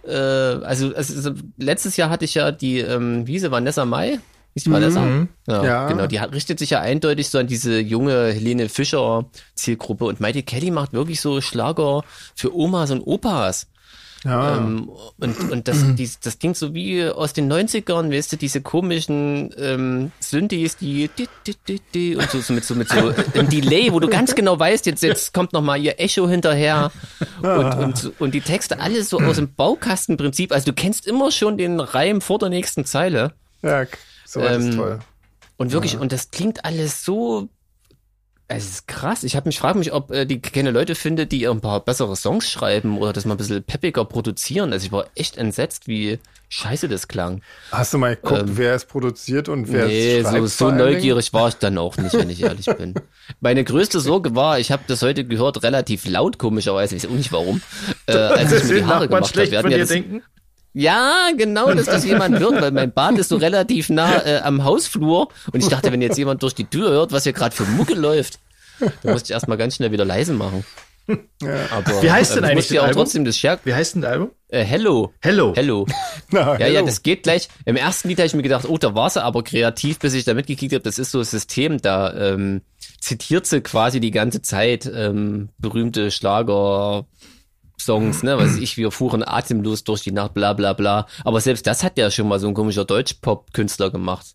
äh, 0.06 0.10
also, 0.12 0.94
also 0.94 1.20
so- 1.20 1.34
letztes 1.58 1.96
Jahr 1.96 2.10
hatte 2.10 2.24
ich 2.24 2.34
ja 2.34 2.52
die, 2.52 2.78
ähm, 2.78 3.26
wie 3.26 3.38
sie, 3.38 3.50
Vanessa 3.50 3.84
Mai 3.84 4.18
Nicht 4.54 4.68
Vanessa? 4.68 5.00
Mhm. 5.02 5.28
Ja, 5.46 5.64
Ja. 5.64 5.86
genau. 5.88 6.06
Die 6.08 6.18
hat, 6.18 6.32
richtet 6.34 6.58
sich 6.58 6.70
ja 6.70 6.80
eindeutig 6.80 7.28
so 7.28 7.38
an 7.38 7.46
diese 7.46 7.78
junge 7.78 8.32
Helene 8.32 8.68
Fischer 8.68 9.26
Zielgruppe 9.54 10.06
und 10.06 10.18
Mighty 10.20 10.42
Kelly 10.42 10.72
macht 10.72 10.92
wirklich 10.92 11.20
so 11.20 11.40
Schlager 11.40 12.02
für 12.34 12.52
Omas 12.56 12.90
und 12.90 13.00
Opas. 13.02 13.68
Ja. 14.24 14.59
Ähm, 14.59 14.90
und, 15.18 15.50
und 15.50 15.68
das, 15.68 15.85
dies, 15.96 16.20
das 16.20 16.38
klingt 16.38 16.56
so 16.56 16.74
wie 16.74 17.06
aus 17.06 17.33
den 17.33 17.50
90ern, 17.50 18.12
weißt 18.12 18.33
du, 18.33 18.37
diese 18.37 18.61
komischen 18.61 19.54
ähm, 19.56 20.12
Synthes, 20.20 20.76
die 20.76 21.09
di, 21.16 21.28
di, 21.46 21.54
di, 21.66 21.80
di, 21.94 22.16
und 22.16 22.30
so, 22.30 22.40
so 22.40 22.52
mit 22.52 22.64
so 22.64 22.74
mit 22.74 22.88
so 22.88 23.12
einem 23.35 23.48
Delay, 23.48 23.92
wo 23.92 24.00
du 24.00 24.09
ganz 24.09 24.35
genau 24.35 24.59
weißt, 24.59 24.87
jetzt, 24.87 25.02
jetzt 25.02 25.33
kommt 25.33 25.52
noch 25.52 25.62
mal 25.62 25.80
ihr 25.80 25.98
Echo 25.98 26.28
hinterher 26.28 26.90
und, 27.42 27.74
und, 27.74 28.20
und 28.20 28.35
die 28.35 28.42
Texte 28.42 28.80
alles 28.80 29.09
so 29.09 29.20
aus 29.20 29.37
dem 29.37 29.54
Baukastenprinzip. 29.54 30.52
Also 30.52 30.66
du 30.66 30.72
kennst 30.74 31.06
immer 31.06 31.30
schon 31.30 31.56
den 31.56 31.80
Reim 31.80 32.20
vor 32.20 32.38
der 32.38 32.50
nächsten 32.50 32.85
Zeile. 32.85 33.33
ja, 33.62 33.87
so 34.26 34.40
ähm, 34.40 34.68
ist 34.68 34.76
toll. 34.76 34.98
Und 35.56 35.72
wirklich, 35.72 35.98
und 35.98 36.12
das 36.12 36.30
klingt 36.30 36.64
alles 36.64 37.04
so. 37.04 37.48
Es 38.52 38.68
ist 38.68 38.88
krass. 38.88 39.22
Ich 39.22 39.36
habe 39.36 39.48
mich 39.48 39.60
frage 39.60 39.78
mich, 39.78 39.92
ob 39.92 40.10
äh, 40.10 40.26
die 40.26 40.42
keine 40.42 40.72
Leute 40.72 40.96
findet, 40.96 41.30
die 41.30 41.46
ein 41.46 41.60
paar 41.60 41.78
bessere 41.84 42.16
Songs 42.16 42.50
schreiben 42.50 42.98
oder 42.98 43.12
das 43.12 43.24
mal 43.24 43.34
ein 43.34 43.36
bisschen 43.36 43.62
peppiger 43.62 44.04
produzieren. 44.04 44.72
Also 44.72 44.86
ich 44.86 44.90
war 44.90 45.06
echt 45.14 45.36
entsetzt, 45.36 45.86
wie 45.86 46.18
scheiße 46.48 46.88
das 46.88 47.06
klang. 47.06 47.42
Hast 47.70 47.94
du 47.94 47.98
mal 47.98 48.16
geguckt, 48.16 48.40
ähm, 48.40 48.56
wer 48.56 48.74
es 48.74 48.86
produziert 48.86 49.48
und 49.48 49.72
wer 49.72 49.86
nee, 49.86 50.18
es 50.18 50.22
schreibt? 50.28 50.36
so, 50.38 50.46
so 50.46 50.66
Dingen? 50.72 50.78
neugierig 50.78 51.32
war 51.32 51.46
ich 51.46 51.54
dann 51.54 51.78
auch 51.78 51.96
nicht, 51.96 52.12
wenn 52.12 52.28
ich 52.28 52.42
ehrlich 52.42 52.66
bin. 52.76 52.94
Meine 53.38 53.62
größte 53.62 54.00
Sorge 54.00 54.34
war, 54.34 54.58
ich 54.58 54.72
habe 54.72 54.82
das 54.88 55.00
heute 55.02 55.24
gehört, 55.24 55.62
relativ 55.62 56.08
laut, 56.08 56.38
komischerweise, 56.38 56.96
ich 56.96 57.04
weiß 57.04 57.10
auch 57.10 57.14
nicht 57.14 57.30
warum, 57.30 57.62
äh, 58.06 58.16
als 58.16 58.50
ich 58.52 58.64
mir 58.64 58.74
die 58.80 58.84
Haare 58.84 59.06
gemacht 59.06 59.36
habe. 59.36 59.48
Wir 59.48 59.58
hatten 59.58 59.70
ja 59.70 59.78
das, 59.78 59.90
denken? 59.90 60.22
Ja, 60.72 61.30
genau, 61.37 61.72
dass 61.74 61.87
das 61.87 62.04
jemand 62.04 62.38
hört, 62.38 62.61
weil 62.62 62.70
mein 62.70 62.92
Bad 62.92 63.18
ist 63.18 63.28
so 63.30 63.37
relativ 63.37 63.90
nah 63.90 64.24
äh, 64.24 64.38
am 64.42 64.62
Hausflur 64.64 65.28
und 65.52 65.61
ich 65.62 65.68
dachte, 65.68 65.90
wenn 65.90 66.00
jetzt 66.00 66.16
jemand 66.16 66.42
durch 66.42 66.54
die 66.54 66.64
Tür 66.64 66.90
hört, 66.90 67.12
was 67.12 67.24
hier 67.24 67.33
gerade 67.33 67.54
für 67.54 67.64
Mucke 67.64 67.94
läuft, 67.94 68.38
dann 68.78 69.12
musste 69.12 69.26
ich 69.28 69.33
erstmal 69.33 69.59
ganz 69.59 69.76
schnell 69.76 69.90
wieder 69.90 70.04
leise 70.04 70.33
machen. 70.33 70.64
Aber, 71.72 72.02
Wie 72.02 72.11
heißt 72.11 72.37
denn 72.37 72.44
äh, 72.44 72.46
ich 72.46 72.52
eigentlich 72.52 72.66
das 72.68 72.74
ja 72.74 72.80
auch 72.83 72.87
Album? 72.87 73.02
trotzdem 73.02 73.24
das 73.24 73.37
Scherk. 73.37 73.61
Wie 73.64 73.74
heißt 73.74 73.96
denn 73.96 74.02
das 74.02 74.12
Album? 74.12 74.30
Äh, 74.46 74.62
hello. 74.62 75.12
Hello. 75.20 75.52
Hello. 75.56 75.87
Na, 76.30 76.52
Ja, 76.52 76.59
ja, 76.59 76.66
hello. 76.66 76.87
das 76.87 77.02
geht 77.02 77.24
gleich. 77.24 77.48
Im 77.64 77.74
ersten 77.74 78.09
Lied 78.09 78.18
habe 78.18 78.26
ich 78.28 78.35
mir 78.35 78.42
gedacht, 78.44 78.66
oh, 78.68 78.78
da 78.78 78.94
war 78.94 79.11
sie 79.11 79.20
aber 79.20 79.42
kreativ, 79.42 79.98
bis 79.98 80.14
ich 80.14 80.24
da 80.24 80.35
mitgekriegt 80.35 80.72
habe, 80.72 80.85
das 80.85 81.00
ist 81.00 81.11
so 81.11 81.18
ein 81.18 81.24
System, 81.24 81.80
da 81.80 82.14
ähm, 82.14 82.61
zitiert 83.00 83.46
sie 83.46 83.61
quasi 83.61 83.98
die 83.98 84.12
ganze 84.12 84.40
Zeit 84.42 84.88
ähm, 84.94 85.48
berühmte 85.59 86.12
Schlager. 86.12 87.06
Songs, 87.85 88.23
ne, 88.23 88.38
weiß 88.38 88.57
ich, 88.59 88.77
wir 88.77 88.90
fuhren 88.90 89.23
atemlos 89.27 89.85
durch 89.85 90.03
die 90.03 90.12
Nacht, 90.12 90.35
bla 90.35 90.53
bla 90.53 90.73
bla. 90.73 91.07
Aber 91.25 91.40
selbst 91.40 91.66
das 91.66 91.83
hat 91.83 91.99
ja 91.99 92.11
schon 92.11 92.29
mal 92.29 92.38
so 92.38 92.49
ein 92.49 92.55
komischer 92.55 92.85
Deutsch-Pop-Künstler 92.85 93.90
gemacht. 93.90 94.27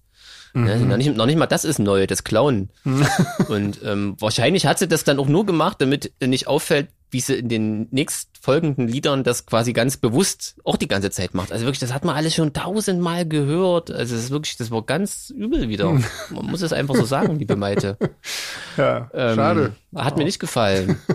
Ne, 0.54 0.80
noch, 0.80 0.96
nicht, 0.96 1.14
noch 1.18 1.26
nicht 1.26 1.38
mal 1.38 1.48
das 1.48 1.66
ist 1.66 1.80
neu, 1.80 2.08
das 2.08 2.24
Klauen. 2.24 2.70
Und 3.50 3.80
ähm, 3.84 4.16
wahrscheinlich 4.20 4.66
hat 4.66 4.80
sie 4.80 4.88
das 4.88 5.04
dann 5.04 5.20
auch 5.20 5.28
nur 5.28 5.46
gemacht, 5.46 5.82
damit 5.82 6.14
nicht 6.22 6.48
auffällt, 6.48 6.88
wie 7.12 7.20
sie 7.20 7.36
in 7.36 7.50
den 7.50 7.88
nächstfolgenden 7.92 8.88
Liedern 8.88 9.24
das 9.26 9.46
quasi 9.46 9.74
ganz 9.74 9.98
bewusst 9.98 10.56
auch 10.64 10.78
die 10.78 10.88
ganze 10.88 11.12
Zeit 11.12 11.34
macht. 11.34 11.52
Also 11.52 11.66
wirklich, 11.66 11.80
das 11.80 11.94
hat 11.94 12.06
man 12.06 12.16
alles 12.16 12.36
schon 12.36 12.54
tausendmal 12.54 13.28
gehört. 13.28 13.92
Also 13.92 14.16
es 14.16 14.24
ist 14.24 14.30
wirklich, 14.32 14.56
das 14.56 14.72
war 14.72 14.82
ganz 14.84 15.30
übel 15.30 15.68
wieder. 15.68 15.92
Man 16.30 16.46
muss 16.46 16.62
es 16.62 16.72
einfach 16.74 16.96
so 16.96 17.04
sagen, 17.06 17.38
liebe 17.38 17.58
Maite. 17.58 17.98
ja, 18.78 19.10
Ähm, 19.14 19.36
schade. 19.36 19.76
Hat 19.94 20.18
mir 20.18 20.24
nicht 20.24 20.40
gefallen. 20.40 20.98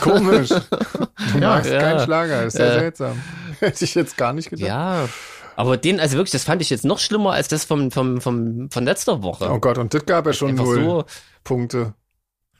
Komisch. 0.00 0.50
Du 1.32 1.38
magst 1.38 1.70
ja. 1.70 1.78
keinen 1.80 2.00
Schlager, 2.00 2.44
ist 2.44 2.56
sehr 2.56 2.66
Äh. 2.76 2.78
seltsam. 2.80 3.20
Hätte 3.60 3.84
ich 3.84 3.94
jetzt 3.94 4.16
gar 4.16 4.32
nicht 4.32 4.50
gedacht. 4.50 4.66
Ja. 4.68 5.08
Aber 5.56 5.76
den, 5.76 6.00
also 6.00 6.16
wirklich, 6.16 6.32
das 6.32 6.44
fand 6.44 6.60
ich 6.62 6.70
jetzt 6.70 6.84
noch 6.84 6.98
schlimmer 6.98 7.32
als 7.32 7.48
das 7.48 7.64
vom, 7.64 7.90
vom, 7.90 8.20
vom, 8.20 8.68
von 8.70 8.84
letzter 8.84 9.22
Woche. 9.22 9.48
Oh 9.50 9.58
Gott, 9.58 9.78
und 9.78 9.94
das 9.94 10.04
gab 10.04 10.26
ja 10.26 10.32
schon 10.32 10.54
null 10.54 10.82
so, 10.84 11.04
Punkte. 11.44 11.94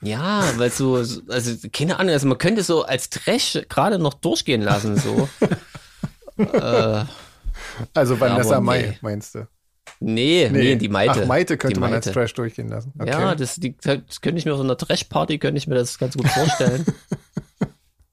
Ja, 0.01 0.45
weil 0.57 0.71
so, 0.71 1.03
so- 1.03 1.21
also 1.29 1.53
keine 1.73 1.99
Ahnung, 1.99 2.13
also 2.13 2.27
man 2.29 2.39
könnte 2.39 2.63
so 2.63 2.85
als 2.85 3.11
Trash 3.11 3.59
gerade 3.69 3.99
noch 3.99 4.15
durchgehen 4.15 4.63
lassen, 4.63 4.97
so. 4.97 5.29
äh, 6.43 7.05
Also 7.95 8.19
Vanessa 8.21 8.57
aber 8.57 8.73
nee. 8.77 8.87
Mai, 8.87 8.99
meinst 9.01 9.35
du? 9.35 9.47
nee, 10.01 10.49
nee, 10.53 10.77
die 10.77 10.89
Maite. 10.89 11.21
Ach, 11.23 11.27
Maite 11.27 11.57
könnte 11.57 11.75
Die 11.75 11.81
man 11.81 11.93
als 11.93 12.07
Maite. 12.07 12.19
Trash 12.19 12.35
durchgehen 12.35 12.69
lassen. 12.69 12.93
Okay. 12.99 13.11
Ja, 13.11 13.35
das, 13.35 13.57
die, 13.57 13.77
das 13.83 14.21
könnte 14.21 14.39
ich 14.39 14.45
mir 14.45 14.53
auf 14.53 14.59
so 14.59 14.65
einer 14.65 14.77
Trash-Party, 14.77 15.39
könnte 15.39 15.59
ich 15.59 15.67
mir 15.67 15.75
das 15.75 15.99
ganz 15.99 16.17
gut 16.17 16.29
vorstellen. 16.29 16.85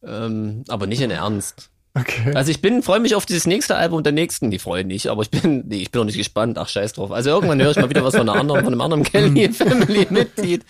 Ähm, 0.06 0.64
aber 0.68 0.88
nicht 0.88 1.02
in 1.02 1.12
Ernst. 1.12 1.70
okay. 1.94 2.34
Also 2.36 2.52
ich 2.52 2.62
bin, 2.62 2.82
freue 2.84 3.00
mich 3.02 3.16
auf 3.16 3.26
dieses 3.26 3.46
nächste 3.46 3.76
Album 3.76 4.02
der 4.04 4.14
nächsten, 4.14 4.50
die 4.50 4.60
freuen 4.60 4.88
nicht, 4.88 5.08
aber 5.08 5.22
ich 5.24 5.30
bin, 5.32 5.66
nee, 5.68 5.78
ich 5.82 5.92
bin 5.92 6.00
noch 6.00 6.06
nicht 6.06 6.18
gespannt, 6.18 6.58
ach 6.58 6.70
scheiß 6.70 6.94
drauf. 6.94 7.12
Also 7.12 7.30
irgendwann 7.32 7.62
höre 7.62 7.72
ich 7.72 7.78
mal 7.78 7.90
wieder 7.90 8.04
was 8.04 8.16
von 8.16 8.28
einer 8.30 8.40
anderen, 8.40 8.64
von 8.64 8.74
einem 8.74 8.82
anderen 8.82 9.04
Kelly 9.04 9.52
Family 9.54 10.08
Mitglied. 10.10 10.64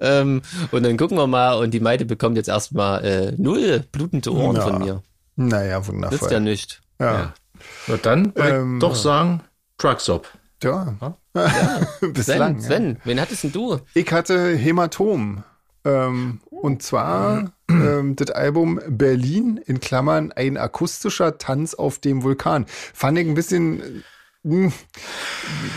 Ähm, 0.00 0.42
und 0.70 0.82
dann 0.84 0.96
gucken 0.96 1.16
wir 1.18 1.26
mal 1.26 1.54
und 1.54 1.72
die 1.72 1.80
Maite 1.80 2.04
bekommt 2.04 2.36
jetzt 2.36 2.48
erstmal 2.48 3.04
äh, 3.04 3.32
null 3.36 3.84
blutende 3.92 4.32
Ohren 4.32 4.56
Ja. 4.56 4.62
von 4.62 4.78
mir. 4.78 5.02
Naja, 5.36 5.78
Nützt 5.78 5.88
ja 5.88 5.92
wundervoll. 5.94 6.40
nicht. 6.40 6.80
Ja. 7.00 7.32
Na 7.88 7.96
dann 7.96 8.32
Ähm, 8.36 8.78
doch 8.80 8.94
sagen, 8.94 9.40
Truckstop. 9.78 10.28
Ja. 10.62 10.96
Sven, 12.00 12.12
Bislang. 12.12 12.56
ja. 12.56 12.62
Sven, 12.62 12.96
wen 13.04 13.20
hattest 13.20 13.44
denn 13.44 13.52
du? 13.52 13.78
Ich 13.94 14.10
hatte 14.12 14.56
Hämatom. 14.56 15.44
Ähm, 15.88 16.40
und 16.50 16.82
zwar 16.82 17.52
ähm, 17.70 18.16
das 18.16 18.30
Album 18.30 18.80
Berlin 18.88 19.58
in 19.64 19.80
Klammern 19.80 20.32
ein 20.32 20.56
akustischer 20.56 21.38
Tanz 21.38 21.74
auf 21.74 21.98
dem 21.98 22.22
Vulkan. 22.22 22.66
Fand 22.68 23.18
ich 23.18 23.26
ein 23.26 23.34
bisschen 23.34 23.80
äh, 23.80 24.02
mh, 24.42 24.72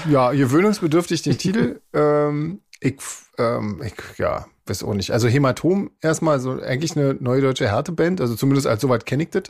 ja, 0.10 0.32
gewöhnungsbedürftig 0.32 1.22
den 1.22 1.38
Titel. 1.38 1.80
ähm, 1.94 2.62
ich, 2.80 2.96
ähm, 3.38 3.82
ich, 3.86 3.94
ja, 4.18 4.48
weiß 4.66 4.84
auch 4.84 4.96
nicht. 4.96 5.12
Also 5.12 5.28
Hämatom 5.28 5.92
erstmal 6.02 6.40
so 6.40 6.60
eigentlich 6.62 6.98
eine 6.98 7.16
neue 7.20 7.42
deutsche 7.42 7.70
Härteband, 7.70 8.20
also 8.20 8.36
zumindest 8.36 8.68
als 8.68 8.82
soweit 8.82 9.06
kenne 9.06 9.24
ich 9.24 9.30
das. 9.30 9.44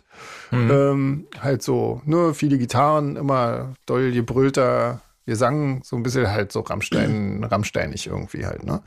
Ähm, 0.52 1.28
halt 1.40 1.64
so, 1.64 2.02
nur 2.06 2.34
viele 2.34 2.58
Gitarren, 2.58 3.16
immer 3.16 3.74
doll 3.86 4.12
gebrüllter 4.12 5.02
Gesang, 5.26 5.82
so 5.84 5.96
ein 5.96 6.04
bisschen 6.04 6.30
halt 6.30 6.52
so 6.52 6.60
Rammstein, 6.60 7.44
Rammsteinig 7.44 8.08
irgendwie 8.08 8.46
halt, 8.46 8.64
ne? 8.64 8.82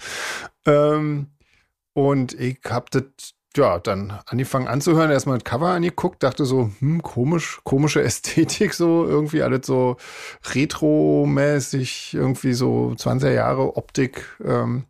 Ähm, 0.66 1.28
und 1.94 2.38
ich 2.38 2.58
hab 2.68 2.90
das 2.90 3.04
ja 3.56 3.78
dann 3.78 4.18
angefangen 4.26 4.68
anzuhören, 4.68 5.10
erstmal 5.10 5.38
das 5.38 5.44
Cover 5.44 5.68
angeguckt, 5.68 6.22
dachte 6.22 6.44
so, 6.44 6.70
hm, 6.80 7.02
komisch, 7.02 7.60
komische 7.64 8.02
Ästhetik, 8.02 8.74
so 8.74 9.06
irgendwie 9.06 9.42
alles 9.42 9.66
so 9.66 9.96
retro-mäßig, 10.52 12.14
irgendwie 12.14 12.52
so 12.52 12.94
20er 12.96 13.32
Jahre 13.32 13.76
Optik. 13.76 14.26
Ähm, 14.44 14.84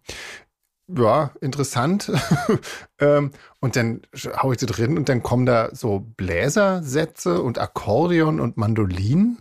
ja, 0.89 1.31
interessant. 1.41 2.13
ähm, 2.99 3.31
und 3.61 3.77
dann 3.77 4.03
hau 4.37 4.53
ich 4.53 4.59
das 4.59 4.71
drin 4.71 4.99
und 4.99 5.09
dann 5.09 5.23
kommen 5.23 5.47
da 5.47 5.71
so 5.75 6.07
Bläsersätze 6.17 7.43
und 7.43 7.59
Akkordeon 7.59 8.41
und 8.41 8.57
Mandolin. 8.57 9.39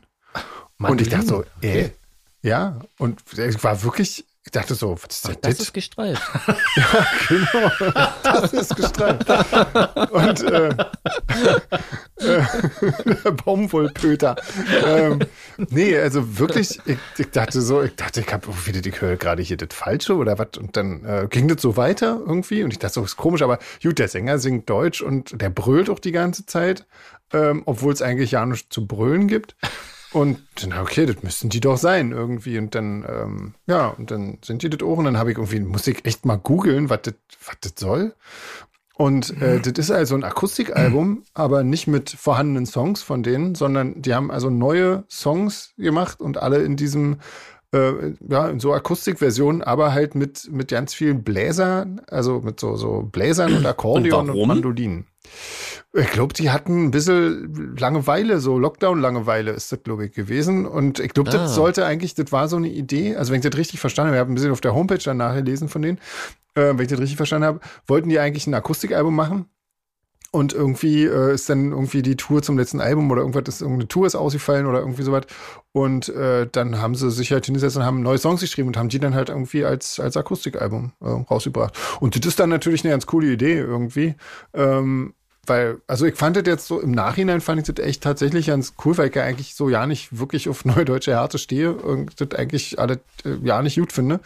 Und 0.77 1.01
ich 1.01 1.09
dachte 1.09 1.25
so, 1.25 1.43
äh, 1.61 1.89
ja, 2.41 2.79
und 2.97 3.21
ich 3.37 3.63
war 3.63 3.83
wirklich, 3.83 4.25
ich 4.45 4.51
dachte 4.51 4.75
so, 4.75 4.91
was 5.01 5.15
ist 5.15 5.27
denn 5.27 5.37
Das 5.41 5.57
das? 5.57 5.67
ist 5.67 5.73
gestreift. 5.73 6.21
Genau, 7.29 7.71
das 8.23 8.53
ist 8.53 8.75
gestreift. 8.75 9.29
Und 10.11 10.43
äh, 10.43 10.67
äh, 12.19 12.43
der 13.23 13.31
Baumwollpöter. 13.31 14.35
Ähm, 14.85 15.19
nee, 15.69 15.97
also 15.97 16.37
wirklich, 16.39 16.79
ich, 16.85 16.97
ich 17.17 17.31
dachte 17.31 17.61
so, 17.61 17.81
ich 17.81 17.95
dachte, 17.95 18.19
ich 18.19 18.33
habe 18.33 18.47
wieder, 18.65 18.85
ich 18.85 18.99
höre 19.01 19.15
gerade 19.15 19.41
hier 19.41 19.57
das 19.57 19.69
Falsche 19.71 20.15
oder 20.15 20.37
was. 20.37 20.57
Und 20.57 20.75
dann 20.75 21.05
äh, 21.05 21.27
ging 21.29 21.47
das 21.47 21.61
so 21.61 21.77
weiter 21.77 22.19
irgendwie. 22.25 22.63
Und 22.63 22.71
ich 22.71 22.79
dachte 22.79 22.95
so, 22.95 23.03
ist 23.03 23.15
komisch, 23.17 23.41
aber 23.41 23.59
gut, 23.81 23.97
der 23.99 24.09
Sänger 24.09 24.39
singt 24.39 24.69
Deutsch 24.69 25.01
und 25.01 25.41
der 25.41 25.49
brüllt 25.49 25.89
auch 25.89 25.99
die 25.99 26.11
ganze 26.11 26.45
Zeit, 26.45 26.85
ähm, 27.31 27.63
obwohl 27.65 27.93
es 27.93 28.01
eigentlich 28.01 28.31
ja 28.31 28.45
nichts 28.45 28.69
zu 28.69 28.85
brüllen 28.87 29.27
gibt. 29.27 29.55
Und 30.13 30.39
dann, 30.61 30.73
okay, 30.79 31.05
das 31.05 31.23
müssten 31.23 31.49
die 31.49 31.59
doch 31.59 31.77
sein 31.77 32.11
irgendwie. 32.11 32.57
Und 32.57 32.75
dann, 32.75 33.05
ähm, 33.07 33.53
ja, 33.65 33.87
und 33.87 34.11
dann 34.11 34.37
sind 34.43 34.61
die 34.61 34.69
das 34.69 34.81
auch. 34.87 34.97
Und 34.97 35.05
dann 35.05 35.17
habe 35.17 35.31
ich 35.31 35.37
irgendwie, 35.37 35.59
muss 35.59 35.87
ich 35.87 36.05
echt 36.05 36.25
mal 36.25 36.37
googeln, 36.37 36.89
was 36.89 37.01
das, 37.03 37.15
was 37.45 37.57
das 37.61 37.73
soll. 37.77 38.13
Und 38.95 39.41
äh, 39.41 39.59
das 39.59 39.73
ist 39.77 39.91
also 39.91 40.15
ein 40.15 40.23
Akustikalbum, 40.23 41.23
aber 41.33 41.63
nicht 41.63 41.87
mit 41.87 42.11
vorhandenen 42.11 42.67
Songs 42.67 43.01
von 43.01 43.23
denen, 43.23 43.55
sondern 43.55 44.01
die 44.01 44.13
haben 44.13 44.29
also 44.29 44.49
neue 44.51 45.03
Songs 45.09 45.73
gemacht 45.77 46.21
und 46.21 46.37
alle 46.37 46.61
in 46.61 46.75
diesem, 46.75 47.17
äh, 47.73 48.13
ja, 48.29 48.47
in 48.49 48.59
so 48.59 48.71
Akustikversionen, 48.71 49.63
aber 49.63 49.93
halt 49.93 50.13
mit, 50.13 50.47
mit 50.51 50.69
ganz 50.69 50.93
vielen 50.93 51.23
Bläsern, 51.23 52.01
also 52.07 52.41
mit 52.41 52.59
so, 52.59 52.75
so 52.75 53.01
Bläsern 53.01 53.55
und 53.55 53.65
Akkordeon 53.65 54.29
und, 54.29 54.35
warum? 54.35 54.47
Mandolinen. 54.47 55.07
Ich 55.95 56.07
glaube, 56.09 56.33
die 56.33 56.49
hatten 56.49 56.85
ein 56.85 56.91
bisschen 56.91 57.75
Langeweile, 57.77 58.39
so 58.39 58.57
Lockdown-Langeweile 58.57 59.51
ist 59.51 59.71
das, 59.71 59.83
glaube 59.83 60.05
ich, 60.07 60.13
gewesen. 60.13 60.65
Und 60.65 60.99
ich 60.99 61.13
glaube, 61.13 61.29
Ah. 61.29 61.33
das 61.33 61.53
sollte 61.53 61.85
eigentlich, 61.85 62.15
das 62.15 62.31
war 62.31 62.47
so 62.47 62.55
eine 62.57 62.67
Idee, 62.69 63.15
also 63.15 63.31
wenn 63.31 63.41
ich 63.41 63.47
das 63.47 63.57
richtig 63.59 63.79
verstanden 63.79 64.07
habe, 64.09 64.17
ich 64.17 64.19
habe 64.21 64.31
ein 64.31 64.35
bisschen 64.35 64.51
auf 64.51 64.61
der 64.61 64.73
Homepage 64.73 64.97
dann 64.97 65.17
nachgelesen 65.17 65.69
von 65.69 65.83
denen, 65.83 65.99
äh, 66.55 66.61
wenn 66.73 66.79
ich 66.79 66.87
das 66.87 66.99
richtig 66.99 67.17
verstanden 67.17 67.45
habe, 67.45 67.59
wollten 67.85 68.09
die 68.09 68.17
eigentlich 68.19 68.47
ein 68.47 68.55
Akustikalbum 68.55 69.15
machen. 69.15 69.45
Und 70.31 70.51
irgendwie 70.51 71.03
äh, 71.05 71.35
ist 71.35 71.47
dann 71.47 71.69
irgendwie 71.69 72.01
die 72.01 72.15
Tour 72.15 72.41
zum 72.41 72.57
letzten 72.57 72.81
Album 72.81 73.11
oder 73.11 73.21
irgendwas, 73.21 73.43
ist 73.47 73.61
irgendeine 73.61 73.87
Tour 73.87 74.07
ist 74.07 74.15
ausgefallen 74.15 74.65
oder 74.65 74.79
irgendwie 74.79 75.03
sowas. 75.03 75.25
Und 75.73 76.09
äh, 76.09 76.47
dann 76.51 76.81
haben 76.81 76.95
sie 76.95 77.11
sich 77.11 77.31
halt 77.31 77.45
hingesetzt 77.45 77.77
und 77.77 77.83
haben 77.85 78.01
neue 78.01 78.17
Songs 78.17 78.41
geschrieben 78.41 78.69
und 78.69 78.77
haben 78.77 78.89
die 78.89 78.97
dann 78.97 79.13
halt 79.13 79.29
irgendwie 79.29 79.63
als, 79.63 79.99
als 79.99 80.17
Akustikalbum 80.17 80.91
äh, 81.01 81.05
rausgebracht. 81.07 81.77
Und 81.99 82.15
das 82.17 82.25
ist 82.27 82.39
dann 82.39 82.49
natürlich 82.49 82.83
eine 82.83 82.93
ganz 82.93 83.05
coole 83.05 83.27
Idee 83.31 83.59
irgendwie. 83.59 84.15
Ähm, 84.55 85.13
weil, 85.45 85.81
also 85.87 86.05
ich 86.05 86.15
fand 86.15 86.37
das 86.37 86.43
jetzt 86.45 86.67
so, 86.67 86.79
im 86.79 86.91
Nachhinein 86.91 87.41
fand 87.41 87.61
ich 87.61 87.73
das 87.73 87.85
echt 87.85 88.03
tatsächlich 88.03 88.47
ganz 88.47 88.73
cool, 88.85 88.97
weil 88.97 89.09
ich 89.09 89.15
ja 89.15 89.23
eigentlich 89.23 89.55
so 89.55 89.69
ja 89.69 89.85
nicht 89.85 90.17
wirklich 90.17 90.49
auf 90.49 90.65
neue 90.65 90.85
deutsche 90.85 91.11
Härte 91.11 91.37
stehe 91.37 91.73
und 91.73 92.19
das 92.19 92.37
eigentlich 92.37 92.79
alle 92.79 92.99
äh, 93.25 93.35
ja 93.43 93.61
nicht 93.61 93.77
gut 93.77 93.91
finde. 93.91 94.19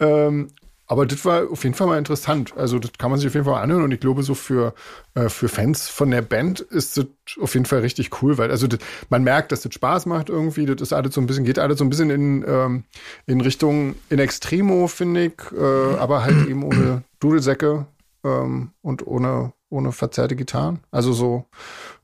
Ähm, 0.00 0.48
aber 0.88 1.04
das 1.04 1.24
war 1.24 1.50
auf 1.50 1.64
jeden 1.64 1.74
Fall 1.74 1.88
mal 1.88 1.98
interessant. 1.98 2.54
Also 2.56 2.78
das 2.78 2.92
kann 2.96 3.10
man 3.10 3.18
sich 3.18 3.26
auf 3.28 3.34
jeden 3.34 3.44
Fall 3.44 3.54
mal 3.54 3.62
anhören 3.62 3.82
und 3.82 3.92
ich 3.92 3.98
glaube 3.98 4.22
so 4.22 4.34
für, 4.34 4.72
äh, 5.14 5.28
für 5.28 5.48
Fans 5.48 5.88
von 5.88 6.10
der 6.10 6.22
Band 6.22 6.60
ist 6.60 6.96
das 6.96 7.06
auf 7.40 7.54
jeden 7.54 7.66
Fall 7.66 7.80
richtig 7.80 8.22
cool, 8.22 8.38
weil 8.38 8.50
also 8.50 8.68
das, 8.68 8.78
man 9.10 9.24
merkt, 9.24 9.50
dass 9.50 9.62
das 9.62 9.74
Spaß 9.74 10.06
macht 10.06 10.28
irgendwie. 10.28 10.64
Das 10.64 10.80
ist 10.80 10.92
alles 10.92 11.14
so 11.14 11.20
ein 11.20 11.26
bisschen, 11.26 11.44
geht 11.44 11.58
alles 11.58 11.78
so 11.78 11.84
ein 11.84 11.90
bisschen 11.90 12.10
in, 12.10 12.44
ähm, 12.46 12.84
in 13.26 13.40
Richtung 13.40 13.96
in 14.10 14.20
Extremo, 14.20 14.86
finde 14.86 15.26
ich, 15.26 15.32
äh, 15.58 15.96
aber 15.96 16.22
halt 16.22 16.46
eben 16.46 16.62
ohne 16.62 17.02
Dudelsäcke 17.18 17.86
ähm, 18.22 18.70
und 18.82 19.06
ohne, 19.06 19.52
ohne 19.68 19.92
verzerrte 19.92 20.36
Gitarren. 20.36 20.80
Also 20.90 21.12
so, 21.12 21.46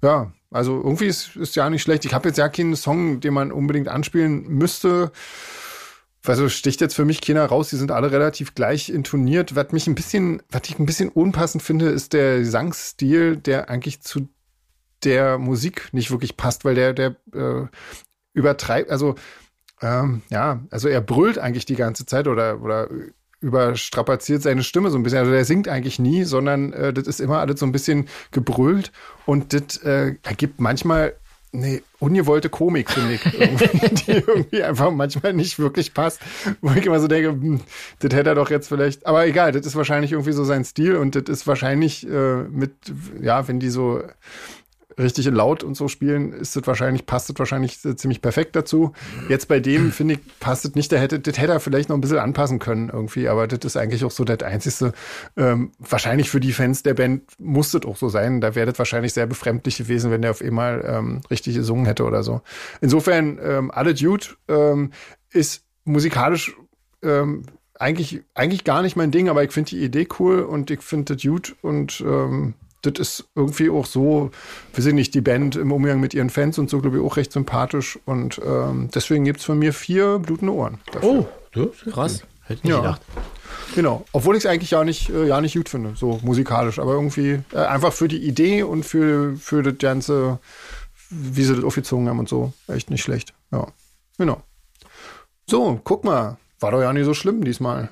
ja, 0.03 0.33
also 0.51 0.77
irgendwie 0.83 1.07
ist, 1.07 1.37
ist 1.37 1.57
ja 1.57 1.71
nicht 1.71 1.83
schlecht. 1.83 2.05
Ich 2.05 2.15
habe 2.15 2.29
jetzt 2.29 2.39
ja 2.39 2.49
keinen 2.49 2.77
Song, 2.77 3.21
den 3.21 3.35
man 3.35 3.53
unbedingt 3.53 3.89
anspielen 3.89 4.47
müsste 4.49 5.13
also 6.27 6.49
sticht 6.49 6.81
jetzt 6.81 6.95
für 6.95 7.05
mich 7.05 7.21
keiner 7.21 7.45
raus, 7.47 7.71
die 7.71 7.77
sind 7.77 7.91
alle 7.91 8.13
relativ 8.13 8.55
gleich 8.55 8.91
intoniert. 8.91 9.57
Was 9.57 9.73
mich 9.73 9.87
ein 9.87 9.95
bisschen, 9.95 10.43
was 10.51 10.63
ich 10.67 10.79
ein 10.79 10.87
bisschen 10.87 11.09
unpassend 11.09 11.63
finde, 11.63 11.89
ist 11.89 12.13
der 12.13 12.39
Gesangstil, 12.39 13.37
der 13.37 13.69
eigentlich 13.69 14.03
zu 14.03 14.29
der 15.03 15.39
Musik 15.39 15.89
nicht 15.93 16.11
wirklich 16.13 16.37
passt, 16.37 16.65
weil 16.65 16.77
der, 16.77 16.93
der 16.93 17.17
äh, 17.35 17.67
übertreibt, 18.35 18.91
also 18.91 19.17
ähm, 19.81 20.23
ja, 20.31 20.61
also 20.71 20.87
er 20.87 21.01
brüllt 21.01 21.39
eigentlich 21.39 21.65
die 21.65 21.75
ganze 21.75 22.07
Zeit 22.07 22.29
oder, 22.29 22.63
oder 22.63 22.89
überstrapaziert 23.43 24.43
seine 24.43 24.63
Stimme 24.63 24.91
so 24.91 24.97
ein 24.97 25.03
bisschen. 25.03 25.19
Also 25.19 25.33
der 25.33 25.45
singt 25.45 25.69
eigentlich 25.69 25.99
nie, 25.99 26.25
sondern 26.25 26.73
äh, 26.73 26.93
das 26.93 27.07
ist 27.07 27.21
immer 27.21 27.39
alles 27.39 27.61
so 27.61 27.67
ein 27.67 27.73
bisschen 27.73 28.09
gebrüllt 28.31 28.93
und 29.27 29.53
das 29.53 29.79
äh, 29.79 30.15
ergibt 30.23 30.61
manchmal 30.61 31.15
nee, 31.53 31.83
ungewollte 31.99 32.49
Komik, 32.49 32.91
finde 32.91 33.15
ich, 33.15 33.27
irgendwie, 33.39 33.95
die 33.95 34.13
irgendwie 34.13 34.63
einfach 34.63 34.91
manchmal 34.91 35.35
nicht 35.35 35.59
wirklich 35.59 35.95
passt. 35.95 36.21
Wo 36.61 36.73
ich 36.73 36.87
immer 36.87 36.99
so 36.99 37.09
denke, 37.09 37.31
hm, 37.31 37.61
das 38.01 38.15
hätte 38.15 38.31
er 38.31 38.35
doch 38.35 38.51
jetzt 38.51 38.69
vielleicht, 38.69 39.07
aber 39.07 39.27
egal, 39.27 39.53
das 39.53 39.67
ist 39.67 39.77
wahrscheinlich 39.77 40.13
irgendwie 40.13 40.33
so 40.33 40.45
sein 40.45 40.65
Stil 40.65 40.97
und 40.97 41.15
das 41.15 41.25
ist 41.29 41.47
wahrscheinlich 41.47 42.09
äh, 42.09 42.43
mit, 42.45 42.73
ja, 43.21 43.47
wenn 43.49 43.61
die 43.61 43.71
so 43.71 44.03
richtig 44.99 45.27
laut 45.27 45.65
und 45.65 45.77
so 45.77 45.89
spielen, 45.89 46.33
ist 46.33 46.57
das 46.57 46.67
wahrscheinlich, 46.67 47.07
passt 47.07 47.29
das 47.29 47.39
wahrscheinlich 47.39 47.81
ziemlich 47.81 48.21
perfekt 48.21 48.57
dazu. 48.57 48.93
Jetzt 49.29 49.49
bei 49.49 49.61
dem, 49.61 49.93
finde 49.93 50.15
ich, 50.15 50.21
passt 50.41 50.65
es 50.65 50.75
nicht. 50.75 50.93
Der 50.93 51.01
hätte, 51.01 51.21
das 51.21 51.39
hätte 51.39 51.53
er 51.53 51.61
vielleicht 51.61 51.89
noch 51.89 51.97
ein 51.97 52.01
bisschen 52.01 52.19
anpassen 52.19 52.59
können 52.59 52.91
irgendwie, 52.93 53.29
aber 53.29 53.47
das 53.47 53.61
ist 53.65 53.77
eigentlich 53.77 54.05
auch 54.05 54.11
so 54.11 54.25
das 54.25 54.43
Einzige. 54.43 54.93
Ähm, 55.37 55.73
wahrscheinlich 55.79 56.31
für 56.31 56.41
die 56.41 56.53
Fans 56.53 56.83
der 56.83 56.95
Band 56.95 57.23
muss 57.39 57.71
das 57.71 57.85
auch 57.85 57.97
so 57.97 58.09
sein. 58.09 58.41
Da 58.41 58.55
wäre 58.55 58.67
das 58.67 58.79
wahrscheinlich 58.79 59.13
sehr 59.13 59.27
befremdlich 59.27 59.79
gewesen, 59.79 60.11
wenn 60.11 60.23
der 60.23 60.33
auf 60.33 60.43
einmal 60.43 60.85
ähm, 60.87 61.21
richtig 61.31 61.57
gesungen 61.57 61.87
hätte 61.87 62.05
oder 62.05 62.23
so. 62.23 62.43
Insofern, 62.81 63.39
ähm, 63.43 63.71
alle 63.71 63.95
Dude 63.95 64.27
ähm, 64.49 64.93
ist 65.31 65.65
musikalisch 65.85 66.55
ähm, 67.03 67.45
eigentlich, 67.79 68.23
eigentlich 68.35 68.65
gar 68.65 68.83
nicht 68.83 68.97
mein 68.97 69.11
Ding, 69.11 69.29
aber 69.29 69.43
ich 69.43 69.53
finde 69.53 69.71
die 69.71 69.83
Idee 69.83 70.07
cool 70.19 70.41
und 70.41 70.71
ich 70.71 70.83
finde 70.83 71.15
das 71.15 71.23
gut 71.23 71.57
und 71.63 72.01
ähm, 72.01 72.55
das 72.83 72.99
ist 72.99 73.25
irgendwie 73.35 73.71
auch 73.71 73.87
so, 73.87 74.31
wir 74.75 74.83
sind 74.83 74.97
nicht 74.97 75.15
die 75.15 75.21
Band 75.21 75.57
im 75.57 75.73
Umgang 75.73 76.01
mit 76.01 76.15
ihren 76.15 76.31
Fans 76.31 76.59
und 76.59 76.69
so, 76.69 76.81
glaube 76.81 76.99
ich, 76.99 77.03
auch 77.03 77.17
recht 77.17 77.33
sympathisch. 77.33 77.99
Und 78.05 78.41
ähm, 78.45 78.91
deswegen 78.95 79.25
gibt 79.25 79.41
es 79.41 79.47
von 79.47 79.59
mir 79.59 79.73
vier 79.73 80.19
blutende 80.19 80.53
Ohren. 80.53 80.79
Dafür. 80.93 81.09
Oh, 81.09 81.27
das 81.53 81.93
krass. 81.93 82.23
Hätte 82.43 82.67
nicht 82.67 82.75
ja. 82.75 82.81
gedacht. 82.81 83.03
Genau. 83.75 84.05
Obwohl 84.13 84.37
ich 84.37 84.45
es 84.45 84.51
eigentlich 84.51 84.73
ja 84.73 84.85
nicht, 84.85 85.09
äh, 85.11 85.27
ja 85.27 85.41
nicht 85.41 85.55
gut 85.55 85.69
finde, 85.69 85.95
so 85.97 86.19
musikalisch, 86.23 86.79
aber 86.79 86.93
irgendwie 86.93 87.41
äh, 87.53 87.59
einfach 87.59 87.93
für 87.93 88.09
die 88.09 88.27
Idee 88.27 88.65
und 88.65 88.85
für, 88.85 89.37
für 89.37 89.63
das 89.63 89.79
Ganze, 89.79 90.39
wie 91.11 91.45
sie 91.45 91.55
das 91.55 91.65
aufgezogen 91.65 92.09
haben 92.09 92.19
und 92.19 92.29
so, 92.29 92.53
echt 92.69 92.91
nicht 92.91 93.03
schlecht. 93.03 93.33
Ja. 93.53 93.69
Genau. 94.19 94.43
So, 95.49 95.81
guck 95.85 96.05
mal. 96.05 96.37
War 96.61 96.71
doch 96.71 96.81
ja 96.81 96.93
nicht 96.93 97.07
so 97.07 97.15
schlimm 97.15 97.45
diesmal. 97.45 97.89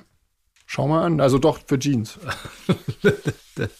Schau 0.73 0.87
mal 0.87 1.03
an. 1.03 1.19
Also 1.19 1.37
doch 1.37 1.59
für 1.65 1.77
Jeans. 1.77 2.17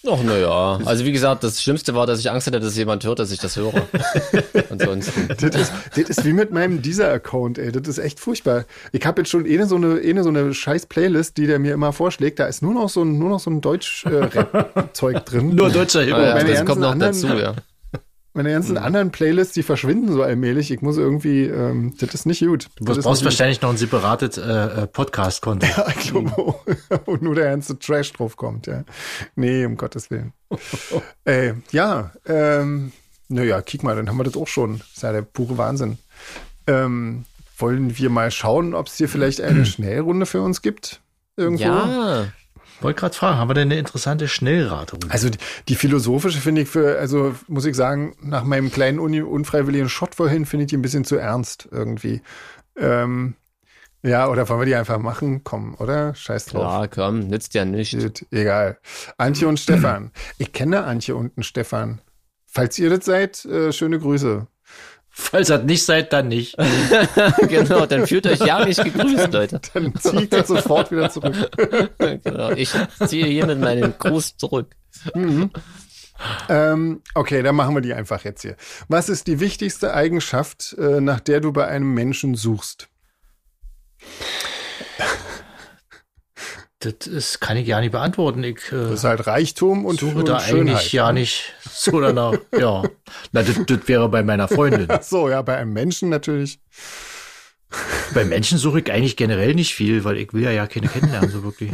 Ach, 0.05 0.23
naja. 0.23 0.77
Also 0.83 1.05
wie 1.05 1.13
gesagt, 1.13 1.41
das 1.41 1.63
Schlimmste 1.63 1.95
war, 1.95 2.05
dass 2.05 2.19
ich 2.19 2.29
Angst 2.29 2.47
hatte, 2.47 2.59
dass 2.59 2.75
jemand 2.75 3.05
hört, 3.05 3.19
dass 3.19 3.31
ich 3.31 3.39
das 3.39 3.55
höre. 3.55 3.71
Ansonsten. 4.69 5.29
Das 5.29 5.55
ist, 5.55 5.71
das 5.95 6.09
ist 6.09 6.25
wie 6.25 6.33
mit 6.33 6.51
meinem 6.51 6.81
Deezer-Account, 6.81 7.59
ey. 7.59 7.71
Das 7.71 7.87
ist 7.87 7.97
echt 7.97 8.19
furchtbar. 8.19 8.65
Ich 8.91 9.05
habe 9.05 9.21
jetzt 9.21 9.29
schon 9.29 9.45
eine 9.45 9.67
so 9.67 9.77
eine, 9.77 10.01
eine 10.01 10.23
so 10.23 10.27
eine 10.27 10.53
scheiß 10.53 10.87
Playlist, 10.87 11.37
die 11.37 11.47
der 11.47 11.59
mir 11.59 11.73
immer 11.75 11.93
vorschlägt. 11.93 12.39
Da 12.39 12.47
ist 12.47 12.61
nur 12.61 12.73
noch 12.73 12.89
so 12.89 13.03
ein, 13.03 13.17
nur 13.17 13.29
noch 13.29 13.39
so 13.39 13.51
ein 13.51 13.61
Deutsch-Rap-Zeug 13.61 15.15
äh, 15.15 15.21
drin. 15.21 15.55
nur 15.55 15.69
deutscher 15.69 16.01
Hip-Hop. 16.01 16.19
Ja, 16.19 16.43
das 16.43 16.65
kommt 16.65 16.81
noch 16.81 16.99
dazu, 16.99 17.27
ja. 17.27 17.55
Meine 18.33 18.51
ganzen 18.51 18.73
mhm. 18.73 18.83
anderen 18.83 19.11
Playlists, 19.11 19.53
die 19.53 19.63
verschwinden 19.63 20.11
so 20.11 20.23
allmählich. 20.23 20.71
Ich 20.71 20.81
muss 20.81 20.97
irgendwie, 20.97 21.43
ähm, 21.45 21.93
das 21.99 22.13
ist 22.13 22.25
nicht 22.25 22.39
gut. 22.39 22.69
Du 22.77 22.85
brauchst 22.85 23.05
nicht 23.05 23.25
wahrscheinlich 23.25 23.59
gut. 23.59 23.63
noch 23.63 23.69
ein 23.71 23.77
separates 23.77 24.37
äh, 24.37 24.41
äh 24.83 24.87
Podcast-Konto. 24.87 25.67
Ja, 25.77 25.87
ich 25.89 26.11
glaube, 26.11 26.31
wo 27.05 27.15
nur 27.17 27.35
der 27.35 27.49
ganze 27.51 27.77
Trash 27.77 28.13
drauf 28.13 28.37
kommt, 28.37 28.67
ja. 28.67 28.83
Nee, 29.35 29.65
um 29.65 29.75
Gottes 29.75 30.09
Willen. 30.11 30.33
äh, 31.25 31.53
ja, 31.71 32.11
ähm, 32.25 32.93
naja, 33.27 33.61
kick 33.61 33.83
mal, 33.83 33.95
dann 33.95 34.07
haben 34.07 34.17
wir 34.17 34.23
das 34.23 34.37
auch 34.37 34.47
schon. 34.47 34.79
Das 34.79 34.87
ist 34.95 35.03
ja 35.03 35.11
der 35.11 35.21
pure 35.23 35.57
Wahnsinn. 35.57 35.97
Ähm, 36.67 37.25
wollen 37.57 37.97
wir 37.97 38.09
mal 38.09 38.31
schauen, 38.31 38.73
ob 38.73 38.87
es 38.87 38.95
hier 38.95 39.09
vielleicht 39.09 39.41
eine 39.41 39.65
Schnellrunde 39.65 40.25
für 40.25 40.41
uns 40.41 40.61
gibt? 40.61 41.01
Irgendwo? 41.35 41.63
Ja. 41.63 42.25
Wollte 42.81 42.99
gerade 42.99 43.15
fragen, 43.15 43.37
haben 43.37 43.49
wir 43.49 43.53
denn 43.53 43.71
eine 43.71 43.79
interessante 43.79 44.27
Schnellratung? 44.27 44.99
Also 45.09 45.29
die, 45.29 45.37
die 45.69 45.75
philosophische 45.75 46.39
finde 46.39 46.61
ich 46.61 46.69
für, 46.69 46.97
also 46.97 47.35
muss 47.47 47.65
ich 47.65 47.75
sagen, 47.75 48.15
nach 48.21 48.43
meinem 48.43 48.71
kleinen 48.71 48.99
un 48.99 49.21
unfreiwilligen 49.21 49.89
Shot 49.89 50.15
vorhin 50.15 50.45
finde 50.45 50.65
ich 50.65 50.69
die 50.69 50.77
ein 50.77 50.81
bisschen 50.81 51.05
zu 51.05 51.17
ernst 51.17 51.67
irgendwie. 51.71 52.21
Ähm, 52.75 53.35
ja, 54.03 54.27
oder 54.27 54.49
wollen 54.49 54.61
wir 54.61 54.65
die 54.65 54.75
einfach 54.75 54.97
machen? 54.97 55.43
Komm, 55.43 55.75
oder? 55.75 56.15
Scheiß 56.15 56.45
drauf. 56.47 56.63
Ja, 56.63 56.87
komm, 56.87 57.27
nützt 57.27 57.53
ja 57.53 57.65
nicht. 57.65 58.25
Egal. 58.31 58.79
Antje 59.17 59.47
und 59.47 59.59
Stefan. 59.59 60.11
Ich 60.39 60.53
kenne 60.53 60.83
Antje 60.83 61.15
und 61.15 61.37
einen 61.37 61.43
Stefan. 61.43 62.01
Falls 62.47 62.79
ihr 62.79 62.89
das 62.89 63.05
seid, 63.05 63.45
äh, 63.45 63.71
schöne 63.71 63.99
Grüße. 63.99 64.47
Falls 65.13 65.49
ihr 65.49 65.57
das 65.57 65.65
nicht 65.65 65.83
seid, 65.83 66.13
dann 66.13 66.29
nicht. 66.29 66.55
genau, 67.49 67.85
dann 67.85 68.07
fühlt 68.07 68.25
euch 68.27 68.39
ja 68.39 68.63
nicht 68.65 68.81
gegrüßt, 68.81 69.31
Leute. 69.33 69.59
Dann 69.73 69.93
zieht 69.95 70.33
ihr 70.33 70.43
sofort 70.45 70.89
wieder 70.91 71.09
zurück. 71.09 71.35
genau, 72.23 72.51
ich 72.51 72.71
ziehe 73.05 73.25
hiermit 73.25 73.59
meinen 73.59 73.93
Gruß 73.99 74.37
zurück. 74.37 74.73
Mhm. 75.13 75.51
Ähm, 76.47 77.01
okay, 77.13 77.43
dann 77.43 77.55
machen 77.55 77.75
wir 77.75 77.81
die 77.81 77.93
einfach 77.93 78.23
jetzt 78.23 78.43
hier. 78.43 78.55
Was 78.87 79.09
ist 79.09 79.27
die 79.27 79.39
wichtigste 79.39 79.93
Eigenschaft, 79.93 80.75
äh, 80.77 81.01
nach 81.01 81.19
der 81.19 81.41
du 81.41 81.51
bei 81.51 81.67
einem 81.67 81.93
Menschen 81.93 82.35
suchst? 82.35 82.87
Das 86.79 87.05
ist, 87.05 87.41
kann 87.41 87.57
ich 87.57 87.67
ja 87.67 87.81
nicht 87.81 87.91
beantworten. 87.91 88.43
Ich, 88.43 88.71
äh, 88.71 88.75
das 88.75 88.91
ist 88.91 89.03
halt 89.03 89.27
Reichtum 89.27 89.85
und 89.85 89.99
suche 89.99 90.19
und 90.19 90.29
da 90.29 90.39
Schönheit, 90.39 90.75
eigentlich 90.75 90.93
ja 90.93 91.11
nicht 91.11 91.53
so 91.69 91.99
danach. 91.99 92.33
ja, 92.57 92.83
Na, 93.31 93.43
das, 93.43 93.59
das 93.65 93.87
wäre 93.87 94.09
bei 94.09 94.23
meiner 94.23 94.47
Freundin. 94.47 94.87
Ach 94.89 95.01
so, 95.03 95.29
ja, 95.29 95.41
bei 95.41 95.57
einem 95.57 95.73
Menschen 95.73 96.09
natürlich. 96.09 96.59
Bei 98.13 98.25
Menschen 98.25 98.57
suche 98.57 98.81
ich 98.81 98.91
eigentlich 98.91 99.15
generell 99.15 99.55
nicht 99.55 99.73
viel, 99.73 100.03
weil 100.03 100.17
ich 100.17 100.33
will 100.33 100.43
ja 100.43 100.51
ja 100.51 100.67
keine 100.67 100.87
kennenlernen 100.89 101.29
so 101.29 101.43
wirklich. 101.43 101.71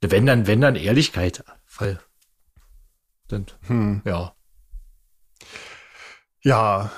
Wenn 0.00 0.26
dann, 0.26 0.46
wenn 0.46 0.60
dann 0.60 0.76
Ehrlichkeit, 0.76 1.44
weil 1.78 2.00
dann, 3.28 3.46
Hm. 3.66 4.02
ja. 4.04 4.34
Ja, 6.42 6.90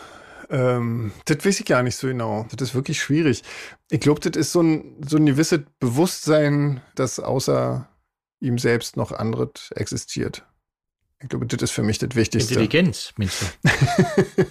ähm, 0.50 1.12
das 1.24 1.44
weiß 1.44 1.60
ich 1.60 1.66
gar 1.66 1.82
nicht 1.82 1.96
so 1.96 2.08
genau. 2.08 2.46
Das 2.54 2.68
ist 2.68 2.74
wirklich 2.74 3.00
schwierig. 3.00 3.42
Ich 3.90 4.00
glaube, 4.00 4.20
das 4.20 4.36
ist 4.36 4.52
so 4.52 4.60
ein, 4.60 5.02
so 5.06 5.16
ein 5.16 5.26
gewisses 5.26 5.60
Bewusstsein, 5.78 6.80
dass 6.94 7.20
außer 7.20 7.88
ihm 8.40 8.58
selbst 8.58 8.96
noch 8.96 9.12
anderes 9.12 9.70
existiert. 9.72 10.44
Ich 11.22 11.28
glaube, 11.30 11.46
das 11.46 11.62
ist 11.62 11.70
für 11.70 11.82
mich 11.82 11.98
das 11.98 12.14
Wichtigste. 12.14 12.54
Intelligenz, 12.54 13.12
meinst 13.16 13.42
du? 13.62 14.44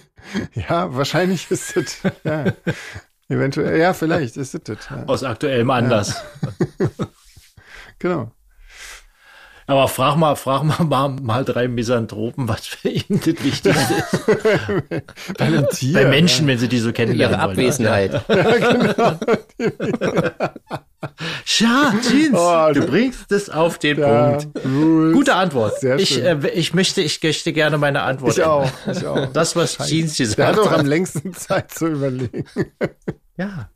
ja, 0.60 0.92
wahrscheinlich 0.92 1.48
ist 1.50 1.76
das. 1.76 2.02
Ja. 2.24 2.52
Eventuell, 3.28 3.78
ja, 3.78 3.94
vielleicht 3.94 4.36
ist 4.36 4.54
das 4.54 4.62
das. 4.64 4.88
Ja. 4.90 5.04
Aus 5.04 5.22
aktuellem 5.22 5.70
Anlass. 5.70 6.22
Genau. 7.98 8.30
Aber 9.68 9.88
frag 9.88 10.16
mal, 10.16 10.36
frag 10.36 10.62
mal, 10.62 10.84
mal 10.88 11.08
mal 11.20 11.44
drei 11.44 11.66
Misanthropen, 11.68 12.48
was 12.48 12.66
für 12.66 12.88
ihn 12.88 13.04
das 13.08 13.26
Wichtigste 13.26 13.70
ist. 13.70 14.26
Bei 15.38 15.44
einem 15.44 15.66
Tier. 15.70 15.94
Bei 15.94 16.04
Menschen, 16.06 16.46
wenn 16.46 16.58
sie 16.58 16.68
die 16.68 16.78
so 16.78 16.92
kennenlernen 16.92 17.36
Ihre 17.38 17.42
wollen. 17.46 17.50
Abwesenheit. 17.58 18.24
Ja, 18.28 18.56
genau. 18.58 19.18
Ja, 21.58 21.94
Jeans, 22.02 22.34
Oh, 22.38 22.72
du 22.72 22.86
bringst 22.86 23.30
es 23.32 23.48
auf 23.48 23.78
den 23.78 23.98
Ja, 23.98 24.32
Punkt. 24.38 24.64
Rules. 24.64 25.14
Gute 25.14 25.34
Antwort. 25.34 25.80
Sehr 25.80 25.98
ich, 25.98 26.10
schön. 26.10 26.24
äh, 26.44 26.48
ich 26.50 26.74
möchte, 26.74 27.00
ich 27.00 27.22
möchte 27.22 27.52
gerne 27.52 27.78
meine 27.78 28.02
Antwort. 28.02 28.32
Ich 28.32 28.38
ändern. 28.38 28.52
auch. 28.52 28.70
Ich 28.92 29.06
auch. 29.06 29.26
Das, 29.32 29.54
was 29.56 29.78
Jeans 29.86 30.16
Der 30.16 30.26
gesagt 30.26 30.56
hat 30.56 30.58
doch 30.58 30.70
hat. 30.70 30.80
am 30.80 30.86
längsten 30.86 31.32
Zeit 31.34 31.70
zu 31.72 31.86
überlegen. 31.88 32.44
Ja, 33.36 33.68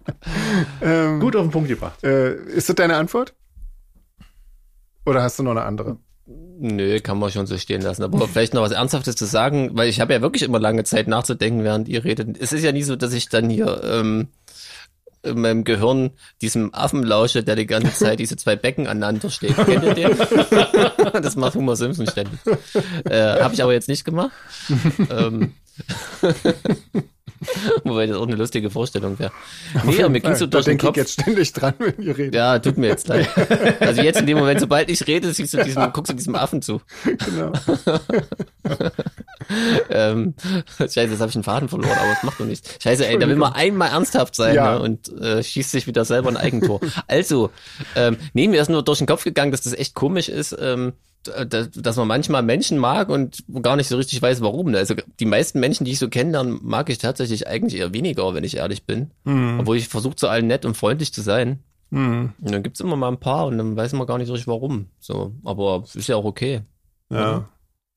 Ähm, 0.82 1.20
gut 1.20 1.36
auf 1.36 1.43
den 1.43 1.51
Punkt 1.51 1.68
gebracht. 1.68 2.03
äh, 2.03 2.34
ist 2.34 2.68
das 2.68 2.76
deine 2.76 2.97
Antwort? 2.97 3.34
Oder 5.11 5.24
hast 5.24 5.40
du 5.40 5.42
noch 5.42 5.50
eine 5.50 5.62
andere? 5.62 5.96
Nö, 6.24 7.00
kann 7.00 7.18
man 7.18 7.32
schon 7.32 7.48
so 7.48 7.58
stehen 7.58 7.82
lassen. 7.82 8.04
Aber 8.04 8.28
vielleicht 8.28 8.54
noch 8.54 8.62
was 8.62 8.70
Ernsthaftes 8.70 9.16
zu 9.16 9.24
sagen, 9.24 9.70
weil 9.72 9.88
ich 9.88 10.00
habe 10.00 10.12
ja 10.12 10.20
wirklich 10.20 10.44
immer 10.44 10.61
lange 10.61 10.84
Zeit 10.84 11.08
nachzudenken, 11.08 11.64
während 11.64 11.88
ihr 11.88 12.04
redet. 12.04 12.40
Es 12.40 12.52
ist 12.52 12.62
ja 12.62 12.70
nie 12.70 12.84
so, 12.84 12.94
dass 12.94 13.12
ich 13.12 13.28
dann 13.28 13.50
hier 13.50 13.82
ähm, 13.82 14.28
in 15.24 15.40
meinem 15.40 15.64
Gehirn 15.64 16.12
diesem 16.42 16.72
Affen 16.72 17.02
lausche, 17.02 17.42
der 17.42 17.56
die 17.56 17.66
ganze 17.66 17.92
Zeit 17.92 18.20
diese 18.20 18.36
zwei 18.36 18.54
Becken 18.54 18.86
aneinander 18.86 19.30
steht. 19.30 19.56
Kennt 19.66 19.82
ihr 19.82 19.94
den? 19.94 20.16
das 21.20 21.34
macht 21.34 21.56
Homer 21.56 21.74
Simpson 21.74 22.06
ständig. 22.06 22.38
Äh, 23.04 23.40
habe 23.40 23.52
ich 23.52 23.64
aber 23.64 23.72
jetzt 23.72 23.88
nicht 23.88 24.04
gemacht. 24.04 24.30
ähm, 25.11 25.54
Wobei 27.84 28.07
das 28.07 28.16
auch 28.16 28.26
eine 28.26 28.36
lustige 28.36 28.70
Vorstellung 28.70 29.18
wäre. 29.18 29.32
Nee, 29.84 30.01
aber 30.01 30.11
mir 30.11 30.20
ging 30.20 30.34
so 30.34 30.47
durch 30.47 30.64
den 30.66 30.72
denke 30.72 30.84
ich 30.84 30.88
Kopf. 30.88 30.97
jetzt 30.97 31.12
ständig 31.12 31.53
dran, 31.53 31.74
wenn 31.78 31.95
ihr 31.99 32.16
redet. 32.16 32.34
Ja, 32.34 32.59
tut 32.59 32.76
mir 32.76 32.88
jetzt 32.88 33.09
leid. 33.09 33.28
Also 33.80 34.03
jetzt 34.03 34.20
in 34.20 34.26
dem 34.26 34.38
Moment, 34.38 34.61
sobald 34.61 34.91
ich 34.91 35.07
rede, 35.07 35.32
siehst 35.32 35.55
du 35.55 35.62
diesem, 35.64 35.93
guckst 35.93 36.12
du 36.12 36.16
diesem 36.16 36.34
Affen 36.34 36.61
zu. 36.61 36.80
Genau. 37.05 37.53
Ähm, 39.90 40.34
scheiße, 40.78 41.01
jetzt 41.01 41.20
habe 41.20 41.30
ich 41.30 41.34
einen 41.36 41.44
Faden 41.44 41.68
verloren, 41.68 41.90
aber 41.98 42.12
es 42.12 42.22
macht 42.22 42.38
doch 42.40 42.46
nichts. 42.46 42.76
Scheiße, 42.82 43.07
ey, 43.07 43.18
da 43.18 43.26
will 43.28 43.36
man 43.36 43.53
einmal 43.53 43.90
ernsthaft 43.90 44.34
sein 44.36 44.55
Ja. 44.55 44.74
ne, 44.74 44.80
und 44.80 45.09
äh, 45.20 45.42
schießt 45.42 45.70
sich 45.72 45.86
wieder 45.86 46.05
selber 46.05 46.28
ein 46.28 46.36
Eigentor. 46.36 46.80
Also, 47.09 47.51
ähm, 47.96 48.16
nee, 48.32 48.46
mir 48.48 48.62
ist 48.62 48.70
nur 48.70 48.82
durch 48.84 48.98
den 48.98 49.07
Kopf 49.07 49.24
gegangen, 49.24 49.51
dass 49.51 49.62
das 49.62 49.72
echt 49.72 49.94
komisch 49.94 50.28
ist, 50.28 50.57
ähm, 50.61 50.92
dass 51.46 51.96
man 51.96 52.09
manchmal 52.09 52.42
Menschen 52.42 52.78
mag 52.78 53.09
und 53.11 53.44
gar 53.61 53.76
nicht 53.76 53.88
so 53.88 53.96
richtig 53.96 54.22
weiß, 54.22 54.40
warum. 54.40 54.70
ne? 54.70 54.78
Also 54.78 54.94
die 55.18 55.26
meisten 55.26 55.61
Menschen, 55.61 55.84
die 55.84 55.92
ich 55.92 55.98
so 55.98 56.09
kennenlerne, 56.09 56.59
mag 56.62 56.88
ich 56.88 56.96
tatsächlich 56.98 57.46
eigentlich 57.46 57.78
eher 57.80 57.92
weniger, 57.92 58.32
wenn 58.34 58.44
ich 58.44 58.57
ehrlich 58.57 58.86
bin. 58.86 59.11
Obwohl 59.61 59.76
ich 59.76 59.88
versuche 59.88 60.16
zu 60.16 60.28
allen 60.28 60.46
nett 60.46 60.64
und 60.64 60.76
freundlich 60.78 61.12
zu 61.12 61.20
sein. 61.20 61.59
Hm. 61.90 62.32
Und 62.40 62.51
dann 62.53 62.62
gibt's 62.62 62.80
immer 62.80 62.96
mal 62.96 63.09
ein 63.09 63.20
paar 63.20 63.46
und 63.48 63.59
dann 63.59 63.76
weiß 63.76 63.92
man 63.94 64.07
gar 64.07 64.16
nicht 64.16 64.28
so 64.28 64.32
richtig 64.32 64.48
warum. 64.48 64.86
So, 64.98 65.34
aber 65.44 65.84
ist 65.92 66.09
ja 66.09 66.16
auch 66.16 66.24
okay. 66.24 66.62
Ja, 67.11 67.48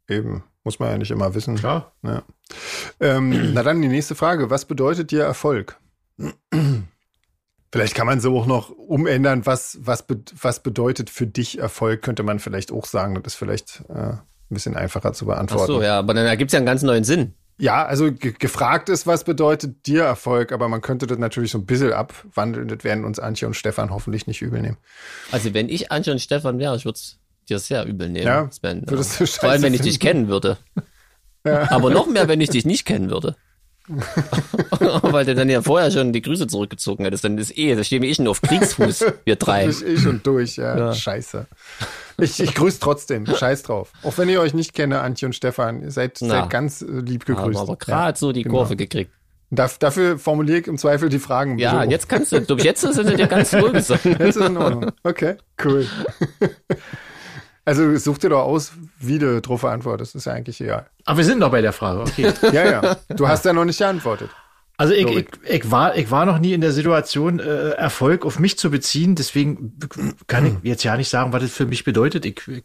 eben. 0.10 0.43
Muss 0.64 0.80
man 0.80 0.91
ja 0.91 0.97
nicht 0.97 1.11
immer 1.11 1.36
wissen. 1.36 1.55
Klar. 1.55 1.93
Ja. 2.03 2.24
Ähm, 2.99 3.53
na 3.53 3.64
dann 3.64 3.82
die 3.82 3.88
nächste 3.88 4.16
Frage. 4.16 4.49
Was 4.49 4.66
bedeutet 4.66 5.11
dir 5.11 5.24
Erfolg? 5.24 5.78
Vielleicht 7.72 7.95
kann 7.95 8.07
man 8.07 8.22
so 8.22 8.38
auch 8.38 8.45
noch 8.45 8.70
umändern, 8.70 9.45
was, 9.45 9.80
was, 9.82 10.05
be 10.05 10.20
was 10.39 10.61
bedeutet 10.61 11.09
für 11.09 11.26
dich 11.28 11.57
Erfolg, 11.57 12.01
könnte 12.01 12.24
man 12.24 12.39
vielleicht 12.39 12.72
auch 12.72 12.86
sagen. 12.86 13.16
Das 13.16 13.34
ist 13.34 13.36
vielleicht 13.39 13.84
äh, 13.89 13.93
ein 13.93 14.22
bisschen 14.49 14.76
einfacher 14.76 15.11
zu 15.14 15.26
Ach 15.26 15.36
beantworten. 15.36 15.68
so, 15.68 15.82
ja, 15.82 15.99
aber 15.99 16.14
dann 16.14 16.26
ergibt's 16.26 16.53
ja 16.53 16.57
einen 16.57 16.66
ganz 16.66 16.84
neuen 16.84 17.03
Sinn. 17.03 17.34
Ja, 17.57 17.86
also 17.86 18.11
ge 18.11 18.34
gefragt 18.38 18.89
ist, 18.89 19.05
was 19.05 19.24
bedeutet 19.24 19.86
dir 19.86 20.03
Erfolg, 20.03 20.51
aber 20.51 20.68
man 20.70 20.82
könnte 20.82 21.07
das 21.07 21.18
natürlich 21.18 21.51
so 21.51 21.59
ein 21.59 21.66
bisschen 21.66 21.93
abwandeln. 21.93 22.68
Das 22.68 22.84
werden 22.84 23.05
uns 23.05 23.20
Antje 23.20 23.47
und 23.47 23.53
Stefan 23.53 23.91
hoffentlich 23.91 24.28
nicht 24.28 24.41
übel 24.41 24.61
nehmen. 24.61 24.78
Also 25.32 25.53
wenn 25.53 25.70
ich 25.70 25.91
Antje 25.91 26.14
und 26.14 26.20
Stefan 26.20 26.57
wäre, 26.59 26.76
ich 26.76 26.86
würde 26.86 26.99
dir 27.46 27.60
sehr 27.60 27.86
übel 27.86 28.10
nehmen. 28.10 28.28
Ja, 28.28 28.50
Sven. 28.52 28.84
würdest 28.88 29.20
du 29.20 29.26
Vor 29.26 29.50
allem, 29.50 29.62
wenn 29.62 29.74
ich 29.74 29.82
dich 29.82 30.00
kennen 30.00 30.28
würde. 30.28 30.58
Aber 31.44 31.89
noch 31.89 32.08
mehr, 32.08 32.28
wenn 32.28 32.41
ich 32.41 32.50
dich 32.50 32.66
nicht 32.66 32.86
kennen 32.86 33.10
würde. 33.10 33.36
Weil 34.80 35.26
du 35.26 35.36
dann 35.36 35.50
ja 35.50 35.62
vorher 35.62 35.91
schon 35.91 36.14
die 36.14 36.22
Grüße 36.22 36.48
zurückgezogen 36.48 37.04
hättest. 37.04 37.26
Dann 37.26 37.38
ist 37.38 37.58
eh, 37.58 37.76
da 37.76 37.84
stehen 37.84 38.02
wir 38.02 38.10
eh 38.10 38.16
schon 38.16 38.28
auf 38.28 38.41
Kriegsfuß, 38.41 39.06
wir 39.26 39.36
drei. 39.36 39.68
Ich 39.70 39.86
eh 39.86 39.98
schon 39.98 40.22
durch, 40.24 40.56
ja. 40.56 40.78
Ja. 40.78 40.94
Scheiße. 40.94 41.46
Ich, 42.18 42.39
ich 42.39 42.54
grüße 42.54 42.80
trotzdem. 42.80 43.26
Scheiß 43.26 43.64
drauf. 43.64 43.91
Auch 44.04 44.18
wenn 44.18 44.30
ihr 44.30 44.39
euch 44.39 44.54
nicht 44.54 44.74
kenne, 44.74 45.02
Antje 45.02 45.26
und 45.26 45.34
Stefan, 45.34 45.82
ihr 45.82 45.91
seid, 45.91 46.18
seid 46.18 46.50
ganz 46.50 46.82
äh, 46.82 46.86
lieb 46.86 47.28
Haben 47.28 47.36
gegrüßt. 47.36 47.60
aber 47.60 47.76
gerade 47.76 48.18
so 48.18 48.32
die 48.32 48.44
genau. 48.44 48.60
Kurve 48.60 48.78
gekriegt. 48.78 49.12
Darf, 49.52 49.78
dafür 49.78 50.18
formuliere 50.18 50.60
ich 50.60 50.68
im 50.68 50.78
Zweifel 50.78 51.10
die 51.10 51.20
Fragen. 51.20 51.60
Ja, 51.60 51.84
so. 51.84 51.89
jetzt 51.89 52.10
kannst 52.10 52.32
du, 52.32 52.41
du 52.41 52.56
jetzt 52.56 52.82
sind 52.82 52.94
sie 52.94 53.16
dir 53.16 53.28
ganz 53.28 53.54
wohlgesonnen. 53.54 54.18
Jetzt 54.20 54.38
ist 54.38 54.48
in 54.48 54.58
Ordnung. 54.58 54.91
Okay, 55.04 55.36
cool. 55.64 55.86
Also 57.66 57.95
such 57.97 58.18
dir 58.18 58.30
doch 58.30 58.43
aus, 58.43 58.74
wie 58.99 59.20
du 59.20 59.41
drauf 59.41 59.64
antwortest. 59.64 60.16
Ist 60.16 60.26
ja 60.26 60.34
eigentlich 60.34 60.59
egal. 60.59 60.88
Aber 61.05 61.18
wir 61.18 61.26
sind 61.26 61.39
noch 61.39 61.51
bei 61.51 61.61
der 61.61 61.74
Frage, 61.74 62.01
okay. 62.01 62.34
Ja, 62.51 62.70
ja. 62.70 62.97
Du 63.16 63.28
hast 63.28 63.45
ja 63.45 63.53
noch 63.53 63.66
nicht 63.66 63.78
geantwortet. 63.78 64.30
Also 64.76 64.93
ich, 64.93 65.05
ich, 65.05 65.28
ich, 65.47 65.72
war, 65.72 65.95
ich 65.95 66.09
war 66.11 66.26
noch 66.26 66.39
nie 66.39 66.53
in 66.53 66.61
der 66.61 66.72
Situation, 66.72 67.39
äh, 67.39 67.70
Erfolg 67.70 68.26
auf 68.26 68.39
mich 68.39 68.57
zu 68.57 68.72
beziehen. 68.72 69.16
Deswegen 69.16 69.78
kann 70.28 70.45
ich 70.45 70.53
jetzt 70.64 70.84
ja 70.84 70.97
nicht 70.97 71.09
sagen, 71.09 71.32
was 71.32 71.43
das 71.43 71.51
für 71.51 71.66
mich 71.66 71.84
bedeutet. 71.84 72.26
Ich, 72.26 72.41
ich, 72.47 72.64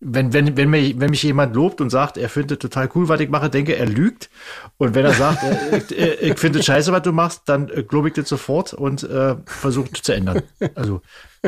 wenn, 0.00 0.32
wenn, 0.32 0.56
wenn, 0.56 0.70
mich, 0.70 0.98
wenn 1.00 1.10
mich 1.10 1.22
jemand 1.22 1.54
lobt 1.54 1.80
und 1.80 1.90
sagt, 1.90 2.18
er 2.18 2.28
findet 2.28 2.60
total 2.62 2.88
cool, 2.94 3.08
was 3.08 3.20
ich 3.20 3.30
mache, 3.30 3.50
denke, 3.50 3.76
er 3.76 3.86
lügt. 3.86 4.30
Und 4.76 4.94
wenn 4.94 5.04
er 5.04 5.14
sagt, 5.14 5.42
ich, 5.90 5.98
ich 6.20 6.38
finde 6.38 6.60
es 6.60 6.66
scheiße, 6.66 6.92
was 6.92 7.02
du 7.02 7.12
machst, 7.12 7.42
dann 7.46 7.68
äh, 7.68 7.82
glaube 7.82 8.08
ich 8.08 8.14
das 8.14 8.28
sofort 8.28 8.72
und 8.72 9.02
äh, 9.02 9.36
versuche 9.46 9.90
zu 9.92 10.12
ändern. 10.12 10.42
Also 10.74 11.02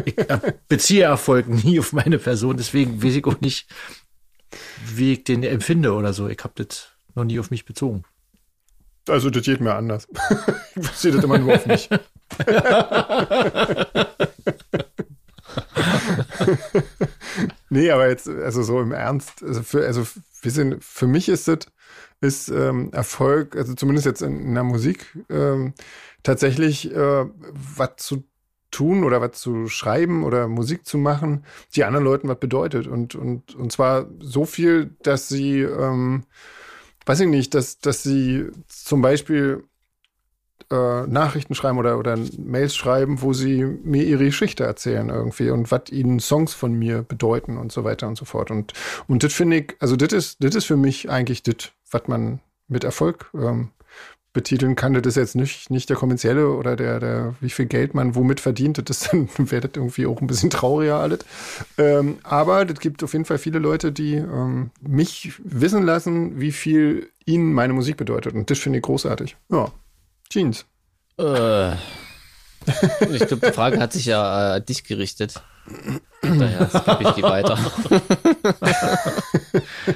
ich 0.05 0.14
beziehe 0.68 1.05
Erfolg 1.05 1.49
nie 1.49 1.78
auf 1.78 1.92
meine 1.92 2.18
Person. 2.18 2.57
Deswegen 2.57 3.03
weiß 3.03 3.14
ich 3.16 3.24
auch 3.24 3.40
nicht, 3.40 3.68
wie 4.94 5.14
ich 5.14 5.24
den 5.24 5.42
empfinde 5.42 5.92
oder 5.92 6.12
so. 6.12 6.28
Ich 6.28 6.38
habe 6.42 6.53
das 6.57 6.88
noch 7.14 7.24
nie 7.24 7.38
auf 7.38 7.51
mich 7.51 7.64
bezogen. 7.64 8.05
Also 9.09 9.30
das 9.30 9.44
geht 9.44 9.61
mir 9.61 9.74
anders. 9.74 10.09
ich 10.76 10.82
beziehe 10.82 11.14
das 11.14 11.24
immer 11.24 11.38
nur 11.38 11.55
auf 11.55 11.66
mich. 11.66 11.88
nee, 17.70 17.90
aber 17.90 18.09
jetzt, 18.09 18.28
also 18.28 18.62
so 18.62 18.80
im 18.80 18.92
Ernst, 18.92 19.42
also 19.42 19.62
für, 19.62 19.86
also 19.86 20.07
sind, 20.42 20.82
für 20.82 21.07
mich 21.07 21.28
ist 21.28 21.49
das, 21.49 21.59
ist 22.20 22.49
ähm, 22.49 22.90
Erfolg, 22.92 23.57
also 23.57 23.74
zumindest 23.74 24.07
jetzt 24.07 24.22
in, 24.22 24.40
in 24.40 24.55
der 24.55 24.64
Musik, 24.64 25.07
ähm, 25.28 25.74
tatsächlich 26.22 26.90
äh, 26.92 27.24
was 27.53 27.90
zu 27.99 28.24
tun 28.76 29.04
oder 29.04 29.22
was 29.22 29.40
zu 29.40 29.68
schreiben 29.68 30.22
oder 30.22 30.48
Musik 30.48 30.84
zu 30.86 30.98
machen, 30.98 31.44
die 31.74 31.84
anderen 31.84 32.04
Leuten 32.04 32.28
was 32.28 32.38
bedeutet. 32.38 32.86
Und, 32.86 33.14
und, 33.14 33.54
und 33.54 33.72
zwar 33.72 34.06
so 34.20 34.44
viel, 34.44 34.94
dass 35.02 35.28
sie, 35.28 35.62
ähm, 35.62 36.24
weiß 37.06 37.20
ich 37.20 37.28
nicht, 37.28 37.54
dass, 37.54 37.78
dass 37.78 38.02
sie 38.02 38.50
zum 38.68 39.00
Beispiel 39.00 39.64
äh, 40.70 41.06
Nachrichten 41.06 41.54
schreiben 41.54 41.78
oder, 41.78 41.98
oder 41.98 42.18
Mails 42.36 42.76
schreiben, 42.76 43.22
wo 43.22 43.32
sie 43.32 43.64
mir 43.64 44.04
ihre 44.04 44.26
Geschichte 44.26 44.64
erzählen 44.64 45.08
irgendwie 45.08 45.48
und 45.48 45.70
was 45.70 45.90
ihnen 45.90 46.20
Songs 46.20 46.52
von 46.52 46.74
mir 46.74 47.02
bedeuten 47.02 47.56
und 47.56 47.72
so 47.72 47.82
weiter 47.82 48.08
und 48.08 48.18
so 48.18 48.26
fort. 48.26 48.50
Und, 48.50 48.74
und 49.08 49.22
das 49.22 49.32
finde 49.32 49.58
ich, 49.58 49.76
also 49.80 49.96
das 49.96 50.12
ist, 50.12 50.44
das 50.44 50.54
ist 50.54 50.66
für 50.66 50.76
mich 50.76 51.08
eigentlich 51.08 51.42
das, 51.42 51.70
was 51.90 52.08
man 52.08 52.40
mit 52.68 52.84
Erfolg 52.84 53.30
ähm, 53.32 53.70
betiteln 54.37 54.76
kann. 54.76 54.93
Das 54.93 55.07
ist 55.07 55.16
jetzt 55.16 55.34
nicht, 55.34 55.70
nicht 55.70 55.89
der 55.89 55.97
kommerzielle 55.97 56.51
oder 56.51 56.76
der, 56.76 57.01
der, 57.01 57.34
wie 57.41 57.49
viel 57.49 57.64
Geld 57.64 57.95
man 57.95 58.14
womit 58.14 58.39
verdient. 58.39 58.76
Das 58.76 58.99
ist 58.99 59.12
dann 59.12 59.28
wäre 59.51 59.62
das 59.62 59.72
irgendwie 59.74 60.07
auch 60.07 60.20
ein 60.20 60.26
bisschen 60.26 60.51
trauriger 60.51 61.01
alles. 61.01 61.20
Ähm, 61.78 62.18
aber 62.22 62.66
das 62.66 62.78
gibt 62.78 63.03
auf 63.03 63.14
jeden 63.14 63.24
Fall 63.24 63.39
viele 63.39 63.59
Leute, 63.59 63.93
die 63.93 64.16
ähm, 64.16 64.70
mich 64.82 65.32
wissen 65.43 65.84
lassen, 65.84 66.39
wie 66.39 66.53
viel 66.53 67.09
ihnen 67.24 67.55
meine 67.55 67.72
Musik 67.72 67.97
bedeutet. 67.97 68.34
Und 68.34 68.51
das 68.51 68.59
finde 68.59 68.78
ich 68.78 68.84
großartig. 68.84 69.37
Ja. 69.51 69.72
Jeans. 70.28 70.66
Äh, 71.18 71.72
ich 71.72 73.26
glaube, 73.26 73.47
die 73.47 73.53
Frage 73.53 73.80
hat 73.80 73.95
sich 73.95 74.05
ja 74.05 74.51
äh, 74.51 74.57
an 74.57 74.66
dich 74.66 74.84
gerichtet. 74.84 75.43
Daher 76.20 76.66
gebe 76.66 77.09
ich 77.09 77.14
die 77.14 77.22
weiter. 77.22 77.59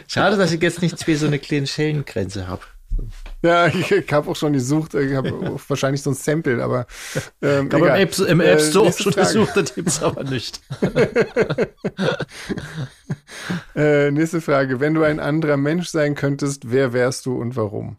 Schade, 0.09 0.39
dass 0.39 0.51
ich 0.51 0.63
jetzt 0.63 0.81
nicht 0.81 0.99
zwei 0.99 1.15
so 1.15 1.27
eine 1.27 1.39
kleine 1.39 1.67
Schellengrenze 1.67 2.49
habe. 2.49 2.63
Ja, 3.43 3.67
ich, 3.75 3.91
ich 3.91 4.13
habe 4.13 4.31
auch 4.31 4.37
schon 4.37 4.53
gesucht. 4.53 4.95
Ich 4.95 5.15
habe 5.15 5.59
wahrscheinlich 5.69 6.03
so 6.03 6.11
ein 6.11 6.15
Sample, 6.15 6.63
aber 6.63 6.87
ähm, 7.41 7.67
Aber 7.73 7.77
im 7.79 7.85
egal. 7.85 8.01
App, 8.01 8.19
im 8.19 8.41
Äh, 8.41 8.51
App 8.53 8.61
Store 8.61 8.85
nächste 8.87 9.03
schon 9.05 9.13
Frage. 9.15 9.27
gesucht, 9.27 9.51
das 9.57 9.75
gibt's 9.75 10.03
aber 10.03 10.25
nicht. 10.25 10.61
Äh, 13.75 14.11
nächste 14.11 14.41
Frage. 14.41 14.81
Wenn 14.81 14.95
du 14.95 15.03
ein 15.03 15.21
anderer 15.21 15.57
Mensch 15.57 15.89
sein 15.89 16.15
könntest, 16.15 16.71
wer 16.71 16.93
wärst 16.93 17.27
du 17.27 17.41
und 17.41 17.57
warum? 17.57 17.97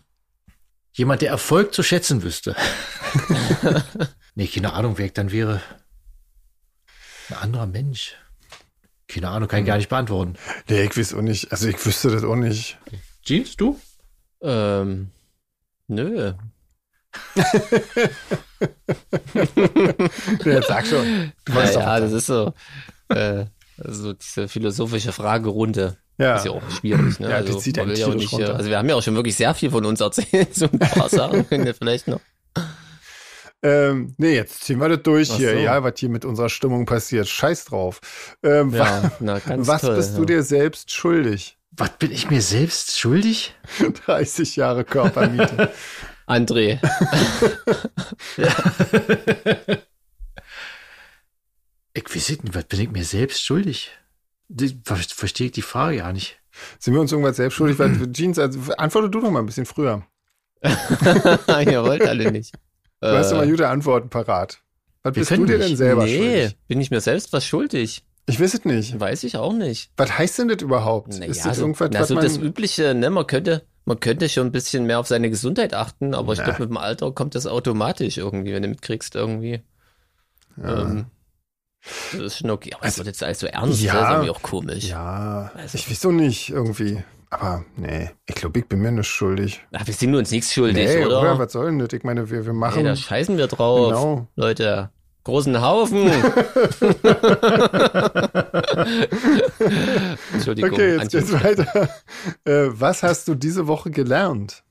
Jemand, 0.94 1.22
der 1.22 1.30
Erfolg 1.30 1.74
zu 1.74 1.84
schätzen 1.84 2.24
wüsste. 2.24 2.56
nee, 4.36 4.48
keine 4.48 4.74
Ahnung, 4.74 4.98
wer 4.98 5.06
ich 5.06 5.14
dann 5.14 5.32
wäre. 5.32 5.62
Ein 7.30 7.38
anderer 7.38 7.66
Mensch. 7.68 8.16
Keine 9.08 9.30
Ahnung, 9.30 9.48
kann 9.50 9.62
ich 9.62 9.66
gar 9.66 9.78
nicht 9.78 9.90
beantworten. 9.90 10.36
Nee, 10.70 10.84
ich 10.84 10.98
weiß 10.98 11.14
auch 11.16 11.22
nicht. 11.22 11.52
Also 11.52 11.68
ich 11.68 11.84
wüsste 11.86 12.10
das 12.12 12.24
auch 12.24 12.36
nicht. 12.36 12.78
Jeans, 13.24 13.56
du? 13.56 13.80
ähm, 14.42 15.10
nö. 15.92 16.34
Ja, 20.46 20.62
sag 20.62 20.86
schon. 20.88 21.32
Du 21.46 21.54
Ja, 21.54 21.72
doch. 21.72 21.82
das 22.00 22.12
ist 22.12 22.26
so, 22.28 22.54
äh, 23.10 23.46
so 23.78 24.14
diese 24.14 24.48
philosophische 24.48 25.12
Fragerunde. 25.12 25.98
Ja. 26.18 26.36
Ist 26.36 26.46
ja 26.46 26.52
auch 26.52 26.70
schwierig, 26.70 27.20
ne? 27.20 27.30
Ja, 27.30 27.42
die 27.42 27.48
also, 27.48 27.60
zieht 27.60 27.80
einen 27.80 27.90
will 27.90 27.98
ja 27.98 28.08
nicht, 28.10 28.32
äh, 28.32 28.36
runter. 28.36 28.56
also 28.56 28.70
wir 28.70 28.78
haben 28.78 28.88
ja 28.90 28.96
auch 28.96 29.02
schon 29.02 29.16
wirklich 29.16 29.36
sehr 29.36 29.54
viel 29.56 29.72
von 29.72 29.86
uns 29.86 30.02
erzählt, 30.02 30.54
so 30.54 30.66
ein 30.72 30.78
paar 30.78 31.10
Sachen 31.10 31.48
können 31.48 31.66
wir 31.66 31.74
vielleicht 31.74 32.08
noch. 32.08 32.20
Ähm, 33.64 34.14
nee, 34.18 34.36
jetzt 34.36 34.64
ziehen 34.64 34.80
wir 34.80 34.90
das 34.90 35.04
durch 35.04 35.32
Ach 35.32 35.38
hier, 35.38 35.52
so. 35.54 35.58
ja, 35.58 35.84
was 35.84 35.94
hier 35.98 36.10
mit 36.10 36.26
unserer 36.26 36.50
Stimmung 36.50 36.86
passiert. 36.86 37.28
Scheiß 37.28 37.66
drauf. 37.66 38.00
Ähm, 38.44 38.72
Ja, 38.72 39.04
wa- 39.04 39.12
na, 39.20 39.42
was 39.68 39.82
toll, 39.82 39.96
bist 39.96 40.16
du 40.16 40.22
ja. 40.22 40.26
dir 40.26 40.44
selbst 40.44 40.92
schuldig? 40.92 41.58
Was 41.72 41.98
bin 41.98 42.12
ich 42.12 42.30
mir 42.30 42.42
selbst 42.42 43.00
schuldig? 43.00 43.56
30 44.06 44.56
Jahre 44.58 44.84
Körpermiete. 44.84 45.72
André, 46.28 46.80
nicht, 51.94 52.56
was 52.56 52.66
bin 52.66 52.80
ich 52.80 52.92
mir 52.92 53.04
selbst 53.04 53.44
schuldig? 53.44 53.92
Verstehe 54.86 55.48
ich 55.48 55.52
die 55.54 55.62
Frage 55.62 55.98
ja 55.98 56.14
nicht. 56.14 56.40
Sind 56.80 56.94
wir 56.94 57.02
uns 57.02 57.12
irgendwas 57.12 57.36
selbst 57.38 57.56
schuldig? 57.56 57.80
Weil, 57.80 58.12
Jeans, 58.14 58.40
also, 58.40 58.60
antworte 58.78 59.10
du 59.10 59.20
doch 59.20 59.30
mal 59.32 59.40
ein 59.40 59.46
bisschen 59.46 59.66
früher. 59.66 60.06
ihr 60.64 61.84
wollt 61.84 62.04
alle 62.04 62.32
nicht. 62.32 62.54
Du 63.02 63.08
hast 63.08 63.32
immer 63.32 63.44
Äh, 63.44 63.50
gute 63.50 63.68
Antworten 63.68 64.10
parat. 64.10 64.62
Was 65.04 65.16
wir 65.16 65.22
bist 65.22 65.32
du 65.32 65.46
dir 65.46 65.58
nicht. 65.58 65.70
denn 65.72 65.78
selber 65.78 66.04
nee, 66.06 66.18
schuldig? 66.18 66.58
bin 66.68 66.80
ich 66.82 66.92
mir 66.92 67.02
selbst 67.02 67.34
was 67.34 67.46
schuldig? 67.46 68.04
Ich 68.28 68.40
weiß 68.40 68.54
es 68.54 68.66
nicht. 68.66 69.00
Weiß 69.00 69.24
ich 69.24 69.38
auch 69.38 69.54
nicht. 69.54 69.92
Was 69.98 70.18
heißt 70.18 70.40
denn 70.40 70.48
das 70.48 70.62
überhaupt? 70.62 71.10
Naja, 71.10 71.26
ist 71.32 71.46
das 71.46 71.58
so, 71.58 71.64
irgendwas, 71.64 71.90
na, 71.92 72.06
so 72.06 72.16
das 72.16 72.38
Übliche, 72.38 72.94
ne, 72.94 73.10
man 73.10 73.28
könnte, 73.28 73.64
man 73.86 74.00
könnte 74.00 74.30
schon 74.30 74.48
ein 74.48 74.52
bisschen 74.52 74.86
mehr 74.86 75.00
auf 75.00 75.08
seine 75.08 75.30
Gesundheit 75.30 75.74
achten, 75.74 76.14
aber 76.14 76.34
ich 76.34 76.40
Na. 76.40 76.46
glaube, 76.46 76.62
mit 76.62 76.70
dem 76.70 76.78
Alter 76.78 77.12
kommt 77.12 77.36
das 77.36 77.48
automatisch 77.48 78.18
irgendwie, 78.18 78.54
wenn 78.54 78.62
du 78.64 78.70
mitkriegst 78.70 79.16
irgendwie. 79.16 79.62
Ähm, 80.64 81.06
das 82.12 82.22
ist 82.22 82.38
schon 82.40 82.52
okay. 82.52 82.72
Aber 82.78 82.86
es 82.86 82.98
wird 82.98 83.08
jetzt 83.08 83.24
alles 83.24 83.40
so 83.40 83.48
ernst, 83.48 83.82
Ja. 83.82 83.94
das 83.94 84.04
ist 84.04 84.10
irgendwie 84.12 84.30
auch 84.30 84.42
komisch. 84.42 84.84
ja, 84.86 85.52
Also- 85.56 85.78
ich 85.78 85.90
weiß 85.90 86.02
doch 86.02 86.12
nicht, 86.12 86.50
irgendwie. 86.50 87.04
Aber 87.32 87.64
nee, 87.78 88.10
ich 88.28 88.36
glaube, 88.36 88.60
ich 88.60 88.68
bin 88.68 88.80
mir 88.82 88.92
nicht 88.92 89.08
schuldig. 89.08 89.62
Ach, 89.72 89.88
wir 89.88 89.94
sind 89.94 90.14
uns 90.14 90.32
nichts 90.32 90.54
schuldig, 90.54 90.86
nee, 90.86 91.06
oder? 91.06 91.40
was 91.40 91.54
soll 91.54 91.68
denn 91.68 91.80
das? 91.80 91.88
Ich 91.94 92.04
meine, 92.04 92.30
wir, 92.30 92.46
wir 92.46 92.52
Nee, 92.54 92.60
machen... 92.60 92.84
da 92.84 92.96
scheißen 92.96 93.38
wir 93.38 93.48
drauf. 93.48 93.90
Genau. 93.90 94.28
Leute, 94.36 94.90
großen 95.24 95.62
Haufen. 95.62 96.10
Entschuldigung, 100.34 100.72
Okay, 100.74 100.96
jetzt 100.98 101.12
geht's 101.12 101.32
weiter. 101.34 101.90
Äh, 102.46 102.68
was 102.72 103.04
hast 103.04 103.28
du 103.28 103.36
diese 103.36 103.68
Woche 103.68 103.92
gelernt, 103.92 104.64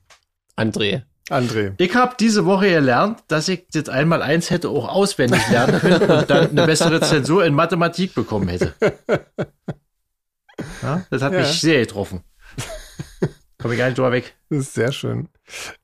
André. 0.57 1.03
André? 1.29 1.73
Ich 1.77 1.95
habe 1.95 2.15
diese 2.19 2.45
Woche 2.45 2.69
gelernt, 2.69 3.19
dass 3.27 3.47
ich 3.47 3.65
das 3.71 3.87
einmal 3.89 4.21
eins 4.21 4.49
hätte 4.49 4.69
auch 4.69 4.89
auswendig 4.89 5.47
lernen 5.49 5.79
können 5.79 6.09
und 6.11 6.29
dann 6.29 6.49
eine 6.49 6.65
bessere 6.65 6.99
Zensur 6.99 7.45
in 7.45 7.53
Mathematik 7.53 8.13
bekommen 8.15 8.47
hätte. 8.49 8.73
Ja, 10.83 11.03
das 11.09 11.23
hat 11.23 11.33
Ja. 11.33 11.39
mich 11.39 11.59
sehr 11.59 11.79
getroffen. 11.79 12.23
Komme 13.57 13.73
ich 13.73 13.79
gar 13.79 13.87
nicht 13.87 13.97
drüber 13.97 14.11
weg. 14.11 14.35
Das 14.49 14.59
ist 14.59 14.73
sehr 14.75 14.91
schön. 14.91 15.27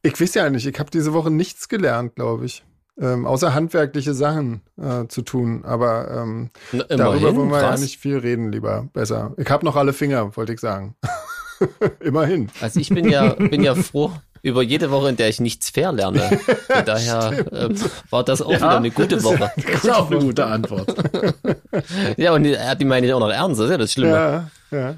Ich 0.03 0.19
weiß 0.21 0.35
ja 0.35 0.47
nicht, 0.51 0.67
ich 0.67 0.77
habe 0.79 0.91
diese 0.91 1.13
Woche 1.13 1.31
nichts 1.31 1.67
gelernt, 1.67 2.13
glaube 2.15 2.45
ich. 2.45 2.63
Ähm, 2.99 3.27
außer 3.27 3.53
handwerkliche 3.53 4.13
Sachen 4.15 4.61
äh, 4.81 5.07
zu 5.07 5.21
tun. 5.21 5.63
Aber 5.65 6.09
ähm, 6.11 6.49
Na, 6.71 6.83
darüber 6.85 7.35
wollen 7.35 7.49
wir 7.49 7.61
ja 7.61 7.69
krass. 7.69 7.81
nicht 7.81 7.99
viel 7.99 8.17
reden, 8.17 8.51
lieber. 8.51 8.87
Besser. 8.93 9.33
Ich 9.37 9.49
habe 9.49 9.65
noch 9.65 9.75
alle 9.75 9.93
Finger, 9.93 10.35
wollte 10.35 10.53
ich 10.53 10.59
sagen. 10.59 10.95
Immerhin. 11.99 12.49
Also 12.59 12.79
ich 12.79 12.89
bin 12.89 13.07
ja, 13.09 13.33
bin 13.33 13.63
ja 13.63 13.75
froh 13.75 14.11
über 14.41 14.61
jede 14.63 14.89
Woche, 14.91 15.09
in 15.09 15.15
der 15.15 15.29
ich 15.29 15.39
nichts 15.39 15.69
fair 15.69 15.91
lerne. 15.91 16.19
Von 16.67 16.85
daher 16.85 17.45
äh, 17.51 17.69
war 18.09 18.23
das 18.23 18.41
auch 18.41 18.49
wieder 18.51 18.77
eine 18.77 18.91
gute 18.91 19.23
Woche. 19.23 19.51
Das 19.57 19.83
ist 19.83 19.89
auch 19.91 20.09
eine 20.09 20.19
gute 20.19 20.45
Antwort. 20.45 20.93
Ja, 22.17 22.33
und 22.33 22.45
er 22.45 22.69
hat 22.69 22.81
die 22.81 22.85
meine 22.85 23.05
ich 23.07 23.13
auch 23.13 23.19
noch 23.19 23.29
ernst, 23.29 23.59
das 23.59 23.65
ist 23.65 23.71
ja 23.71 23.77
das 23.77 23.91
Schlimme. 23.91 24.49
Ja, 24.71 24.77
ja. 24.77 24.95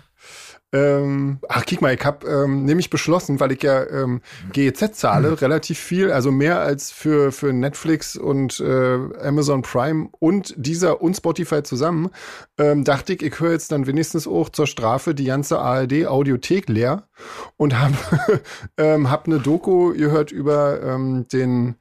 Ähm, 0.72 1.40
ach, 1.48 1.66
guck 1.68 1.82
mal, 1.82 1.96
ich 1.96 2.06
habe 2.06 2.28
ähm, 2.28 2.66
nämlich 2.66 2.92
beschlossen, 2.92 3.40
weil 3.40 3.52
ich 3.54 3.64
ja 3.64 3.84
ähm, 3.88 4.22
GEZ 4.52 4.94
zahle, 4.94 5.42
relativ 5.42 5.80
viel, 5.80 6.12
also 6.12 6.32
mehr 6.32 6.60
als 6.60 6.92
für, 6.92 7.32
für 7.32 7.52
Netflix 7.54 8.16
und 8.16 8.60
äh, 8.60 9.00
Amazon 9.24 9.64
Prime 9.64 10.10
und 10.20 10.54
dieser 10.58 11.02
und 11.02 11.16
Spotify 11.16 11.64
zusammen, 11.64 12.12
ähm, 12.60 12.84
dachte 12.84 13.14
ich, 13.14 13.24
ich 13.24 13.40
höre 13.40 13.54
jetzt 13.54 13.72
dann 13.72 13.88
wenigstens 13.88 14.28
auch 14.28 14.50
zur 14.50 14.68
Strafe 14.68 15.16
die 15.16 15.26
ganze 15.26 15.58
ARD-Audiothek 15.58 16.70
leer 16.70 17.08
und 17.58 17.80
habe 17.80 17.96
ähm, 18.78 19.10
hab 19.10 19.26
eine 19.26 19.40
Doku 19.40 19.94
gehört 19.94 20.32
über 20.32 20.84
ähm, 20.84 21.28
den 21.34 21.76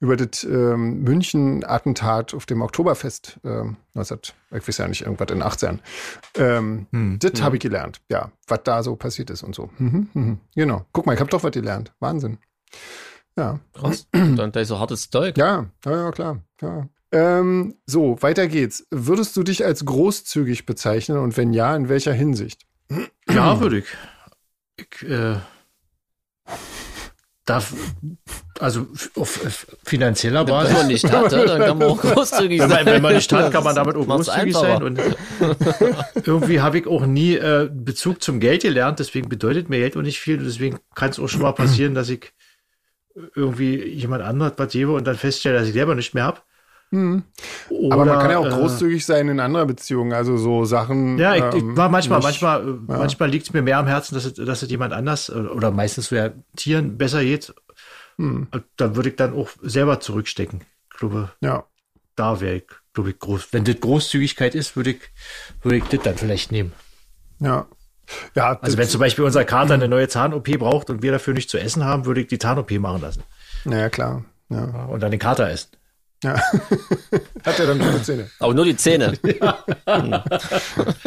über 0.00 0.16
das 0.16 0.44
ähm, 0.44 1.00
München-Attentat 1.00 2.34
auf 2.34 2.44
dem 2.44 2.60
Oktoberfest 2.60 3.40
ähm, 3.42 3.78
19, 3.94 4.18
ich 4.52 4.68
weiß 4.68 4.78
ja 4.78 4.88
nicht, 4.88 5.02
irgendwas 5.02 5.30
in 5.30 5.42
18. 5.42 5.80
Ähm, 6.36 6.86
Hm. 6.90 7.18
das 7.20 7.40
habe 7.42 7.56
ich 7.56 7.62
gelernt, 7.62 8.00
ja, 8.10 8.32
was 8.48 8.60
da 8.64 8.82
so 8.82 8.96
passiert 8.96 9.30
ist 9.30 9.42
und 9.42 9.54
so. 9.54 9.70
Mhm, 9.78 10.08
mhm. 10.14 10.38
Genau. 10.54 10.84
Guck 10.92 11.06
mal, 11.06 11.14
ich 11.14 11.20
habe 11.20 11.30
doch 11.30 11.42
was 11.42 11.52
gelernt. 11.52 11.92
Wahnsinn. 12.00 12.38
Ja, 13.36 13.60
Krass. 13.72 14.06
Dann 14.12 14.52
da 14.52 14.60
ist 14.60 14.68
so 14.68 14.78
hartes 14.78 15.10
Zeug. 15.10 15.36
ja, 15.38 15.66
ja, 15.84 15.90
ja 15.92 16.10
klar. 16.12 16.40
Ja. 16.60 16.88
Ähm, 17.12 17.76
so, 17.86 18.20
weiter 18.22 18.48
geht's. 18.48 18.84
Würdest 18.90 19.36
du 19.36 19.44
dich 19.44 19.64
als 19.64 19.84
großzügig 19.84 20.66
bezeichnen 20.66 21.18
und 21.18 21.36
wenn 21.36 21.52
ja, 21.52 21.74
in 21.76 21.88
welcher 21.88 22.12
Hinsicht? 22.12 22.62
Ja, 23.30 23.60
würde 23.60 23.78
ich. 23.78 23.86
ich 24.76 25.08
äh, 25.08 25.36
darf, 27.44 27.74
also 28.58 28.86
auf 29.16 29.66
finanzieller 29.84 30.46
Wenn 30.46 30.54
man 30.54 30.64
Basis. 30.64 30.86
nicht 30.86 31.12
hat, 31.12 31.32
ja, 31.32 31.44
dann 31.44 31.60
kann 31.60 31.78
man 31.78 31.88
auch 31.88 32.00
großzügig 32.00 32.60
Wenn 32.60 32.68
sein. 32.70 32.84
man, 32.84 32.94
wenn 32.94 33.02
man 33.02 33.14
nicht 33.14 33.32
hat, 33.32 33.52
kann 33.52 33.64
man 33.64 33.74
damit 33.74 33.96
auch 33.96 34.06
großzügig 34.06 34.54
sein. 34.54 34.82
Und 34.82 35.00
irgendwie 36.24 36.60
habe 36.60 36.78
ich 36.78 36.86
auch 36.86 37.04
nie 37.06 37.34
äh, 37.34 37.68
Bezug 37.72 38.22
zum 38.22 38.40
Geld 38.40 38.62
gelernt, 38.62 38.98
deswegen 38.98 39.28
bedeutet 39.28 39.68
mir 39.68 39.78
Geld 39.78 39.96
auch 39.96 40.02
nicht 40.02 40.20
viel. 40.20 40.38
Und 40.38 40.44
deswegen 40.44 40.78
kann 40.94 41.10
es 41.10 41.18
auch 41.18 41.28
schon 41.28 41.42
mal 41.42 41.52
passieren, 41.52 41.94
dass 41.94 42.08
ich 42.08 42.32
irgendwie 43.34 43.84
jemand 43.84 44.22
anderes 44.22 44.54
was 44.56 44.72
gebe 44.72 44.92
und 44.92 45.06
dann 45.06 45.16
feststelle, 45.16 45.58
dass 45.58 45.68
ich 45.68 45.74
selber 45.74 45.94
nicht 45.94 46.14
mehr 46.14 46.24
habe. 46.24 46.40
Hm. 46.94 47.22
Aber 47.90 48.04
man 48.04 48.18
kann 48.20 48.30
ja 48.30 48.38
auch 48.38 48.46
äh, 48.46 48.50
großzügig 48.50 49.04
sein 49.04 49.28
in 49.28 49.40
anderer 49.40 49.66
Beziehung, 49.66 50.12
also 50.12 50.36
so 50.36 50.64
Sachen. 50.64 51.18
Ja, 51.18 51.34
ich, 51.34 51.54
ich 51.54 51.62
ähm, 51.62 51.76
war 51.76 51.88
manchmal, 51.88 52.18
nicht- 52.20 52.40
manchmal, 52.42 52.68
äh, 52.68 52.72
manchmal 52.86 53.30
liegt 53.30 53.46
es 53.46 53.52
mir 53.52 53.62
mehr 53.62 53.78
am 53.78 53.86
Herzen, 53.86 54.14
dass 54.14 54.24
es, 54.24 54.34
dass 54.34 54.62
es 54.62 54.70
jemand 54.70 54.92
anders 54.92 55.28
äh, 55.28 55.32
oder 55.32 55.70
meistens 55.70 56.10
ja 56.10 56.30
Tieren 56.56 56.96
besser 56.98 57.22
geht. 57.24 57.52
Hm. 58.18 58.46
Da 58.76 58.94
würde 58.94 59.08
ich 59.08 59.16
dann 59.16 59.34
auch 59.34 59.48
selber 59.62 59.98
zurückstecken. 60.00 60.60
Ich 60.92 60.98
glaube, 60.98 61.30
Ja. 61.40 61.64
da 62.14 62.40
wäre 62.40 62.56
ich, 62.56 62.64
glaube 62.92 63.10
ich, 63.10 63.18
groß. 63.18 63.48
Wenn 63.52 63.64
das 63.64 63.80
Großzügigkeit 63.80 64.54
ist, 64.54 64.76
würde 64.76 64.90
ich, 64.90 65.00
würde 65.62 65.78
ich 65.78 65.84
das 65.84 66.00
dann 66.02 66.16
vielleicht 66.16 66.52
nehmen. 66.52 66.72
Ja. 67.40 67.66
Ja, 68.36 68.58
Also 68.60 68.76
wenn 68.78 68.86
zum 68.86 69.00
Beispiel 69.00 69.24
unser 69.24 69.44
Kater 69.44 69.74
eine 69.74 69.88
neue 69.88 70.06
Zahn-OP 70.08 70.58
braucht 70.58 70.90
und 70.90 71.02
wir 71.02 71.10
dafür 71.10 71.32
nichts 71.34 71.50
zu 71.50 71.58
essen 71.58 71.84
haben, 71.84 72.04
würde 72.04 72.20
ich 72.20 72.26
die 72.28 72.38
Zahn-OP 72.38 72.70
machen 72.78 73.00
lassen. 73.00 73.22
ja, 73.64 73.88
klar. 73.88 74.24
Ja. 74.50 74.58
Ja, 74.72 74.84
Und 74.84 75.02
dann 75.02 75.10
den 75.10 75.18
Kater 75.18 75.48
essen. 75.50 75.70
Ja. 76.24 76.34
Hat 77.44 77.58
er 77.60 77.66
dann 77.66 77.78
gute 77.78 78.02
Zähne. 78.02 78.30
Aber 78.40 78.54
nur 78.54 78.64
die 78.64 78.76
Zähne. 78.76 79.12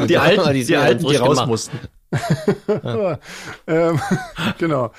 Die 0.08 0.18
alten, 0.18 0.54
Die 0.54 0.64
die, 0.64 0.72
ja 0.72 0.82
alten, 0.82 1.06
die 1.06 1.16
raus 1.16 1.30
gemacht. 1.32 1.48
mussten. 1.48 1.80
Ähm, 3.68 4.00
genau. 4.58 4.92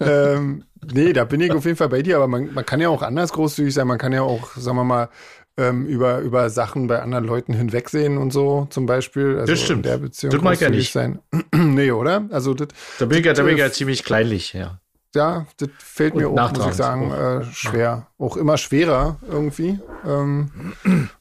ähm, 0.00 0.64
nee, 0.92 1.12
da 1.14 1.24
bin 1.24 1.40
ich 1.40 1.50
auf 1.52 1.64
jeden 1.64 1.76
Fall 1.78 1.88
bei 1.88 2.02
dir, 2.02 2.16
aber 2.16 2.28
man, 2.28 2.52
man 2.52 2.66
kann 2.66 2.80
ja 2.80 2.90
auch 2.90 3.00
anders 3.02 3.32
großzügig 3.32 3.72
sein. 3.72 3.86
Man 3.86 3.96
kann 3.98 4.12
ja 4.12 4.20
auch, 4.22 4.54
sagen 4.56 4.76
wir 4.76 4.84
mal, 4.84 5.08
ähm, 5.56 5.86
über, 5.86 6.18
über 6.18 6.50
Sachen 6.50 6.86
bei 6.88 7.00
anderen 7.00 7.24
Leuten 7.24 7.54
hinwegsehen 7.54 8.18
und 8.18 8.32
so, 8.32 8.66
zum 8.70 8.84
Beispiel. 8.84 9.38
Also 9.38 9.52
Das 9.52 9.62
stimmt. 9.62 9.86
In 9.86 9.92
der 9.92 9.98
Beziehung 9.98 10.32
Das 10.32 10.42
mag 10.42 10.54
ich 10.54 10.60
ja 10.60 10.68
nicht. 10.68 10.92
sein. 10.92 11.20
nee, 11.54 11.90
oder? 11.90 12.26
Also, 12.30 12.52
das, 12.52 12.68
Da 12.98 13.06
bin 13.06 13.18
ich 13.20 13.24
ja, 13.24 13.32
da 13.32 13.42
bin 13.42 13.54
ich 13.54 13.60
äh, 13.60 13.64
ja 13.66 13.72
ziemlich 13.72 14.04
kleinlich, 14.04 14.52
ja. 14.52 14.78
Ja, 15.16 15.46
das 15.56 15.68
fällt 15.78 16.14
mir 16.14 16.28
auch, 16.28 16.52
muss 16.52 16.66
ich 16.66 16.74
sagen, 16.74 17.10
äh, 17.10 17.44
schwer. 17.52 18.06
Auch 18.18 18.36
immer 18.36 18.56
schwerer 18.56 19.16
irgendwie. 19.28 19.80
Ähm, 20.06 20.74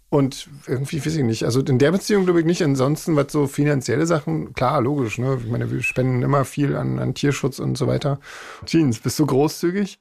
und 0.09 0.47
irgendwie 0.67 1.05
weiß 1.05 1.15
ich 1.15 1.23
nicht. 1.23 1.43
Also 1.43 1.61
in 1.61 1.79
der 1.79 1.91
Beziehung 1.91 2.25
glaube 2.25 2.39
ich 2.39 2.45
nicht. 2.45 2.63
Ansonsten, 2.63 3.15
was 3.15 3.31
so 3.31 3.47
finanzielle 3.47 4.05
Sachen, 4.05 4.53
klar, 4.53 4.81
logisch, 4.81 5.17
ne? 5.17 5.39
Ich 5.43 5.49
meine, 5.49 5.71
wir 5.71 5.81
spenden 5.81 6.21
immer 6.21 6.45
viel 6.45 6.75
an, 6.75 6.99
an 6.99 7.15
Tierschutz 7.15 7.59
und 7.59 7.77
so 7.77 7.87
weiter. 7.87 8.19
Jeans, 8.65 8.99
bist 8.99 9.17
du 9.19 9.25
großzügig? 9.25 9.99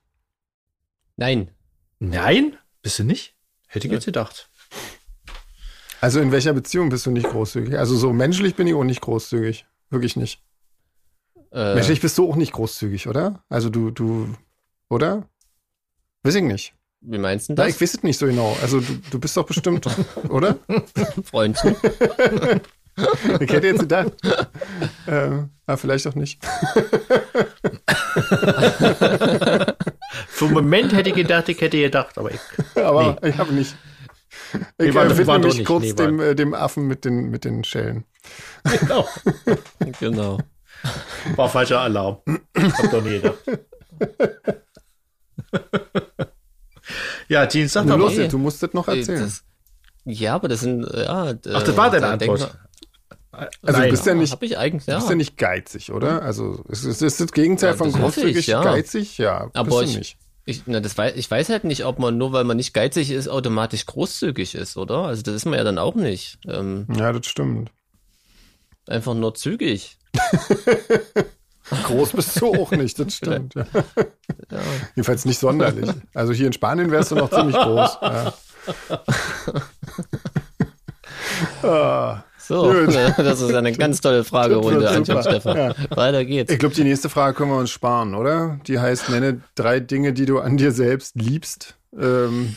Nein. 1.16 1.50
Nein? 1.98 2.56
Bist 2.82 2.98
du 2.98 3.04
nicht? 3.04 3.34
Hätte 3.66 3.86
ich 3.86 3.92
jetzt 3.92 4.04
gedacht. 4.04 4.50
Also 6.00 6.20
in 6.20 6.32
welcher 6.32 6.52
Beziehung 6.52 6.90
bist 6.90 7.06
du 7.06 7.10
nicht 7.10 7.28
großzügig? 7.28 7.78
Also 7.78 7.96
so 7.96 8.12
menschlich 8.12 8.54
bin 8.54 8.66
ich 8.66 8.74
auch 8.74 8.84
nicht 8.84 9.00
großzügig. 9.00 9.66
Wirklich 9.90 10.16
nicht. 10.16 10.43
Äh, 11.54 11.74
Menschlich 11.76 12.00
bist 12.00 12.18
du 12.18 12.28
auch 12.28 12.36
nicht 12.36 12.52
großzügig, 12.52 13.06
oder? 13.08 13.42
Also 13.48 13.70
du, 13.70 13.90
du, 13.90 14.28
oder? 14.90 15.28
Weiß 16.24 16.34
ich 16.34 16.42
nicht. 16.42 16.74
wie 17.00 17.18
meinst 17.18 17.48
du 17.48 17.52
Na, 17.54 17.64
das? 17.64 17.74
ich 17.76 17.80
weiß 17.80 17.94
es 17.94 18.02
nicht 18.02 18.18
so 18.18 18.26
genau. 18.26 18.56
Also 18.60 18.80
du, 18.80 18.94
du 19.10 19.18
bist 19.20 19.36
doch 19.36 19.46
bestimmt, 19.46 19.86
oder? 20.28 20.56
Freundchen. 21.24 21.76
Ich 23.40 23.50
hätte 23.52 23.66
jetzt 23.66 23.80
gedacht. 23.80 24.12
äh, 25.08 25.30
aber 25.66 25.76
vielleicht 25.76 26.06
auch 26.06 26.14
nicht. 26.14 26.40
Für 30.28 30.44
einen 30.44 30.54
Moment 30.54 30.92
hätte 30.92 31.08
ich 31.10 31.16
gedacht, 31.16 31.48
ich 31.48 31.60
hätte 31.60 31.76
gedacht, 31.78 32.16
aber 32.18 32.30
ich. 32.30 32.38
Aber 32.76 33.18
ich 33.24 33.36
habe 33.36 33.52
nicht. 33.52 33.74
Ich 34.52 34.60
Nee, 34.78 34.94
war- 34.94 35.06
äh, 35.06 35.18
widme 35.18 35.38
mich 35.40 35.54
nicht. 35.58 35.66
kurz 35.66 35.82
Nee, 35.82 35.92
dem, 35.94 36.20
äh, 36.20 36.34
dem 36.36 36.54
Affen 36.54 36.86
mit 36.86 37.04
den, 37.04 37.30
mit 37.30 37.44
den 37.44 37.64
Schellen. 37.64 38.04
Genau. 38.80 39.08
genau. 39.98 40.38
War 41.36 41.48
falscher 41.48 41.80
Alarm. 41.80 42.18
Hab 42.56 42.90
doch 42.90 43.02
nie 43.02 43.20
gedacht. 43.20 43.38
Ja, 47.28 47.46
Jeans, 47.46 47.72
sag 47.72 47.84
Du, 47.84 47.90
doch 47.90 47.98
los, 47.98 48.16
mal. 48.16 48.28
du 48.28 48.38
musst 48.38 48.62
das 48.62 48.72
noch 48.74 48.86
Äh, 48.88 48.98
erzählen. 48.98 49.20
Das, 49.22 49.42
ja, 50.04 50.34
aber 50.34 50.48
das 50.48 50.60
sind, 50.60 50.86
ja. 50.92 51.32
Ach, 51.32 51.62
das 51.62 51.76
war 51.76 51.90
deine 51.90 52.08
Antwort. 52.08 52.58
also 53.62 53.80
du 53.80 53.88
bist 53.88 54.04
ja 54.06 54.14
nicht, 54.14 54.42
ja. 54.42 54.68
bist 54.68 55.08
ja 55.08 55.14
nicht 55.14 55.36
geizig, 55.38 55.90
oder? 55.92 56.20
Also 56.22 56.62
es 56.68 56.84
ist, 56.84 57.00
ist 57.00 57.20
das 57.20 57.32
Gegenteil 57.32 57.70
Ja, 57.70 57.76
von 57.76 57.90
das 57.90 57.98
großzügig 58.00 58.36
ich, 58.36 58.46
ja. 58.48 58.62
geizig? 58.62 59.16
Ja, 59.18 59.48
Aber 59.54 59.64
bist 59.64 59.80
du 59.80 59.84
ich- 59.84 59.96
nicht. 59.98 60.16
Ich, 60.46 60.62
na, 60.66 60.80
das 60.80 60.98
weiß, 60.98 61.14
ich 61.16 61.30
weiß 61.30 61.48
halt 61.48 61.64
nicht, 61.64 61.86
ob 61.86 61.98
man 61.98 62.18
nur 62.18 62.32
weil 62.34 62.44
man 62.44 62.58
nicht 62.58 62.74
geizig 62.74 63.10
ist, 63.10 63.28
automatisch 63.28 63.86
großzügig 63.86 64.54
ist, 64.54 64.76
oder? 64.76 64.98
Also 65.04 65.22
das 65.22 65.34
ist 65.36 65.46
man 65.46 65.54
ja 65.54 65.64
dann 65.64 65.78
auch 65.78 65.94
nicht. 65.94 66.38
Ähm, 66.46 66.86
Ja, 66.94 67.14
das 67.14 67.26
stimmt. 67.26 67.70
einfach 68.86 69.14
nur 69.14 69.34
zügig. 69.34 69.96
Groß 71.84 72.12
bist 72.12 72.40
du 72.40 72.54
auch 72.54 72.70
nicht, 72.72 72.98
das 72.98 73.14
stimmt. 73.14 73.54
Ja. 73.54 73.64
Jedenfalls 74.94 75.24
nicht 75.24 75.38
sonderlich. 75.38 75.90
Also 76.12 76.32
hier 76.32 76.46
in 76.46 76.52
Spanien 76.52 76.90
wärst 76.90 77.10
du 77.10 77.14
noch 77.16 77.30
ziemlich 77.30 77.56
groß. 77.56 77.98
Ja. 78.02 78.32
Ah, 81.62 82.24
So, 82.38 82.62
Gut. 82.72 82.94
das 83.16 83.40
ist 83.40 83.54
eine 83.54 83.72
ganz 83.72 84.00
tolle 84.00 84.24
Fragerunde, 84.24 84.88
Antje. 84.88 85.20
Stefan. 85.22 85.56
Ja. 85.56 85.74
Weiter 85.96 86.24
geht's. 86.24 86.52
ich 86.52 86.58
glaube, 86.58 86.74
die 86.74 86.84
nächste 86.84 87.08
Frage 87.08 87.34
können 87.36 87.50
wir 87.50 87.58
uns 87.58 87.70
sparen, 87.70 88.14
oder? 88.14 88.58
Die 88.66 88.78
heißt, 88.78 89.08
nenne 89.08 89.40
drei 89.54 89.80
Dinge, 89.80 90.12
die 90.12 90.26
du 90.26 90.40
an 90.40 90.56
dir 90.56 90.72
selbst 90.72 91.16
liebst. 91.16 91.74
Ähm, 91.98 92.56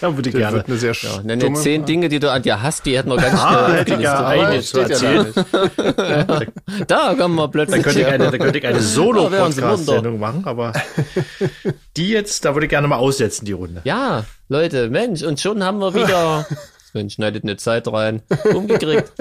Da 0.00 0.16
würde 0.16 0.28
ich 0.30 0.34
gerne. 0.36 0.56
wird 0.58 0.68
eine 0.68 0.76
sehr 0.78 0.92
Ja, 0.94 1.22
nenne 1.22 1.52
zehn 1.54 1.80
Frage. 1.80 1.92
Dinge, 1.92 2.08
die 2.08 2.20
du 2.20 2.30
an 2.30 2.42
dir 2.42 2.62
hast, 2.62 2.86
die 2.86 2.96
hätten 2.96 3.10
wir 3.10 3.16
ganz 3.16 3.40
Ah, 3.40 3.84
schnell 3.84 4.06
Aber 4.06 4.46
eine 4.46 4.60
zu 4.62 4.84
steht 4.84 5.00
ja 5.02 5.24
da. 5.24 6.40
Da 6.86 7.14
kommen 7.14 7.34
wir 7.34 7.42
Da 7.42 7.46
plötzlich. 7.48 7.82
könnte 7.82 8.00
ich 8.00 8.06
her. 8.06 8.14
eine, 8.14 8.30
da 8.30 8.38
könnte 8.38 8.58
ich 8.58 8.66
eine 8.66 8.80
Sie 8.80 8.88
Solo-Podcast-Sendung 8.94 10.18
machen, 10.18 10.44
aber 10.44 10.72
die 11.96 12.08
jetzt, 12.08 12.44
da 12.44 12.54
würde 12.54 12.66
ich 12.66 12.70
gerne 12.70 12.88
mal 12.88 12.96
aussetzen, 12.96 13.44
die 13.44 13.52
Runde. 13.52 13.80
Ja, 13.84 14.24
Leute, 14.48 14.88
Mensch, 14.90 15.22
und 15.22 15.40
schon 15.40 15.62
haben 15.64 15.78
wir 15.80 15.94
wieder. 15.94 16.46
Sven 16.90 17.10
schneidet 17.10 17.44
eine 17.44 17.56
Zeit 17.56 17.86
rein. 17.88 18.22
Umgekriegt. 18.54 19.12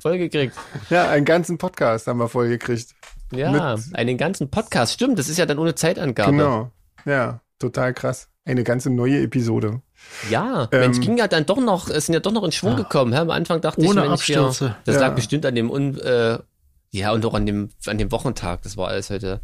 Vollgekriegt. 0.00 0.54
Ja, 0.90 1.08
einen 1.08 1.24
ganzen 1.24 1.56
Podcast 1.58 2.06
haben 2.06 2.18
wir 2.18 2.28
voll 2.28 2.48
gekriegt. 2.48 2.88
Ja, 3.32 3.76
einen 3.94 4.18
ganzen 4.18 4.50
Podcast. 4.50 4.92
Stimmt, 4.94 5.18
das 5.18 5.28
ist 5.28 5.38
ja 5.38 5.46
dann 5.46 5.58
ohne 5.58 5.74
Zeitangabe. 5.74 6.32
Genau. 6.32 6.70
Ja, 7.06 7.40
total 7.58 7.94
krass. 7.94 8.28
Eine 8.46 8.62
ganze 8.62 8.90
neue 8.90 9.22
Episode. 9.22 9.80
Ja, 10.28 10.68
Ähm, 10.70 10.80
Mensch, 10.80 11.00
ging 11.00 11.16
ja 11.16 11.28
dann 11.28 11.46
doch 11.46 11.56
noch, 11.58 11.88
es 11.88 12.06
sind 12.06 12.12
ja 12.14 12.20
doch 12.20 12.32
noch 12.32 12.44
in 12.44 12.52
Schwung 12.52 12.76
gekommen. 12.76 13.12
Hä? 13.14 13.20
Am 13.20 13.30
Anfang 13.30 13.60
dachte 13.62 13.80
Ohne 13.80 13.88
ich, 14.02 14.08
Mensch, 14.08 14.10
Abstürze. 14.12 14.64
Ja, 14.66 14.76
das 14.84 14.96
Ja. 14.96 15.00
lag 15.02 15.14
bestimmt 15.14 15.46
an 15.46 15.54
dem, 15.54 15.70
Un, 15.70 15.98
äh, 15.98 16.38
ja, 16.90 17.12
und 17.12 17.24
auch 17.24 17.32
an 17.34 17.46
dem, 17.46 17.70
an 17.86 17.96
dem 17.96 18.12
Wochentag. 18.12 18.60
Das 18.62 18.76
war 18.76 18.88
alles 18.88 19.08
heute 19.08 19.40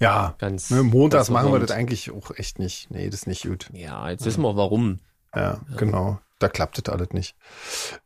Ja, 0.00 0.34
ganz. 0.38 0.68
ne, 0.70 0.82
montags 0.82 1.28
ganz 1.28 1.30
machen 1.30 1.50
wir 1.52 1.60
das 1.60 1.70
eigentlich 1.70 2.10
auch 2.10 2.30
echt 2.36 2.58
nicht. 2.58 2.90
Nee, 2.90 3.06
das 3.06 3.20
ist 3.20 3.26
nicht 3.26 3.44
gut. 3.44 3.70
Ja, 3.72 4.10
jetzt 4.10 4.26
wissen 4.26 4.42
wir 4.42 4.54
warum. 4.54 4.98
Ja, 5.34 5.58
genau. 5.78 6.18
Da 6.38 6.48
klappt 6.50 6.76
das 6.86 6.92
alles 6.92 7.10
nicht. 7.12 7.34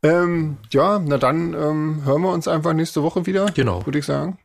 Ähm, 0.04 0.58
ja, 0.70 1.00
na 1.00 1.18
dann 1.18 1.54
ähm, 1.54 2.02
hören 2.04 2.22
wir 2.22 2.30
uns 2.32 2.46
einfach 2.46 2.72
nächste 2.72 3.02
Woche 3.02 3.26
wieder, 3.26 3.46
Genau. 3.46 3.84
würde 3.84 3.98
ich 3.98 4.06
sagen. 4.06 4.38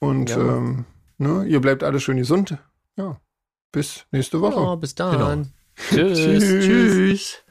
Und 0.00 0.30
Ja. 0.30 0.38
ähm, 0.38 0.84
ne, 1.18 1.44
ihr 1.44 1.60
bleibt 1.60 1.84
alle 1.84 2.00
schön 2.00 2.16
gesund. 2.16 2.58
Ja, 2.96 3.20
bis 3.72 4.04
nächste 4.10 4.40
Woche. 4.40 4.60
Ja, 4.60 4.74
bis 4.74 4.94
dann. 4.94 5.52
Genau. 5.90 6.14
Tschüss. 6.14 6.18
Tschüss. 6.18 6.64
Tschüss. 6.64 7.44